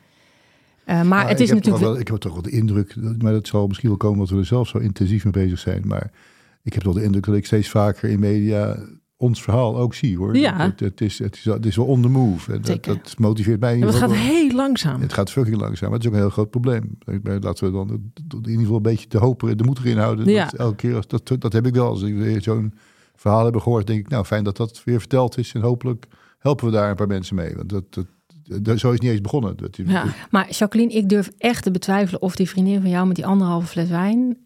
Eh, 0.86 1.04
maar 1.04 1.28
het 1.28 1.32
ik 1.32 1.40
is 1.40 1.50
heb 1.50 1.58
natuurlijk... 1.58 1.84
Wel, 1.84 2.00
ik 2.00 2.08
heb 2.08 2.18
toch 2.18 2.34
wel 2.34 2.42
de 2.42 2.52
indruk, 2.52 2.96
maar 3.18 3.32
dat 3.32 3.48
zal 3.48 3.68
misschien 3.68 3.90
wel 3.90 3.98
komen 3.98 4.18
omdat 4.18 4.34
we 4.34 4.38
er 4.38 4.46
zelf 4.46 4.68
zo 4.68 4.78
intensief 4.78 5.24
mee 5.24 5.34
bezig 5.34 5.60
zijn. 5.60 5.82
Maar 5.86 6.12
ik 6.64 6.74
heb 6.74 6.84
wel 6.84 6.94
de 6.94 7.04
indruk 7.04 7.26
dat 7.26 7.36
ik 7.36 7.46
steeds 7.46 7.70
vaker 7.70 8.10
in 8.10 8.20
media 8.20 8.78
ons 9.22 9.42
verhaal 9.42 9.78
ook 9.78 9.94
zie 9.94 10.18
hoor. 10.18 10.38
Ja. 10.38 10.58
Het, 10.58 10.80
het, 10.80 11.02
is, 11.02 11.20
het, 11.20 11.36
is, 11.36 11.46
het 11.46 11.66
is 11.66 11.76
wel 11.76 11.86
on 11.86 12.02
the 12.02 12.08
move. 12.08 12.54
En 12.54 12.62
dat, 12.62 12.84
dat 12.84 13.16
motiveert 13.18 13.60
mij 13.60 13.80
dat 13.80 13.94
geval. 13.94 14.10
gaat 14.10 14.18
wel. 14.18 14.28
heel 14.28 14.52
langzaam. 14.52 15.02
Het 15.02 15.14
gaat 15.14 15.32
fucking 15.32 15.58
langzaam, 15.58 15.90
maar 15.90 15.98
het 16.00 16.08
is 16.08 16.08
ook 16.08 16.16
een 16.16 16.24
heel 16.24 16.34
groot 16.34 16.50
probleem. 16.50 16.98
Ik 17.06 17.44
Laten 17.44 17.66
we 17.66 17.72
dan 17.72 17.90
in 17.90 18.50
ieder 18.50 18.60
geval 18.60 18.76
een 18.76 18.82
beetje 18.82 19.10
de 19.10 19.18
hoop, 19.18 19.54
de 19.56 19.64
moed 19.64 19.80
erin 19.80 19.98
houden. 19.98 20.30
Ja. 20.30 20.44
Dat 20.44 20.54
elke 20.54 20.76
keer, 20.76 20.96
als, 20.96 21.08
dat, 21.08 21.42
dat 21.42 21.54
heb 21.54 21.66
ik 21.66 21.74
wel. 21.74 21.88
Als 21.88 22.02
ik 22.02 22.16
weer 22.16 22.42
zo'n 22.42 22.74
verhaal 23.16 23.46
heb 23.46 23.56
gehoord, 23.56 23.88
denk 23.88 24.00
ik, 24.00 24.10
nou 24.10 24.26
fijn 24.26 24.44
dat 24.44 24.58
dat 24.58 24.82
weer 24.84 25.00
verteld 25.00 25.38
is. 25.38 25.54
En 25.54 25.62
hopelijk 25.62 26.08
helpen 26.40 26.66
we 26.66 26.72
daar 26.72 26.90
een 26.90 26.96
paar 26.96 27.08
mensen 27.08 27.36
mee. 27.36 27.56
Want 27.56 27.70
dat, 27.70 27.94
dat, 27.94 28.06
dat- 28.62 28.80
zo 28.80 28.88
is 28.88 28.94
het 28.94 29.02
niet 29.02 29.12
eens 29.12 29.22
begonnen. 29.22 29.58
Dat, 29.58 29.78
Ja. 29.86 30.06
Maar 30.30 30.50
Jacqueline, 30.52 30.94
ik 30.94 31.10
durf 31.10 31.32
echt 31.38 31.64
te 31.64 31.72
betwijfelen 31.72 32.22
of 32.22 32.36
die 32.36 32.50
vriendin 32.50 32.82
van 32.82 32.90
jou 32.90 33.08
met 33.08 33.16
die 33.16 33.26
anderhalve 33.26 33.68
fles 33.68 33.90
wijn, 33.90 34.38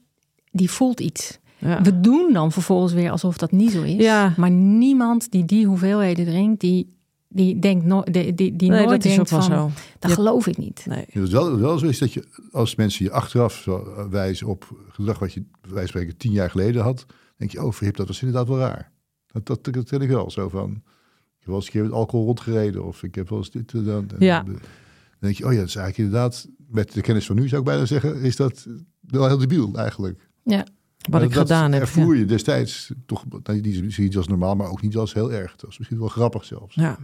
die 0.52 0.70
voelt 0.72 1.00
iets. 1.00 1.40
Ja. 1.58 1.82
We 1.82 2.00
doen 2.00 2.34
dan 2.34 2.52
vervolgens 2.52 2.94
weer 2.94 3.12
alsof 3.12 3.38
dat 3.38 3.52
niet 3.52 3.72
zo 3.72 3.82
is. 3.82 3.96
Ja. 4.04 4.34
Maar 4.38 4.52
niemand 4.52 5.32
die 5.32 5.46
die 5.46 5.66
hoeveelheden 5.66 6.26
drinkt, 6.26 6.60
die, 6.62 6.94
die 7.28 7.60
denkt 7.60 7.86
no 7.86 8.04
die, 8.04 8.34
die, 8.34 8.56
die 8.56 8.70
Nee, 8.70 8.86
nooit 8.86 8.90
dat 8.90 9.06
is 9.06 9.20
ook 9.20 9.28
denkt 9.28 9.30
wel 9.30 9.42
van, 9.42 9.70
zo. 9.72 9.82
dat 10.00 10.10
Ja. 10.10 10.16
geloof 10.16 10.48
ik 10.48 10.58
niet. 10.58 10.86
Nee. 10.90 11.06
Ja, 11.10 11.20
Wat 11.22 11.30
wel, 11.30 11.60
wel 11.60 11.78
zo 11.78 11.86
is 11.88 11.98
dat 12.00 12.14
je, 12.14 12.24
als 12.52 12.76
mensen 12.76 13.06
je 13.06 13.12
achteraf 13.12 13.54
zo 13.54 14.08
wijzen 14.10 14.48
op 14.48 14.68
gedrag 14.90 15.20
wat 15.20 15.34
je 15.34 15.44
van 15.62 15.88
spreken 15.88 16.18
tien 16.18 16.32
jaar 16.32 16.50
geleden 16.50 16.82
had, 16.84 17.06
denk 17.38 17.52
je, 17.52 17.64
oh 17.64 17.72
verhip, 17.72 17.96
dat 17.96 18.08
was 18.08 18.22
inderdaad 18.22 18.48
wel 18.48 18.58
raar. 18.58 18.92
Dat, 19.32 19.46
dat, 19.64 19.88
dat 19.90 20.02
ik 20.02 20.10
wel 20.10 20.32
zo 20.32 20.50
van. 20.50 20.82
Ik 21.46 21.52
heb 21.52 21.60
wel 21.60 21.66
eens 21.66 21.66
een 21.66 21.72
keer 21.82 21.84
met 21.84 22.00
alcohol 22.00 22.26
rondgereden 22.26 22.86
of 22.86 23.04
ik 23.04 23.16
heb 23.16 23.30
wel 23.30 23.38
eens 23.38 23.52
dit 23.52 23.72
Ja. 24.20 24.44
Dan 24.44 24.60
denk 25.20 25.36
je, 25.36 25.46
oh 25.46 25.52
ja, 25.52 25.60
dat 25.60 25.68
is 25.68 25.76
eigenlijk 25.76 25.98
inderdaad, 25.98 26.48
met 26.68 26.94
de 26.94 27.02
kennis 27.02 27.26
van 27.26 27.36
nu 27.36 27.48
zou 27.48 27.62
ik 27.62 27.68
bijna 27.68 27.86
zeggen, 27.86 28.22
is 28.22 28.36
dat 28.36 28.68
wel 29.02 29.28
heel 29.28 29.38
debiel 29.38 29.76
eigenlijk. 29.76 30.30
Ja. 30.44 30.66
Wat 31.10 31.22
ik 31.22 31.34
dat 31.34 31.42
gedaan 31.42 31.72
heb. 31.72 31.82
ervoer 31.82 32.16
je 32.16 32.26
destijds 32.26 32.92
toch 33.06 33.26
nou, 33.44 33.62
niet, 33.62 33.98
niet 33.98 34.18
als 34.18 34.28
normaal, 34.28 34.56
maar 34.56 34.70
ook 34.70 34.82
niet 34.82 34.96
als 34.96 35.14
heel 35.14 35.32
erg. 35.32 35.52
Dat 35.52 35.62
was 35.66 35.78
misschien 35.78 36.00
wel 36.00 36.08
grappig 36.08 36.46
zelfs. 36.46 36.76
Ja. 36.76 36.98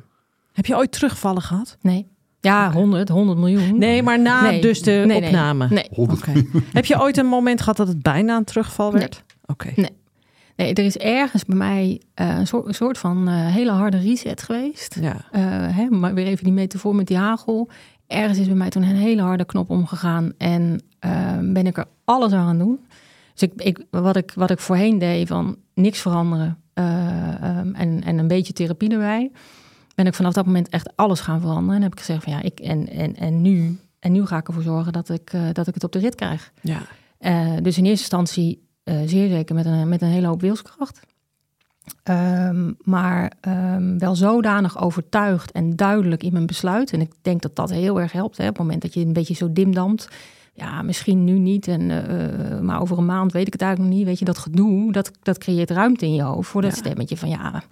Heb 0.52 0.66
je 0.66 0.76
ooit 0.76 0.92
terugvallen 0.92 1.42
gehad? 1.42 1.78
Nee. 1.82 2.08
Ja, 2.40 2.72
100, 2.72 3.10
100 3.10 3.40
miljoen. 3.40 3.78
Nee, 3.78 4.04
maar 4.04 4.20
na 4.20 4.42
Nee. 4.42 4.62
dus 4.62 4.82
de 4.82 4.92
Nee, 4.92 5.06
nee. 5.06 5.24
opname. 5.24 5.68
Nee. 5.70 5.88
Oké. 5.92 6.46
Heb 6.74 6.86
je 6.86 7.02
ooit 7.02 7.18
een 7.18 7.26
moment 7.26 7.60
gehad 7.60 7.78
dat 7.78 7.88
het 7.88 8.02
bijna 8.02 8.38
een 8.38 8.44
terugval 8.44 8.92
werd? 8.92 9.24
Oké. 9.46 9.72
nee, 9.76 10.01
er 10.70 10.80
is 10.80 10.98
ergens 10.98 11.46
bij 11.46 11.58
mij 11.58 12.02
eh, 12.14 12.38
een, 12.38 12.48
soort, 12.48 12.68
een 12.68 12.74
soort 12.74 12.98
van 12.98 13.28
eh, 13.28 13.34
hele 13.48 13.72
harde 13.72 13.98
reset 13.98 14.42
geweest. 14.42 14.98
Ja. 15.02 15.16
Eh, 15.32 15.42
hè, 15.78 15.90
maar 15.90 16.14
weer 16.14 16.26
even 16.26 16.44
die 16.44 16.54
metafoor 16.54 16.96
met 16.96 17.08
die 17.08 17.18
hagel. 17.18 17.70
Ergens 18.08 18.38
is 18.40 18.48
bij 18.48 18.56
mij 18.56 18.70
toen 18.70 18.84
een 18.84 18.96
hele 18.96 19.22
harde 19.22 19.46
knop 19.46 19.70
omgegaan. 19.70 20.32
En 20.38 20.82
ben 21.54 21.68
ik 21.68 21.78
er 21.78 21.86
alles 22.04 22.32
aan 22.32 22.46
gaan 22.46 22.58
doen. 22.58 22.80
Dus 23.34 23.50
ik, 23.50 23.62
ik, 23.62 23.86
wat, 23.90 24.16
ik, 24.16 24.32
wat 24.36 24.50
ik 24.50 24.60
voorheen 24.60 25.00
deed 25.00 25.28
van 25.28 25.58
niks 25.74 26.00
veranderen. 26.00 26.58
eh, 26.74 27.44
ehm, 27.44 27.74
en, 27.74 28.04
en 28.04 28.18
een 28.18 28.28
beetje 28.28 28.54
therapie 28.54 28.90
erbij. 28.90 29.32
Ben 29.96 30.06
ik 30.06 30.14
vanaf 30.14 30.34
dat 30.34 30.46
moment 30.46 30.70
echt 30.70 30.96
alles 30.96 31.20
gaan 31.20 31.40
veranderen. 31.42 31.76
En 31.76 31.82
heb 31.82 31.92
ik 31.92 32.00
gezegd 32.00 32.24
van 32.24 32.34
ja, 32.34 32.42
ik, 32.42 32.60
en, 32.60 32.90
en, 32.90 33.16
en, 33.16 33.42
nu, 33.42 33.80
en 34.00 34.12
nu 34.12 34.26
ga 34.26 34.38
ik 34.38 34.48
ervoor 34.48 34.64
zorgen 34.64 34.94
dat 34.94 35.10
ik, 35.10 35.32
dat 35.54 35.68
ik 35.68 35.74
het 35.74 35.84
op 35.84 35.92
de 35.92 36.00
rit 36.00 36.16
krijg. 36.16 36.52
Ja. 36.62 36.82
Dus 37.62 37.78
in 37.78 37.86
eerste 37.86 37.90
instantie 37.90 38.70
zeer 38.84 39.30
zeker 39.30 39.56
met 39.56 39.66
een, 39.66 39.90
met 39.90 40.02
een 40.02 40.08
hele 40.08 40.28
hoop 40.28 40.42
wilskracht. 40.42 41.00
Ehm, 42.04 42.72
maar 42.84 43.32
ehm, 43.42 43.98
wel 43.98 44.16
zodanig 44.16 44.82
overtuigd 44.82 45.52
en 45.52 45.76
duidelijk 45.76 46.24
in 46.24 46.34
mijn 46.34 46.46
besluit. 46.46 46.92
En 46.94 47.02
ik 47.02 47.12
denk 47.22 47.42
dat 47.42 47.56
dat 47.56 47.70
heel 47.70 48.00
erg 48.00 48.12
helpt. 48.12 48.38
Hè, 48.38 48.44
op 48.44 48.50
het 48.50 48.58
moment 48.58 48.82
dat 48.82 48.94
je 48.94 49.06
een 49.06 49.14
beetje 49.14 49.34
zo 49.34 49.52
dimdamt. 49.54 50.08
Ja, 50.54 50.82
misschien 50.82 51.24
nu 51.24 51.40
niet. 51.40 51.68
En, 51.68 51.92
eh, 51.92 52.60
maar 52.60 52.82
over 52.82 52.98
een 52.98 53.06
maand 53.06 53.32
weet 53.32 53.48
ik 53.48 53.54
het 53.54 53.62
eigenlijk 53.62 53.92
nog 53.92 54.00
niet. 54.00 54.08
Weet 54.10 54.20
je, 54.20 54.26
dat 54.26 54.38
gedoe, 54.38 54.92
dat, 54.92 55.12
dat 55.24 55.38
creëert 55.38 55.70
ruimte 55.70 56.06
in 56.06 56.14
je 56.14 56.22
hoofd. 56.22 56.50
Voor 56.50 56.62
dat 56.62 56.72
Ja. 56.72 56.78
stemmetje 56.78 57.18
van 57.18 57.30
ja. 57.30 57.64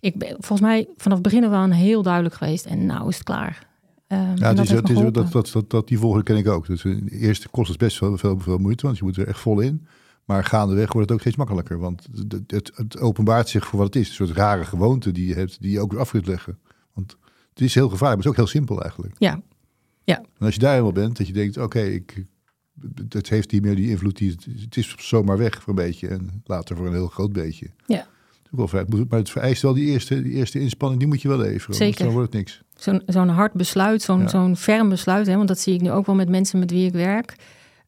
Ik 0.00 0.18
ben 0.18 0.28
volgens 0.28 0.60
mij 0.60 0.88
vanaf 0.96 1.18
het 1.18 1.26
begin 1.26 1.44
af 1.44 1.52
aan 1.52 1.70
heel 1.70 2.02
duidelijk 2.02 2.34
geweest. 2.34 2.66
En 2.66 2.86
nou 2.86 3.08
is 3.08 3.14
het 3.14 3.24
klaar. 3.24 3.66
Ehm, 4.06 4.20
Ja, 4.20 4.48
het 4.48 4.56
dat 4.56 4.58
is, 4.64 4.70
dat, 4.70 5.32
dat, 5.32 5.52
dat, 5.52 5.70
dat, 5.70 5.88
die 5.88 5.98
volgende 5.98 6.24
ken 6.24 6.36
ik 6.36 6.48
ook. 6.48 6.66
Dus 6.66 6.84
eh, 6.84 6.96
de 7.04 7.10
eerste 7.10 7.48
kost 7.48 7.68
het 7.68 7.78
best 7.78 7.96
veel, 7.96 8.18
veel, 8.18 8.38
veel 8.38 8.58
moeite, 8.58 8.86
want 8.86 8.98
je 8.98 9.04
moet 9.04 9.16
er 9.16 9.28
echt 9.28 9.40
vol 9.40 9.60
in. 9.60 9.86
Maar 10.24 10.44
gaandeweg 10.44 10.92
wordt 10.92 11.08
het 11.08 11.12
ook 11.12 11.20
steeds 11.20 11.36
makkelijker. 11.36 11.78
Want 11.78 12.08
het, 12.14 12.42
het, 12.46 12.72
het 12.74 12.98
openbaart 12.98 13.48
zich 13.48 13.66
voor 13.66 13.78
wat 13.78 13.94
het 13.94 13.96
is. 13.96 14.08
Een 14.08 14.14
soort 14.14 14.30
rare 14.30 14.64
gewoonte 14.64 15.12
die 15.12 15.26
je 15.26 15.34
hebt, 15.34 15.60
die 15.60 15.70
je 15.70 15.80
ook 15.80 15.90
weer 15.90 16.00
af 16.00 16.10
kunt 16.10 16.26
leggen. 16.26 16.58
Want 16.92 17.16
het 17.50 17.60
is 17.60 17.74
heel 17.74 17.88
gevaarlijk, 17.88 18.00
maar 18.00 18.16
het 18.16 18.24
is 18.24 18.30
ook 18.30 18.36
heel 18.36 18.60
simpel 18.60 18.82
eigenlijk. 18.82 19.14
Ja, 19.18 19.42
En 20.38 20.46
als 20.46 20.54
je 20.54 20.60
daar 20.60 20.70
helemaal 20.70 20.92
bent, 20.92 21.16
dat 21.16 21.26
je 21.26 21.32
denkt, 21.32 21.56
oké, 21.58 21.80
ik 21.80 22.24
het 23.08 23.28
heeft 23.28 23.52
niet 23.52 23.62
meer 23.62 23.76
die 23.76 23.88
invloed. 23.88 24.16
Die, 24.16 24.36
het 24.60 24.76
is 24.76 24.94
zomaar 24.98 25.38
weg 25.38 25.62
voor 25.62 25.68
een 25.68 25.84
beetje 25.84 26.08
en 26.08 26.42
later 26.44 26.76
voor 26.76 26.86
een 26.86 26.92
heel 26.92 27.08
groot 27.08 27.32
beetje. 27.32 27.70
Ja. 27.86 28.06
Wel. 28.56 28.68
Moet- 28.88 29.10
Maar 29.10 29.18
het 29.18 29.30
vereist 29.30 29.62
wel 29.62 29.74
die 29.74 29.84
eerste, 29.84 30.22
die 30.22 30.32
eerste 30.32 30.60
inspanning, 30.60 31.00
die 31.00 31.08
moet 31.10 31.22
je 31.22 31.28
wel 31.28 31.38
leveren. 31.38 31.74
Zeker. 31.76 32.04
Dan 32.04 32.12
wordt 32.12 32.32
het 32.32 32.36
niks. 32.36 32.62
Zo'n 32.76 33.02
zo'n 33.06 33.28
hard 33.28 33.52
besluit, 33.52 34.02
zo'n 34.02 34.20
Ja. 34.20 34.28
zo'n 34.28 34.56
ferm 34.56 34.88
besluit. 34.88 35.26
Hè, 35.26 35.36
want 35.36 35.48
dat 35.48 35.58
zie 35.58 35.74
ik 35.74 35.80
nu 35.80 35.90
ook 35.90 36.06
wel 36.06 36.14
met 36.14 36.28
mensen 36.28 36.58
met 36.58 36.70
wie 36.70 36.86
ik 36.86 36.92
werk. 36.92 37.36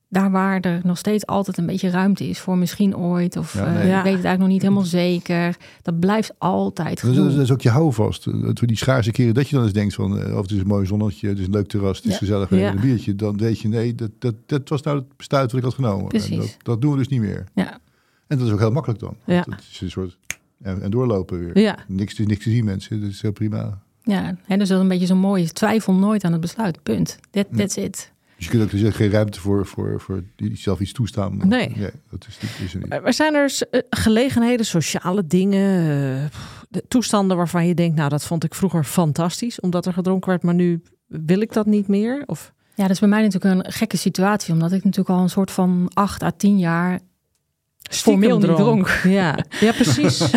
Daar 0.08 0.30
waar 0.30 0.60
er 0.60 0.80
nog 0.82 0.98
steeds 0.98 1.26
altijd 1.26 1.58
een 1.58 1.66
beetje 1.66 1.90
ruimte 1.90 2.28
is 2.28 2.38
voor 2.38 2.58
misschien 2.58 2.96
ooit. 2.96 3.36
Of 3.36 3.54
Ja, 3.54 3.64
eh, 3.66 3.72
ik 3.74 3.82
weet 3.82 3.94
het 3.94 4.04
eigenlijk 4.04 4.38
nog 4.38 4.48
niet 4.48 4.62
helemaal 4.62 4.82
zeker. 4.84 5.56
Dat 5.82 6.00
blijft 6.00 6.32
altijd 6.38 7.00
Dat 7.02 7.10
is, 7.10 7.16
dat 7.16 7.42
is 7.42 7.52
ook 7.52 7.60
je 7.60 7.70
houvast. 7.70 8.24
Dat 8.42 8.58
we 8.60 8.66
die 8.66 8.76
schaarse 8.76 9.10
keren 9.10 9.34
dat 9.34 9.48
je 9.48 9.54
dan 9.54 9.64
eens 9.64 9.72
denkt 9.72 9.94
van... 9.94 10.18
eh, 10.20 10.34
of 10.36 10.42
het 10.42 10.50
is 10.50 10.58
een 10.58 10.66
mooi 10.66 10.86
zonnetje, 10.86 11.28
het 11.28 11.38
is 11.38 11.46
een 11.46 11.52
leuk 11.52 11.68
terras, 11.68 11.96
het 11.96 12.06
is 12.06 12.12
Ja. 12.12 12.18
gezellig 12.18 12.50
een 12.50 12.80
biertje. 12.80 13.14
Dan 13.14 13.36
weet 13.36 13.60
je, 13.60 13.68
nee, 13.68 13.94
dat, 13.94 14.10
dat, 14.18 14.34
dat 14.46 14.68
was 14.68 14.82
nou 14.82 14.96
het 14.98 15.16
besluit 15.16 15.50
wat 15.50 15.60
ik 15.60 15.66
had 15.66 15.74
genomen. 15.74 16.06
Precies. 16.08 16.30
En 16.30 16.36
dat, 16.38 16.56
dat 16.62 16.80
doen 16.80 16.90
we 16.92 16.96
dus 16.98 17.08
niet 17.08 17.20
meer. 17.20 17.44
Ja. 17.54 17.78
En 18.26 18.38
dat 18.38 18.46
is 18.46 18.52
ook 18.52 18.58
heel 18.58 18.70
makkelijk 18.72 19.00
dan. 19.00 19.16
Ja. 19.24 19.42
Dat 19.48 19.58
is 19.72 19.80
een 19.80 19.90
soort... 19.90 20.18
En, 20.62 20.82
en 20.82 20.90
doorlopen 20.90 21.38
weer. 21.38 21.58
Ja, 21.58 21.78
Niks, 21.88 22.18
niks 22.18 22.44
te 22.44 22.50
zien 22.50 22.64
mensen, 22.64 23.00
dat 23.00 23.10
is 23.10 23.22
heel 23.22 23.32
prima. 23.32 23.82
Ja, 24.02 24.36
hè, 24.44 24.56
dus 24.56 24.68
dat 24.68 24.76
is 24.76 24.82
een 24.82 24.88
beetje 24.88 25.06
zo'n 25.06 25.18
mooie 25.18 25.48
twijfel 25.52 25.94
nooit 25.94 26.24
aan 26.24 26.32
het 26.32 26.40
besluit. 26.40 26.82
Punt. 26.82 27.18
That, 27.30 27.46
Ja. 27.50 27.56
that's 27.56 27.76
it. 27.76 28.12
Dus 28.36 28.44
je 28.44 28.50
kunt 28.50 28.62
ook 28.62 28.70
is 28.72 28.94
geen 28.94 29.10
ruimte 29.10 29.40
voor, 29.40 29.66
voor, 29.66 30.00
voor 30.00 30.22
die 30.36 30.56
zelf 30.56 30.80
iets 30.80 30.92
toestaan. 30.92 31.48
Nee. 31.48 31.68
dat 32.10 32.26
is, 32.28 32.38
niet- 32.42 32.58
is 32.64 32.74
er 32.74 32.80
niet. 32.80 32.88
Maar 33.02 33.12
zijn 33.12 33.34
er 33.34 33.58
eh, 33.70 33.80
gelegenheden, 33.90 34.66
sociale 34.66 35.26
dingen, 35.26 35.80
eh, 35.80 36.24
de 36.68 36.84
toestanden 36.88 37.36
waarvan 37.36 37.66
je 37.66 37.74
denkt, 37.74 37.96
nou 37.96 38.08
dat 38.08 38.24
vond 38.24 38.44
ik 38.44 38.54
vroeger 38.54 38.84
fantastisch, 38.84 39.60
omdat 39.60 39.86
er 39.86 39.92
gedronken 39.92 40.28
werd, 40.30 40.42
maar 40.42 40.54
nu 40.54 40.82
wil 41.06 41.40
ik 41.40 41.52
dat 41.52 41.66
niet 41.66 41.88
meer? 41.88 42.22
Of 42.26 42.52
Ja, 42.74 42.82
dat 42.82 42.90
is 42.90 43.00
bij 43.00 43.08
mij 43.08 43.22
natuurlijk 43.22 43.66
een 43.66 43.72
gekke 43.72 43.96
situatie. 43.96 44.52
Omdat 44.52 44.72
ik 44.72 44.84
natuurlijk 44.84 45.16
al 45.16 45.22
een 45.22 45.30
soort 45.30 45.50
van 45.50 45.90
acht 45.94 46.22
à 46.22 46.30
tien 46.36 46.58
jaar 46.58 47.00
formeel 47.88 48.38
niet 48.38 48.56
dronk. 48.56 49.00
Ja, 49.04 49.38
ja 49.60 49.72
precies. 49.72 50.18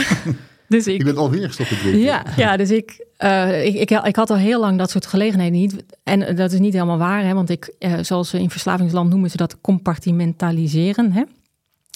Dus 0.68 0.88
ik, 0.88 1.00
Ik 1.00 1.04
ben 1.06 1.18
alweer 1.18 1.48
gestopt 1.48 1.70
met 1.70 1.80
drinken. 1.80 2.00
ja. 2.02 2.24
Ja, 2.38 2.58
dus 2.58 2.72
ik, 2.72 3.06
eh, 3.18 3.66
ik, 3.66 3.76
ik, 3.76 3.90
ik 4.04 4.16
had 4.16 4.30
al 4.30 4.38
heel 4.38 4.60
lang 4.60 4.78
dat 4.78 4.90
soort 4.90 5.06
gelegenheden 5.06 5.60
niet. 5.60 5.84
En 6.04 6.22
eh, 6.28 6.36
dat 6.36 6.52
is 6.52 6.60
niet 6.60 6.74
helemaal 6.74 6.98
waar, 6.98 7.24
hè, 7.24 7.34
want 7.34 7.50
ik, 7.50 7.74
eh, 7.80 7.94
zoals 8.02 8.30
ze 8.30 8.40
in 8.40 8.50
verslavingsland 8.50 9.10
noemen 9.10 9.30
ze 9.30 9.38
dat 9.38 9.62
compartimentaliseren. 9.62 11.12
Hè? 11.12 11.24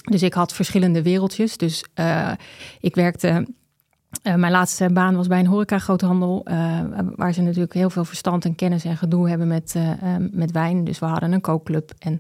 Dus 0.10 0.24
ik 0.24 0.34
had 0.34 0.54
verschillende 0.54 1.02
wereldjes. 1.02 1.58
Dus 1.58 1.84
eh, 1.94 2.32
ik 2.80 2.96
werkte. 2.96 3.48
eh, 4.24 4.36
mijn 4.36 4.52
laatste 4.52 4.90
baan 4.94 5.16
was 5.16 5.28
bij 5.28 5.40
een 5.40 5.48
horeca-groothandel, 5.48 6.42
eh, 6.46 6.80
waar 7.16 7.34
ze 7.34 7.42
natuurlijk 7.42 7.74
heel 7.74 7.90
veel 7.90 8.06
verstand 8.06 8.46
en 8.46 8.56
kennis 8.56 8.84
en 8.86 8.98
gedoe 8.98 9.30
hebben 9.30 9.48
met, 9.48 9.76
met 10.32 10.52
wijn. 10.52 10.84
Dus 10.84 11.00
we 11.00 11.06
hadden 11.06 11.32
een 11.32 11.42
kookclub. 11.42 11.92
En 12.00 12.20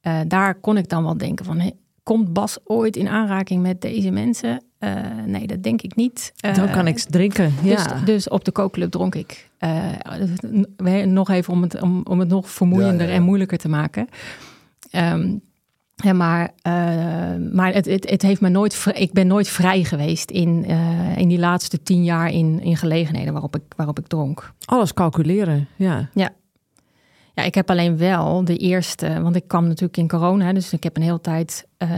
eh, 0.00 0.18
daar 0.26 0.54
kon 0.54 0.76
ik 0.76 0.88
dan 0.88 1.02
wel 1.04 1.16
denken 1.18 1.44
van, 1.44 1.58
hé, 1.60 1.70
komt 2.06 2.32
Bas 2.32 2.58
ooit 2.64 2.96
in 2.96 3.08
aanraking 3.08 3.62
met 3.62 3.80
deze 3.80 4.10
mensen? 4.10 4.64
Eh, 4.78 4.94
nee, 5.26 5.46
dat 5.46 5.62
denk 5.62 5.82
ik 5.82 5.94
niet. 5.96 6.32
Dan 6.36 6.54
Eh, 6.54 6.72
kan 6.72 6.86
ik 6.86 6.98
drinken. 6.98 7.52
Ja. 7.62 7.76
dus, 7.76 8.04
dus 8.04 8.28
op 8.28 8.44
de 8.44 8.50
kookclub 8.52 8.90
dronk 8.90 9.14
ik. 9.14 9.50
Eh, 9.58 9.84
we- 10.76 11.04
nog 11.04 11.28
even 11.30 11.52
om 11.52 11.62
het, 11.62 11.82
om, 11.82 12.00
om 12.08 12.18
het 12.20 12.28
nog 12.28 12.50
vermoeiender 12.50 12.96
Ja, 13.00 13.02
ja, 13.06 13.10
ja. 13.10 13.16
en 13.16 13.22
moeilijker 13.22 13.58
te 13.58 13.68
maken. 13.68 14.08
Ehm, 14.90 15.36
ja, 15.94 16.12
maar 16.12 16.50
eh, 16.62 16.72
maar 17.52 17.72
het, 17.74 17.86
het, 17.86 18.10
het 18.10 18.22
heeft 18.22 18.40
me 18.40 18.48
nooit. 18.48 18.84
Ik 18.94 19.12
ben 19.12 19.26
nooit 19.26 19.48
vrij 19.48 19.84
geweest 19.84 20.30
in, 20.30 20.64
eh, 20.68 21.16
in 21.16 21.28
die 21.28 21.38
laatste 21.38 21.82
tien 21.82 22.04
jaar 22.04 22.30
in, 22.32 22.60
in 22.62 22.76
gelegenheden 22.76 23.32
waarop 23.32 23.56
ik, 23.56 23.62
waarop 23.76 23.98
ik 23.98 24.06
dronk. 24.06 24.52
Alles 24.64 24.94
calculeren. 24.94 25.68
Ja. 25.76 26.08
Ja, 27.34 27.42
ik 27.44 27.54
heb 27.54 27.70
alleen 27.70 27.96
wel 27.98 28.44
de 28.44 28.56
eerste, 28.56 29.20
want 29.22 29.36
ik 29.36 29.48
kwam 29.48 29.66
natuurlijk 29.66 29.96
in 29.96 30.08
corona, 30.08 30.52
dus 30.52 30.72
ik 30.72 30.82
heb 30.82 30.96
een 30.96 31.02
hele 31.02 31.20
tijd 31.20 31.65
eh, 31.76 31.88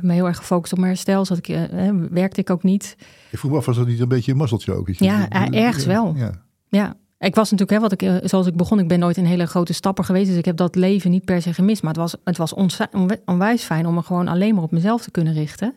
me 0.00 0.12
heel 0.12 0.26
erg 0.26 0.36
gefocust 0.36 0.72
op 0.72 0.78
mijn 0.78 0.90
herstel. 0.90 1.24
Zat 1.24 1.38
ik, 1.38 1.48
eh, 1.48 1.90
werkte 2.10 2.40
ik 2.40 2.50
ook 2.50 2.62
niet. 2.62 2.96
Ik 3.30 3.38
vroeg 3.38 3.50
me 3.50 3.56
af, 3.56 3.66
was 3.66 3.76
dat 3.76 3.86
niet 3.86 4.00
een 4.00 4.08
beetje 4.08 4.32
een 4.32 4.38
mazzeltje 4.38 4.72
ook? 4.72 4.88
Ja, 4.88 5.28
ergens 5.50 5.84
wel. 5.84 6.14
Ja. 6.16 6.30
Ja, 6.68 6.96
ik 7.18 7.34
was 7.34 7.50
natuurlijk, 7.50 7.80
hè, 7.80 7.88
wat 7.88 8.02
ik, 8.02 8.28
zoals 8.28 8.46
ik 8.46 8.56
begon, 8.56 8.78
ik 8.78 8.88
ben 8.88 8.98
nooit 8.98 9.16
een 9.16 9.26
hele 9.26 9.46
grote 9.46 9.72
stapper 9.72 10.04
geweest. 10.04 10.28
Dus 10.28 10.38
ik 10.38 10.44
heb 10.44 10.56
dat 10.56 10.74
leven 10.74 11.10
niet 11.10 11.24
per 11.24 11.42
se 11.42 11.54
gemist. 11.54 11.82
Maar 11.82 11.92
het 11.92 12.00
was, 12.00 12.16
het 12.24 12.36
was 12.36 12.54
onwijs 13.24 13.62
fijn 13.62 13.86
om 13.86 13.94
me 13.94 14.02
gewoon 14.02 14.28
alleen 14.28 14.54
maar 14.54 14.64
op 14.64 14.70
mezelf 14.70 15.02
te 15.02 15.10
kunnen 15.10 15.32
richten. 15.32 15.74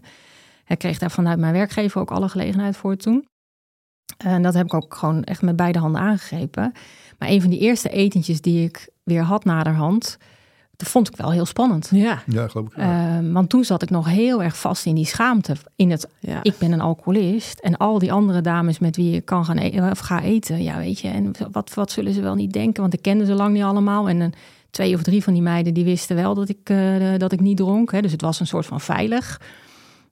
Ik 0.67 0.77
kreeg 0.77 0.97
daar 0.97 1.11
vanuit 1.11 1.39
mijn 1.39 1.53
werkgever 1.53 2.01
ook 2.01 2.11
alle 2.11 2.29
gelegenheid 2.29 2.77
voor 2.77 2.95
toen. 2.95 3.25
En 4.17 4.41
dat 4.41 4.53
heb 4.53 4.65
ik 4.65 4.73
ook 4.73 4.95
gewoon 4.95 5.23
echt 5.23 5.41
met 5.41 5.55
beide 5.55 5.79
handen 5.79 6.01
aangegrepen. 6.01 6.71
Maar 7.19 7.29
een 7.29 7.41
van 7.41 7.49
die 7.49 7.59
eerste 7.59 7.89
etentjes 7.89 8.41
die 8.41 8.65
ik 8.65 8.89
weer 9.03 9.21
had 9.21 9.45
naderhand, 9.45 10.17
dat 10.75 10.87
vond 10.87 11.07
ik 11.07 11.15
wel 11.15 11.31
heel 11.31 11.45
spannend. 11.45 11.89
Ja. 11.91 12.21
ja, 12.27 12.47
geloof 12.47 12.67
ik. 12.67 12.73
wel. 12.73 12.85
Eh, 12.85 13.31
want 13.31 13.49
toen 13.49 13.63
zat 13.63 13.81
ik 13.81 13.89
nog 13.89 14.07
heel 14.07 14.43
erg 14.43 14.57
vast 14.57 14.85
in 14.85 14.95
die 14.95 15.05
schaamte. 15.05 15.55
In 15.75 15.91
het 15.91 16.07
ja. 16.19 16.39
ik 16.41 16.57
ben 16.57 16.71
een 16.71 16.81
alcoholist. 16.81 17.59
En 17.59 17.77
al 17.77 17.99
die 17.99 18.11
andere 18.11 18.41
dames 18.41 18.79
met 18.79 18.95
wie 18.95 19.15
ik 19.15 19.25
kan 19.25 19.45
gaan 19.45 19.57
eten, 19.57 19.91
of 19.91 19.99
ga 19.99 20.21
eten. 20.21 20.63
Ja, 20.63 20.77
weet 20.77 20.99
je. 20.99 21.07
En 21.07 21.31
wat, 21.51 21.73
wat 21.73 21.91
zullen 21.91 22.13
ze 22.13 22.21
wel 22.21 22.35
niet 22.35 22.53
denken? 22.53 22.81
Want 22.81 22.93
ik 22.93 23.01
kende 23.01 23.25
ze 23.25 23.33
lang 23.33 23.53
niet 23.53 23.63
allemaal. 23.63 24.09
En 24.09 24.19
een, 24.19 24.33
twee 24.69 24.95
of 24.95 25.03
drie 25.03 25.23
van 25.23 25.33
die 25.33 25.41
meiden 25.41 25.73
die 25.73 25.83
wisten 25.83 26.15
wel 26.15 26.35
dat 26.35 26.49
ik, 26.49 26.69
eh, 26.69 27.17
dat 27.17 27.31
ik 27.31 27.39
niet 27.39 27.57
dronk. 27.57 27.91
Hè. 27.91 28.01
Dus 28.01 28.11
het 28.11 28.21
was 28.21 28.39
een 28.39 28.47
soort 28.47 28.65
van 28.65 28.81
veilig. 28.81 29.41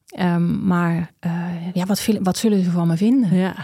Ehm, 0.05 0.67
maar 0.67 1.13
eh, 1.19 1.73
ja, 1.73 1.85
wat, 1.85 2.07
wat 2.21 2.37
zullen 2.37 2.63
ze 2.63 2.71
van 2.71 2.87
me 2.87 2.97
vinden? 2.97 3.35
ja. 3.35 3.55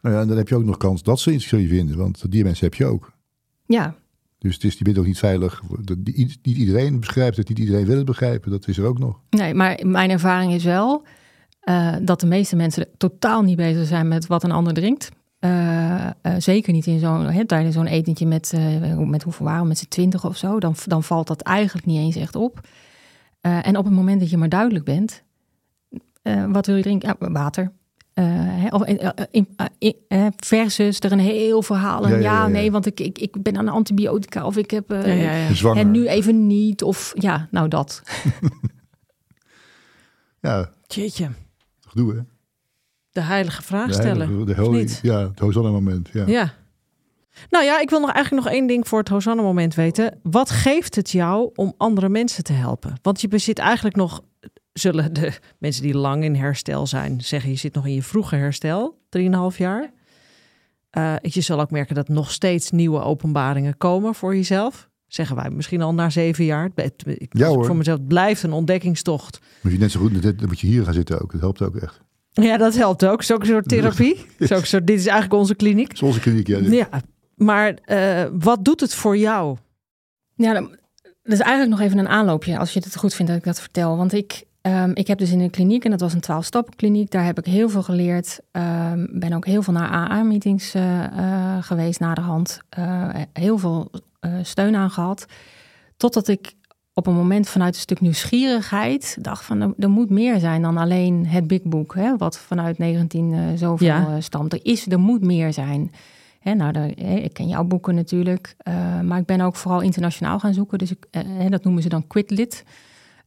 Nou 0.00 0.16
ja, 0.16 0.22
en 0.22 0.28
dan 0.28 0.36
heb 0.36 0.48
je 0.48 0.56
ook 0.56 0.64
nog 0.64 0.76
kans 0.76 1.02
dat 1.02 1.20
ze 1.20 1.32
iets 1.32 1.48
van 1.48 1.60
je 1.60 1.68
vinden. 1.68 1.96
Want 1.96 2.30
die 2.30 2.44
mensen 2.44 2.64
heb 2.64 2.74
je 2.74 2.84
ook. 2.84 3.12
Ja, 3.66 3.94
Dus 4.44 4.54
het 4.54 4.64
is, 4.64 4.76
die 4.76 4.98
ook 4.98 5.06
niet 5.06 5.18
veilig. 5.18 5.62
Niet 6.04 6.38
iedereen 6.42 7.00
begrijpt 7.00 7.36
het, 7.36 7.48
niet 7.48 7.58
iedereen 7.58 7.86
wil 7.86 7.96
het 7.96 8.04
begrijpen. 8.04 8.50
Dat 8.50 8.68
is 8.68 8.78
er 8.78 8.84
ook 8.84 8.98
nog. 8.98 9.20
nee, 9.30 9.54
maar 9.54 9.80
mijn 9.82 10.10
ervaring 10.10 10.52
is 10.52 10.64
wel 10.64 11.02
eh, 11.60 11.94
dat 12.02 12.20
de 12.20 12.26
meeste 12.26 12.56
mensen 12.56 12.88
totaal 12.96 13.42
niet 13.42 13.56
bezig 13.56 13.86
zijn 13.86 14.08
met 14.08 14.26
wat 14.26 14.42
een 14.42 14.50
ander 14.50 14.74
drinkt. 14.74 15.10
Eh, 15.38 16.06
eh, 16.06 16.12
zeker 16.38 16.72
niet 16.72 16.86
in 16.86 16.98
zo'n, 16.98 17.46
tijdens 17.46 17.74
zo'n 17.74 17.86
etentje 17.86 18.26
met, 18.26 18.52
met 18.98 19.22
hoeveel 19.22 19.46
waren 19.46 19.68
met 19.68 19.78
z'n 19.78 19.88
twintig 19.88 20.24
of 20.24 20.36
zo. 20.36 20.60
Dan, 20.60 20.74
dan 20.86 21.02
valt 21.02 21.26
dat 21.26 21.40
eigenlijk 21.40 21.86
niet 21.86 21.98
eens 21.98 22.16
echt 22.16 22.36
op. 22.36 22.60
En 23.40 23.76
op 23.76 23.84
het 23.84 23.94
moment 23.94 24.20
dat 24.20 24.30
je 24.30 24.36
maar 24.36 24.48
duidelijk 24.48 24.84
bent, 24.84 25.22
wat 26.48 26.66
wil 26.66 26.76
je 26.76 26.82
drinken? 26.82 27.16
Ja, 27.18 27.30
water. 27.30 27.72
Eh, 28.14 28.24
hè, 28.28 28.68
of, 28.68 28.82
eh, 28.82 29.04
eh, 29.04 29.10
in- 29.30 29.48
in- 29.78 30.32
versus 30.36 31.00
er 31.00 31.12
een 31.12 31.18
heel 31.18 31.62
verhaal. 31.62 32.04
En 32.04 32.10
Ja, 32.10 32.16
ja, 32.16 32.22
ja, 32.22 32.32
ja, 32.32 32.40
ja. 32.42 32.46
nee, 32.46 32.70
want 32.72 32.86
ik, 32.86 33.00
ik, 33.00 33.18
ik 33.18 33.42
ben 33.42 33.56
aan 33.56 33.64
de 33.64 33.70
antibiotica 33.70 34.46
of 34.46 34.56
ik 34.56 34.70
heb... 34.70 34.90
eh, 34.90 35.06
Ja, 35.06 35.32
ja, 35.32 35.34
ja. 35.48 35.54
Zwanger. 35.54 35.80
En 35.80 35.90
nu 35.90 36.06
even 36.08 36.46
niet. 36.46 36.82
Of 36.82 37.12
ja, 37.14 37.48
nou 37.50 37.68
dat. 37.68 38.02
Ja, 40.40 40.70
Jeetje. 40.86 41.28
gedoe 41.80 42.14
hè. 42.14 42.20
De 43.10 43.20
heilige 43.20 43.62
vraag 43.62 43.86
De 43.86 43.92
stellen. 43.92 44.28
heilige- 44.28 44.62
de 44.62 44.70
niet? 44.70 44.98
Ja, 45.02 45.18
het 45.28 45.38
Hosanna 45.38 45.70
moment. 45.70 46.08
Ja. 46.12 46.26
Ja. 46.26 46.52
Nou 47.50 47.64
ja, 47.64 47.80
ik 47.80 47.90
wil 47.90 48.00
nog 48.00 48.10
eigenlijk 48.12 48.44
nog 48.44 48.54
één 48.54 48.66
ding 48.66 48.88
voor 48.88 48.98
het 48.98 49.08
Hosanna-moment 49.08 49.74
weten. 49.74 50.18
Wat 50.22 50.50
geeft 50.50 50.94
het 50.94 51.10
jou 51.10 51.50
om 51.54 51.74
andere 51.76 52.08
mensen 52.08 52.44
te 52.44 52.52
helpen? 52.52 52.92
Want 53.02 53.20
je 53.20 53.28
bezit 53.28 53.58
eigenlijk 53.58 53.96
nog, 53.96 54.22
zullen 54.74 55.12
de 55.12 55.32
mensen 55.58 55.82
die 55.82 55.96
lang 55.96 56.24
in 56.24 56.34
herstel 56.34 56.86
zijn 56.86 57.20
zeggen, 57.20 57.50
je 57.50 57.56
zit 57.56 57.74
nog 57.74 57.86
in 57.86 57.94
je 57.94 58.02
vroege 58.02 58.36
herstel, 58.36 58.98
3,5 59.08 59.56
jaar. 59.56 59.92
Eh, 60.90 61.14
je 61.20 61.40
zal 61.40 61.60
ook 61.60 61.70
merken 61.70 61.94
dat 61.94 62.08
nog 62.08 62.30
steeds 62.30 62.70
nieuwe 62.70 63.00
openbaringen 63.00 63.76
komen 63.76 64.14
voor 64.14 64.34
jezelf. 64.36 64.88
Zeggen 65.06 65.36
wij 65.36 65.50
misschien 65.50 65.82
al 65.82 65.94
na 65.94 66.10
zeven 66.10 66.44
jaar. 66.44 66.70
Het- 66.74 67.04
ik- 67.06 67.36
Ja, 67.38 67.48
hoor. 67.48 67.64
Voor 67.64 67.76
mezelf 67.76 67.98
het 67.98 68.08
blijft 68.08 68.42
een 68.42 68.52
ontdekkingstocht. 68.52 69.40
Moet 69.62 69.72
je 69.72 69.78
net 69.78 69.90
zo 69.90 70.00
goed, 70.00 70.22
dan 70.22 70.34
moet 70.48 70.60
je 70.60 70.66
hier 70.66 70.84
gaan 70.84 70.92
zitten 70.94 71.20
ook. 71.22 71.32
Dat 71.32 71.40
helpt 71.40 71.62
ook 71.62 71.76
echt. 71.76 72.00
Ja, 72.32 72.56
dat 72.56 72.74
helpt 72.74 73.04
ook. 73.06 73.20
Is 73.20 73.32
ook 73.32 73.40
een 73.40 73.46
soort 73.46 73.68
therapie. 73.68 74.26
Is 74.38 74.52
ook 74.52 74.60
een 74.60 74.66
soort, 74.66 74.86
dit 74.86 74.98
is 74.98 75.06
eigenlijk 75.06 75.40
onze 75.40 75.54
kliniek. 75.54 75.96
Zoals 75.96 76.14
een 76.14 76.20
kliniek. 76.20 76.46
Ja, 76.46 76.58
Ja, 76.58 76.88
maar 77.34 77.74
eh, 77.74 78.24
wat 78.38 78.64
doet 78.64 78.80
het 78.80 78.94
voor 78.94 79.16
jou? 79.16 79.56
Ja, 80.34 80.52
dat 80.52 80.68
is 81.22 81.38
eigenlijk 81.40 81.70
nog 81.70 81.80
even 81.80 81.98
een 81.98 82.08
aanloopje. 82.08 82.58
Als 82.58 82.72
je 82.72 82.80
het 82.84 82.96
goed 82.96 83.14
vindt 83.14 83.30
dat 83.30 83.40
ik 83.40 83.46
dat 83.46 83.60
vertel. 83.60 83.96
Want 83.96 84.12
ik, 84.12 84.44
ehm, 84.72 84.90
ik 84.94 85.06
heb 85.06 85.18
dus 85.18 85.30
in 85.30 85.40
een 85.40 85.50
kliniek, 85.50 85.84
en 85.84 85.90
dat 85.90 86.00
was 86.00 86.12
een 86.12 86.22
12-stappenkliniek, 86.22 87.10
daar 87.10 87.24
heb 87.24 87.38
ik 87.38 87.44
heel 87.44 87.68
veel 87.68 87.82
geleerd. 87.82 88.40
Um, 88.52 89.08
ben 89.12 89.32
ook 89.32 89.46
heel 89.46 89.62
veel 89.62 89.72
naar 89.72 89.88
AA-meetings 89.88 90.74
uh, 90.74 90.82
uh, 90.82 91.56
geweest 91.60 92.00
naderhand. 92.00 92.60
Uh, 92.78 93.08
heel 93.32 93.58
veel 93.58 93.90
steun 94.42 94.76
aan 94.76 94.90
gehad. 94.90 95.26
Totdat 95.96 96.28
ik 96.28 96.52
op 96.92 97.06
een 97.06 97.14
moment 97.14 97.48
vanuit 97.48 97.74
een 97.74 97.80
stuk 97.80 98.00
nieuwsgierigheid 98.00 99.16
dacht 99.20 99.44
van 99.44 99.60
er, 99.60 99.74
er 99.78 99.90
moet 99.90 100.10
meer 100.10 100.38
zijn 100.38 100.62
dan 100.62 100.76
alleen 100.76 101.26
het 101.26 101.46
Big 101.46 101.62
Book, 101.62 101.94
hè, 101.94 102.16
wat 102.16 102.38
vanuit 102.38 102.78
19 102.78 103.58
zoveel 103.58 103.86
ja. 103.86 104.20
stamt. 104.20 104.52
Er, 104.52 104.60
is, 104.62 104.86
er 104.86 105.00
moet 105.00 105.22
meer 105.22 105.52
zijn. 105.52 105.92
Hè, 106.40 106.54
nou, 106.54 106.72
de, 106.72 106.94
ik 106.94 107.32
ken 107.32 107.48
jouw 107.48 107.64
boeken 107.64 107.94
natuurlijk, 107.94 108.56
maar 109.02 109.18
ik 109.18 109.26
ben 109.26 109.40
ook 109.40 109.56
vooral 109.56 109.80
internationaal 109.80 110.38
gaan 110.38 110.54
zoeken. 110.54 110.78
Dus 110.78 110.90
ik, 110.90 111.06
dat 111.50 111.64
noemen 111.64 111.82
ze 111.82 111.88
dan 111.88 112.06
Quitlit. 112.06 112.64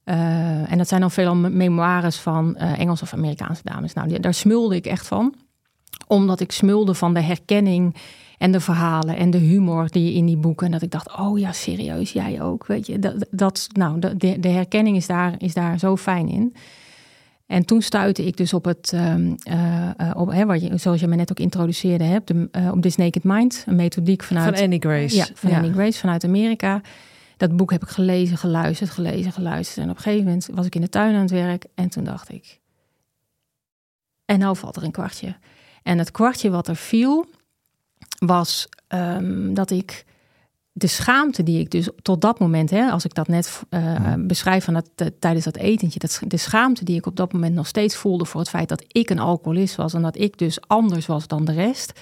Uh, 0.10 0.72
en 0.72 0.78
dat 0.78 0.88
zijn 0.88 1.02
dan 1.02 1.12
veelal 1.12 1.36
memoires 1.36 2.18
van 2.18 2.56
uh, 2.58 2.80
Engelse 2.80 3.04
of 3.04 3.14
Amerikaanse 3.14 3.62
dames. 3.64 3.94
Nou, 3.94 4.20
daar 4.20 4.34
smulde 4.34 4.76
ik 4.76 4.86
echt 4.86 5.08
van. 5.08 5.34
Omdat 6.08 6.40
ik 6.40 6.52
smulde 6.52 6.94
van 6.94 7.14
de 7.14 7.22
herkenning 7.22 7.96
en 8.38 8.52
de 8.52 8.60
verhalen 8.60 9.16
en 9.18 9.30
de 9.30 9.38
humor 9.38 9.88
die 9.92 10.14
in 10.14 10.26
die 10.26 10.38
boeken. 10.38 10.66
En 10.66 10.72
dat 10.72 10.82
ik 10.82 10.92
dacht, 10.92 11.18
oh 11.18 11.40
ja, 11.40 11.52
serieus, 11.52 12.12
jij 12.12 12.42
ook. 12.42 12.68
Weet 12.68 12.88
je, 12.88 13.00
dat, 13.00 13.26
dat, 13.32 13.68
nou, 13.72 14.00
de, 14.00 14.40
de 14.40 14.50
herkenning 14.50 14.96
is 14.96 15.08
daar, 15.08 15.36
is 15.38 15.54
daar 15.54 15.80
zo 15.80 15.98
fijn 15.98 16.30
in. 16.30 16.56
En 17.46 17.66
toen 17.66 17.82
stuitte 17.82 18.26
ik 18.26 18.38
dus 18.38 18.54
op 18.54 18.66
het, 18.66 18.92
um, 18.96 19.36
uh, 19.50 20.12
op, 20.14 20.32
hè, 20.32 20.46
wat 20.46 20.62
je, 20.62 20.78
zoals 20.78 21.00
je 21.00 21.08
me 21.08 21.16
net 21.16 21.32
ook 21.32 21.40
introduceerde, 21.40 22.04
hebt, 22.04 22.28
de, 22.28 22.50
op 22.72 22.82
This 22.82 22.96
Naked 22.96 23.24
Mind, 23.24 23.64
een 23.68 23.76
methodiek 23.76 24.24
vanuit... 24.24 24.56
Van 24.56 24.64
Annie 24.64 24.80
Grace. 24.80 25.16
Ja, 25.16 25.26
van 25.34 25.50
ja. 25.50 25.56
Annie 25.58 25.74
Grace, 25.74 26.00
vanuit 26.00 26.24
Amerika 26.24 26.82
dat 27.38 27.56
boek 27.56 27.72
heb 27.72 27.82
ik 27.82 27.90
gelezen, 27.90 28.38
geluisterd, 28.38 28.90
gelezen, 28.90 29.32
geluisterd. 29.32 29.86
En 29.86 29.92
op 29.92 29.98
een 29.98 30.04
gegeven 30.04 30.26
moment 30.26 30.50
was 30.52 30.66
ik 30.66 30.76
in 30.76 30.82
de 30.82 30.90
tuin 30.90 31.16
aan 31.16 31.22
het 31.22 31.32
werk 31.32 31.66
en 31.76 31.90
toen 31.90 32.04
dacht 32.04 32.32
ik. 32.32 32.60
En 34.26 34.40
nou 34.40 34.58
valt 34.58 34.76
er 34.76 34.84
een 34.84 34.92
kwartje. 34.92 35.36
En 35.84 35.98
het 35.98 36.12
kwartje 36.12 36.50
wat 36.50 36.68
er 36.68 36.76
viel, 36.76 37.26
was 38.20 38.68
um, 38.88 39.54
dat 39.54 39.72
ik 39.72 40.06
de 40.72 40.88
schaamte 40.88 41.44
die 41.44 41.60
ik 41.60 41.72
dus 41.72 41.90
tot 42.02 42.22
dat 42.22 42.40
moment, 42.40 42.70
hè, 42.70 42.90
als 42.90 43.06
ik 43.06 43.14
dat 43.14 43.28
net 43.28 43.62
uh, 43.70 44.14
beschrijf 44.18 44.64
van 44.64 44.74
dat, 44.74 44.90
uh, 44.96 45.08
tijdens 45.20 45.46
dat 45.46 45.56
etentje, 45.56 46.00
dat, 46.00 46.22
de 46.28 46.38
schaamte 46.38 46.84
die 46.84 46.98
ik 46.98 47.06
op 47.06 47.16
dat 47.16 47.34
moment 47.34 47.56
nog 47.56 47.68
steeds 47.68 47.96
voelde 47.96 48.26
voor 48.26 48.40
het 48.40 48.50
feit 48.50 48.70
dat 48.70 48.84
ik 48.88 49.10
een 49.10 49.20
alcoholist 49.20 49.76
was 49.76 49.94
en 49.94 50.02
dat 50.02 50.18
ik 50.18 50.38
dus 50.38 50.68
anders 50.68 51.06
was 51.06 51.28
dan 51.28 51.46
de 51.46 51.52
rest, 51.52 52.00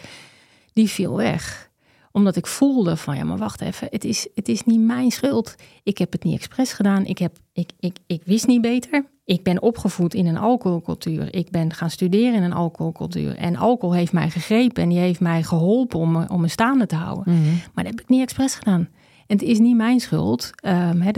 die 0.73 0.89
viel 0.89 1.15
weg 1.15 1.69
omdat 2.15 2.35
ik 2.35 2.47
voelde 2.47 2.97
van 2.97 3.15
ja, 3.15 3.23
maar 3.23 3.37
wacht 3.37 3.61
even, 3.61 3.87
het 3.91 4.03
is, 4.03 4.27
het 4.35 4.47
is 4.47 4.63
niet 4.63 4.79
mijn 4.79 5.11
schuld. 5.11 5.55
Ik 5.83 5.97
heb 5.97 6.11
het 6.11 6.23
niet 6.23 6.35
expres 6.35 6.73
gedaan. 6.73 7.05
Ik, 7.05 7.17
heb, 7.17 7.37
ik, 7.53 7.69
ik, 7.79 7.97
ik 8.07 8.21
wist 8.25 8.47
niet 8.47 8.61
beter. 8.61 9.05
Ik 9.25 9.43
ben 9.43 9.61
opgevoed 9.61 10.13
in 10.13 10.25
een 10.25 10.37
alcoholcultuur. 10.37 11.33
Ik 11.33 11.49
ben 11.49 11.73
gaan 11.73 11.89
studeren 11.89 12.33
in 12.33 12.43
een 12.43 12.53
alcoholcultuur. 12.53 13.35
En 13.35 13.55
alcohol 13.55 13.95
heeft 13.95 14.13
mij 14.13 14.29
gegrepen 14.29 14.83
en 14.83 14.89
die 14.89 14.97
heeft 14.97 15.19
mij 15.19 15.43
geholpen 15.43 15.99
om 15.99 16.11
me, 16.11 16.25
om 16.29 16.41
me 16.41 16.47
staande 16.47 16.85
te 16.85 16.95
houden. 16.95 17.33
Mhm. 17.33 17.53
Maar 17.73 17.83
dat 17.83 17.93
heb 17.93 18.01
ik 18.01 18.09
niet 18.09 18.21
expres 18.21 18.55
gedaan. 18.55 18.89
En 19.27 19.37
het 19.37 19.41
is 19.41 19.59
niet 19.59 19.75
mijn 19.75 19.99
schuld. 19.99 20.51
Um, 20.65 21.01
he, 21.01 21.11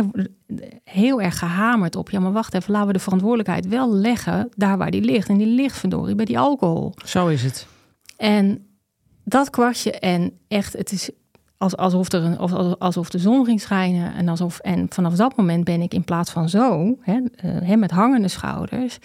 heel 0.83 1.21
erg 1.21 1.39
gehamerd 1.39 1.95
op. 1.95 2.09
Ja, 2.09 2.19
maar 2.19 2.31
wacht 2.31 2.53
even, 2.53 2.71
laten 2.71 2.87
we 2.87 2.93
de 2.93 2.99
verantwoordelijkheid 2.99 3.67
wel 3.67 3.93
leggen 3.93 4.49
daar 4.55 4.77
waar 4.77 4.91
die 4.91 5.01
ligt. 5.01 5.29
En 5.29 5.37
die 5.37 5.47
ligt 5.47 5.77
verdorie 5.77 6.15
bij 6.15 6.25
die 6.25 6.39
alcohol. 6.39 6.93
Zo 7.05 7.27
is 7.27 7.43
het. 7.43 7.67
En 8.17 8.66
dat 9.29 9.49
kwartje 9.49 9.91
en 9.91 10.31
echt, 10.47 10.73
het 10.73 10.91
is 10.91 11.09
alsof, 11.57 12.11
er 12.11 12.23
een, 12.23 12.37
alsof 12.77 13.09
de 13.09 13.17
zon 13.17 13.45
ging 13.45 13.61
schijnen. 13.61 14.13
En, 14.13 14.27
alsof, 14.27 14.59
en 14.59 14.85
vanaf 14.89 15.15
dat 15.15 15.35
moment 15.35 15.63
ben 15.63 15.81
ik 15.81 15.93
in 15.93 16.03
plaats 16.03 16.31
van 16.31 16.49
zo, 16.49 16.97
hè, 17.01 17.19
hè, 17.41 17.75
met 17.75 17.91
hangende 17.91 18.27
schouders, 18.27 18.97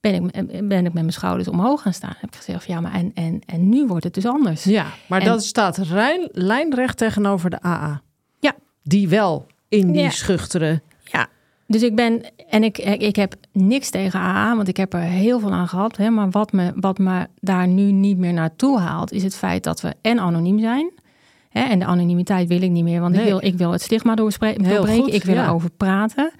ben 0.00 0.14
ik, 0.14 0.32
ben 0.68 0.78
ik 0.78 0.92
met 0.92 0.92
mijn 0.92 1.12
schouders 1.12 1.48
omhoog 1.48 1.82
gaan 1.82 1.92
staan. 1.92 2.14
Heb 2.18 2.30
ik 2.30 2.36
gezegd, 2.36 2.66
ja, 2.66 2.80
maar 2.80 2.94
en, 2.94 3.10
en, 3.14 3.40
en 3.46 3.68
nu 3.68 3.86
wordt 3.86 4.04
het 4.04 4.14
dus 4.14 4.26
anders. 4.26 4.64
Ja, 4.64 4.86
maar 5.08 5.20
en, 5.20 5.26
dat 5.26 5.44
staat 5.44 5.76
rein, 5.76 6.28
lijnrecht 6.32 6.96
tegenover 6.96 7.50
de 7.50 7.62
AA. 7.62 8.02
Ja. 8.38 8.54
Die 8.82 9.08
wel 9.08 9.46
in 9.68 9.92
die 9.92 10.02
ja. 10.02 10.10
schuchtere 10.10 10.80
dus 11.66 11.82
ik 11.82 11.94
ben, 11.94 12.22
en 12.48 12.64
ik, 12.64 12.78
ik 12.78 13.16
heb 13.16 13.34
niks 13.52 13.90
tegen 13.90 14.20
AA, 14.20 14.56
want 14.56 14.68
ik 14.68 14.76
heb 14.76 14.92
er 14.92 15.00
heel 15.00 15.40
veel 15.40 15.52
aan 15.52 15.68
gehad. 15.68 15.96
Hè, 15.96 16.10
maar 16.10 16.30
wat 16.30 16.52
me, 16.52 16.72
wat 16.76 16.98
me 16.98 17.26
daar 17.40 17.68
nu 17.68 17.92
niet 17.92 18.18
meer 18.18 18.32
naartoe 18.32 18.78
haalt, 18.78 19.12
is 19.12 19.22
het 19.22 19.36
feit 19.36 19.64
dat 19.64 19.80
we 19.80 19.94
en 20.00 20.18
anoniem 20.18 20.58
zijn. 20.58 20.92
Hè, 21.48 21.62
en 21.62 21.78
de 21.78 21.84
anonimiteit 21.84 22.48
wil 22.48 22.62
ik 22.62 22.70
niet 22.70 22.84
meer, 22.84 23.00
want 23.00 23.14
nee. 23.14 23.24
ik, 23.24 23.28
wil, 23.28 23.44
ik 23.44 23.56
wil 23.56 23.72
het 23.72 23.82
stigma 23.82 24.14
doorbreken. 24.14 25.14
Ik 25.14 25.24
wil 25.24 25.34
ja. 25.34 25.44
erover 25.44 25.70
praten. 25.70 26.32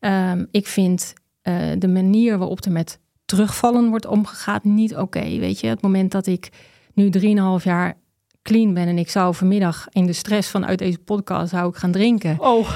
Um, 0.00 0.46
ik 0.50 0.66
vind 0.66 1.12
uh, 1.42 1.54
de 1.78 1.88
manier 1.88 2.38
waarop 2.38 2.64
er 2.64 2.72
met 2.72 2.98
terugvallen 3.24 3.88
wordt 3.88 4.06
omgegaan 4.06 4.60
niet 4.62 4.92
oké. 4.92 5.02
Okay, 5.02 5.38
weet 5.38 5.60
je, 5.60 5.66
het 5.66 5.82
moment 5.82 6.12
dat 6.12 6.26
ik 6.26 6.48
nu 6.94 7.10
3,5 7.18 7.64
jaar 7.64 7.96
clean 8.42 8.74
ben 8.74 8.86
en 8.86 8.98
ik 8.98 9.10
zou 9.10 9.34
vanmiddag 9.34 9.86
in 9.90 10.06
de 10.06 10.12
stress 10.12 10.50
vanuit 10.50 10.78
deze 10.78 10.98
podcast 10.98 11.50
zou 11.50 11.68
ik 11.68 11.76
gaan 11.76 11.90
drinken. 11.90 12.36
Oh, 12.38 12.68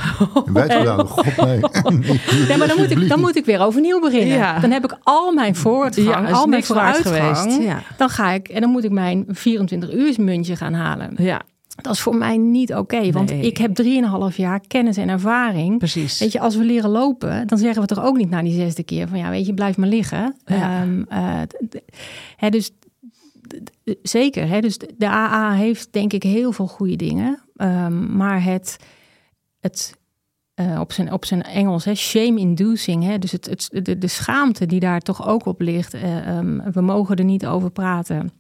en, 0.55 1.07
God 1.07 1.37
nee. 1.37 1.61
ja, 2.49 2.57
maar 2.57 2.69
dan 2.69 2.77
moet, 2.77 2.91
ik, 2.91 3.09
dan 3.09 3.21
moet 3.21 3.37
ik 3.37 3.45
weer 3.45 3.61
overnieuw 3.61 4.01
beginnen. 4.01 4.37
Ja. 4.37 4.59
Dan 4.59 4.71
heb 4.71 4.85
ik 4.85 4.97
al 5.03 5.33
mijn 5.33 5.57
voortgang, 5.57 6.29
ja, 6.29 6.35
al 6.35 6.47
mijn 6.47 6.65
vooruitgang. 6.65 7.37
Geweest. 7.37 7.63
Ja. 7.63 7.83
Dan 7.97 8.09
ga 8.09 8.31
ik 8.31 8.49
en 8.49 8.61
dan 8.61 8.71
moet 8.71 8.85
ik 8.85 8.91
mijn 8.91 9.25
24 9.29 9.93
uur 9.93 10.15
muntje 10.19 10.57
gaan 10.57 10.75
halen. 10.75 11.15
Ja. 11.17 11.43
Dat 11.83 11.93
is 11.93 12.01
voor 12.01 12.17
mij 12.17 12.37
niet 12.37 12.71
oké, 12.71 12.81
okay, 12.81 13.13
want 13.13 13.31
nee. 13.31 13.41
ik 13.41 13.57
heb 13.57 13.83
3,5 14.31 14.37
jaar 14.37 14.61
kennis 14.67 14.97
en 14.97 15.09
ervaring. 15.09 15.79
Precies. 15.79 16.19
Weet 16.19 16.33
je, 16.33 16.41
als 16.41 16.57
we 16.57 16.65
leren 16.65 16.91
lopen, 16.91 17.47
dan 17.47 17.59
zeggen 17.59 17.83
we 17.83 17.89
toch 17.89 18.05
ook 18.05 18.17
niet 18.17 18.31
na 18.31 18.43
die 18.43 18.55
zesde 18.55 18.83
keer 18.83 19.09
van 19.09 19.19
ja, 19.19 19.31
weet 19.31 19.47
je, 19.47 19.55
blijf 19.55 19.77
maar 19.77 19.89
liggen. 19.89 20.37
Ja. 20.45 20.83
Um, 20.83 21.07
uh, 21.13 21.41
hè, 22.37 22.51
dus 22.51 22.71
zeker. 24.03 24.49
Hè? 24.49 24.61
Dus 24.61 24.79
de 24.79 25.09
AA 25.09 25.53
heeft 25.53 25.93
denk 25.93 26.13
ik 26.13 26.23
heel 26.23 26.53
veel 26.53 26.67
goede 26.67 26.97
dingen. 26.97 27.43
Um, 27.57 28.17
maar 28.17 28.43
het, 28.43 28.77
het 29.61 29.95
uh, 30.61 30.81
op, 30.81 30.93
zijn, 30.93 31.13
op 31.13 31.25
zijn 31.25 31.43
Engels, 31.43 31.85
hè, 31.85 31.95
shame-inducing, 31.95 33.05
hè? 33.05 33.19
dus 33.19 33.33
het, 33.33 33.47
het, 33.47 33.85
de, 33.85 33.99
de 33.99 34.09
schaamte 34.09 34.67
die 34.67 34.81
daar 34.81 35.01
toch 35.01 35.27
ook 35.27 35.47
op 35.47 35.61
ligt. 35.61 35.95
Uh, 35.95 36.37
um, 36.37 36.63
we 36.73 36.81
mogen 36.81 37.17
er 37.17 37.25
niet 37.25 37.47
over 37.47 37.71
praten. 37.71 38.31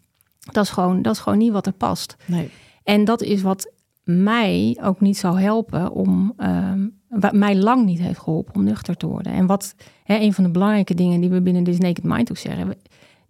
Dat 0.53 0.65
is 0.65 0.71
gewoon, 0.71 1.03
dat 1.03 1.15
is 1.15 1.21
gewoon 1.21 1.39
niet 1.39 1.53
wat 1.53 1.67
er 1.67 1.73
past. 1.73 2.17
Nee. 2.27 2.51
En 2.83 3.05
dat 3.05 3.23
is 3.23 3.43
wat 3.43 3.73
mij 4.05 4.79
ook 4.83 5.01
niet 5.01 5.17
zou 5.17 5.41
helpen 5.41 5.91
om, 5.91 6.33
um, 6.39 7.01
wat 7.09 7.33
mij 7.33 7.57
lang 7.57 7.85
niet 7.85 8.01
heeft 8.01 8.19
geholpen 8.19 8.55
om 8.55 8.65
nuchter 8.65 8.97
te 8.97 9.07
worden. 9.07 9.33
En 9.33 9.47
wat 9.47 9.75
hè, 10.05 10.19
een 10.19 10.33
van 10.33 10.45
de 10.45 10.51
belangrijke 10.51 10.95
dingen 10.95 11.21
die 11.21 11.31
we 11.31 11.41
binnen 11.41 11.65
This 11.65 11.79
Naked 11.79 12.05
Mind 12.05 12.31
ook 12.31 12.37
zeggen. 12.37 12.75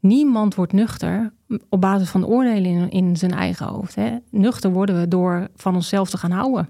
Niemand 0.04 0.54
wordt 0.54 0.72
nuchter 0.72 1.32
op 1.68 1.80
basis 1.80 2.08
van 2.08 2.26
oordelen 2.26 2.64
in, 2.64 2.90
in 2.90 3.16
zijn 3.16 3.32
eigen 3.32 3.66
hoofd. 3.66 3.94
Hè. 3.94 4.16
Nuchter 4.30 4.72
worden 4.72 5.00
we 5.00 5.08
door 5.08 5.48
van 5.54 5.74
onszelf 5.74 6.10
te 6.10 6.18
gaan 6.18 6.30
houden. 6.30 6.68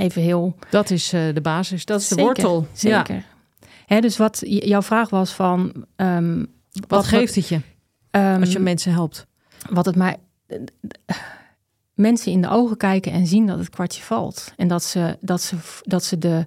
Even 0.00 0.22
heel. 0.22 0.56
Dat 0.70 0.90
is 0.90 1.14
uh, 1.14 1.34
de 1.34 1.40
basis, 1.40 1.84
dat 1.84 2.00
is 2.00 2.08
de 2.08 2.22
wortel. 2.22 2.66
Zeker. 2.72 3.14
Ja. 3.14 3.22
Hè, 3.86 4.00
dus 4.00 4.16
wat 4.16 4.42
jouw 4.44 4.82
vraag 4.82 5.10
was 5.10 5.32
van. 5.32 5.84
Um, 5.96 6.46
wat, 6.70 6.88
wat, 6.88 7.06
geeft 7.06 7.34
het 7.34 7.48
je 7.48 7.60
um, 8.10 8.40
als 8.40 8.52
je 8.52 8.58
mensen 8.58 8.92
helpt? 8.92 9.26
Wat 9.70 9.86
het 9.86 9.96
mij. 9.96 10.16
Mensen 11.94 12.32
in 12.32 12.42
de 12.42 12.48
ogen 12.48 12.76
kijken 12.76 13.12
en 13.12 13.26
zien 13.26 13.46
dat 13.46 13.58
het 13.58 13.70
kwartje 13.70 14.02
valt. 14.02 14.52
En 14.56 14.68
dat 14.68 14.84
ze, 14.84 15.16
dat 15.20 15.42
ze, 15.42 15.56
dat 15.82 16.04
ze 16.04 16.18
de, 16.18 16.46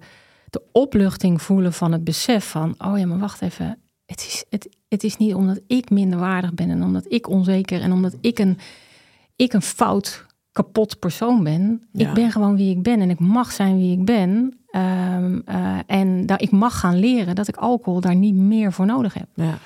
de 0.49 0.61
opluchting 0.71 1.41
voelen 1.41 1.73
van 1.73 1.91
het 1.91 2.03
besef 2.03 2.49
van: 2.49 2.75
oh 2.77 2.97
ja, 2.99 3.05
maar 3.05 3.19
wacht 3.19 3.41
even. 3.41 3.82
Het 4.05 4.19
is, 4.19 4.45
het, 4.49 4.69
het 4.87 5.03
is 5.03 5.17
niet 5.17 5.33
omdat 5.33 5.59
ik 5.67 5.89
minderwaardig 5.89 6.53
ben 6.53 6.69
en 6.69 6.83
omdat 6.83 7.05
ik 7.07 7.29
onzeker 7.29 7.81
en 7.81 7.91
omdat 7.91 8.15
ik 8.21 8.39
een, 8.39 8.57
ik 9.35 9.53
een 9.53 9.61
fout, 9.61 10.25
kapot 10.51 10.99
persoon 10.99 11.43
ben. 11.43 11.87
Ja. 11.91 12.07
Ik 12.07 12.13
ben 12.13 12.31
gewoon 12.31 12.55
wie 12.55 12.75
ik 12.75 12.83
ben 12.83 13.01
en 13.01 13.09
ik 13.09 13.19
mag 13.19 13.51
zijn 13.51 13.77
wie 13.77 13.97
ik 13.97 14.05
ben. 14.05 14.57
Um, 14.75 15.41
uh, 15.49 15.77
en 15.85 16.27
ik 16.37 16.51
mag 16.51 16.79
gaan 16.79 16.99
leren 16.99 17.35
dat 17.35 17.47
ik 17.47 17.55
alcohol 17.55 18.01
daar 18.01 18.15
niet 18.15 18.35
meer 18.35 18.71
voor 18.71 18.85
nodig 18.85 19.13
heb. 19.13 19.27
Ja. 19.33 19.57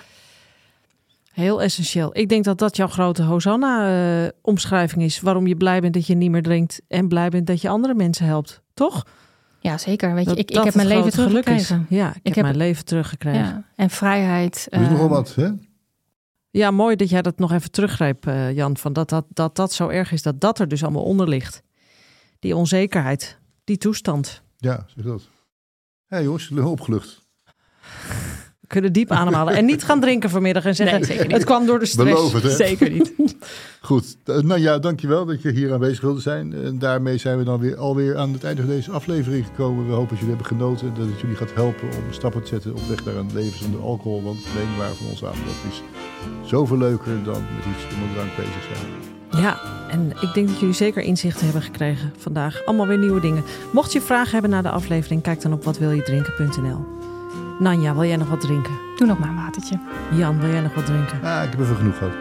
Heel 1.31 1.61
essentieel. 1.61 2.17
Ik 2.17 2.29
denk 2.29 2.43
dat 2.43 2.57
dat 2.57 2.75
jouw 2.75 2.87
grote 2.87 3.23
Hosanna-omschrijving 3.23 5.01
uh, 5.01 5.07
is. 5.07 5.21
Waarom 5.21 5.47
je 5.47 5.55
blij 5.55 5.81
bent 5.81 5.93
dat 5.93 6.07
je 6.07 6.15
niet 6.15 6.31
meer 6.31 6.43
drinkt 6.43 6.81
en 6.87 7.07
blij 7.07 7.29
bent 7.29 7.47
dat 7.47 7.61
je 7.61 7.69
andere 7.69 7.93
mensen 7.93 8.25
helpt. 8.25 8.61
Toch? 8.73 9.05
Ja, 9.67 9.77
zeker. 9.77 10.13
Weet 10.13 10.23
je, 10.23 10.29
dat, 10.29 10.37
ik, 10.37 10.51
ik 10.51 10.63
heb 10.63 10.73
mijn 10.73 10.87
leven 10.87 11.11
teruggekregen. 11.11 11.85
Ja, 11.89 12.09
ik, 12.09 12.15
ik 12.15 12.21
heb, 12.23 12.35
heb 12.35 12.43
mijn 12.43 12.57
leven 12.57 12.85
teruggekregen. 12.85 13.39
Ja, 13.39 13.63
en 13.75 13.89
vrijheid. 13.89 14.67
Er 14.69 14.81
is 14.81 14.85
uh, 14.85 14.91
nogal 14.91 15.09
wat, 15.09 15.35
hè? 15.35 15.49
Ja, 16.49 16.71
mooi 16.71 16.95
dat 16.95 17.09
jij 17.09 17.21
dat 17.21 17.39
nog 17.39 17.51
even 17.51 17.71
teruggreep, 17.71 18.25
uh, 18.25 18.55
Jan. 18.55 18.77
Van 18.77 18.93
dat, 18.93 19.09
dat, 19.09 19.25
dat 19.29 19.55
dat 19.55 19.73
zo 19.73 19.87
erg 19.87 20.11
is, 20.11 20.21
dat 20.21 20.41
dat 20.41 20.59
er 20.59 20.67
dus 20.67 20.83
allemaal 20.83 21.03
onder 21.03 21.27
ligt. 21.27 21.63
Die 22.39 22.55
onzekerheid, 22.55 23.39
die 23.63 23.77
toestand. 23.77 24.41
Ja, 24.57 24.85
zeg 24.95 25.05
dat. 25.05 25.21
Hé 26.05 26.15
hey, 26.15 26.23
jongens, 26.23 26.51
opgelucht. 26.51 27.25
Kunnen 28.67 28.93
diep 28.93 29.11
ademhalen. 29.11 29.53
En 29.55 29.65
niet 29.65 29.83
gaan 29.83 29.99
drinken 29.99 30.29
vanmiddag 30.29 30.65
en 30.65 30.75
zeggen, 30.75 30.97
Nee, 30.99 31.07
zeker 31.07 31.23
niet. 31.23 31.31
het 31.35 31.43
kwam 31.43 31.65
door 31.65 31.79
de 31.79 31.85
stress. 31.85 32.13
Beloof 32.13 32.33
het, 32.33 32.43
hè? 32.43 32.49
Zeker 32.49 32.89
niet. 32.91 33.13
Goed, 33.81 34.17
Eh, 34.23 34.37
nou 34.39 34.59
ja, 34.59 34.79
dankjewel 34.79 35.25
dat 35.25 35.41
je 35.41 35.51
hier 35.51 35.73
aanwezig 35.73 36.01
wilde 36.01 36.21
zijn. 36.21 36.53
En 36.53 36.79
daarmee 36.79 37.17
zijn 37.17 37.37
we 37.37 37.43
dan 37.43 37.59
weer 37.59 37.77
alweer 37.77 38.17
aan 38.17 38.33
het 38.33 38.43
einde 38.43 38.61
van 38.61 38.69
deze 38.71 38.91
aflevering 38.91 39.45
gekomen. 39.45 39.85
We 39.87 39.91
hopen 39.91 40.09
dat 40.09 40.17
jullie 40.19 40.35
hebben 40.35 40.57
genoten. 40.57 40.93
Dat 40.93 41.05
het 41.07 41.19
jullie 41.19 41.35
gaat 41.35 41.53
helpen 41.53 41.87
om 41.87 42.13
stappen 42.13 42.41
te 42.41 42.47
zetten 42.47 42.71
op 42.75 42.87
weg 42.89 43.05
naar 43.05 43.15
een 43.15 43.29
leven 43.33 43.59
zonder 43.59 43.81
alcohol. 43.81 44.23
Want 44.23 44.37
neem 44.55 44.77
waar 44.77 44.93
van 44.93 45.07
ons 45.07 45.23
aan, 45.25 45.31
dat 45.45 45.71
is 45.71 45.81
zoveel 46.49 46.77
leuker 46.77 47.23
dan 47.23 47.41
met 47.55 47.65
iets 47.75 47.93
onder 47.95 48.09
drank 48.13 48.35
bezig 48.35 48.63
zijn. 48.73 49.41
Ja, 49.43 49.59
en 49.89 50.09
ik 50.21 50.33
denk 50.33 50.47
dat 50.47 50.59
jullie 50.59 50.75
zeker 50.75 51.01
inzichten 51.03 51.43
hebben 51.43 51.61
gekregen 51.61 52.13
vandaag. 52.17 52.65
Allemaal 52.65 52.87
weer 52.87 52.97
nieuwe 52.99 53.19
dingen. 53.21 53.43
Mocht 53.73 53.93
je 53.93 54.01
vragen 54.01 54.31
hebben 54.31 54.49
naar 54.51 54.63
de 54.63 54.69
aflevering, 54.69 55.21
kijk 55.21 55.41
dan 55.41 55.53
op 55.53 55.63
watwiljedrinken.nl. 55.63 56.96
Nanja, 57.59 57.93
wil 57.93 58.03
jij 58.03 58.15
nog 58.15 58.29
wat 58.29 58.41
drinken? 58.41 58.73
Doe 58.95 59.07
nog 59.07 59.19
maar 59.19 59.29
een 59.29 59.35
watertje. 59.35 59.79
Jan, 60.11 60.39
wil 60.39 60.49
jij 60.49 60.61
nog 60.61 60.73
wat 60.73 60.85
drinken? 60.85 61.23
Ah, 61.23 61.43
ik 61.43 61.49
heb 61.49 61.59
even 61.59 61.75
genoeg 61.75 61.97
gehad. 61.97 62.13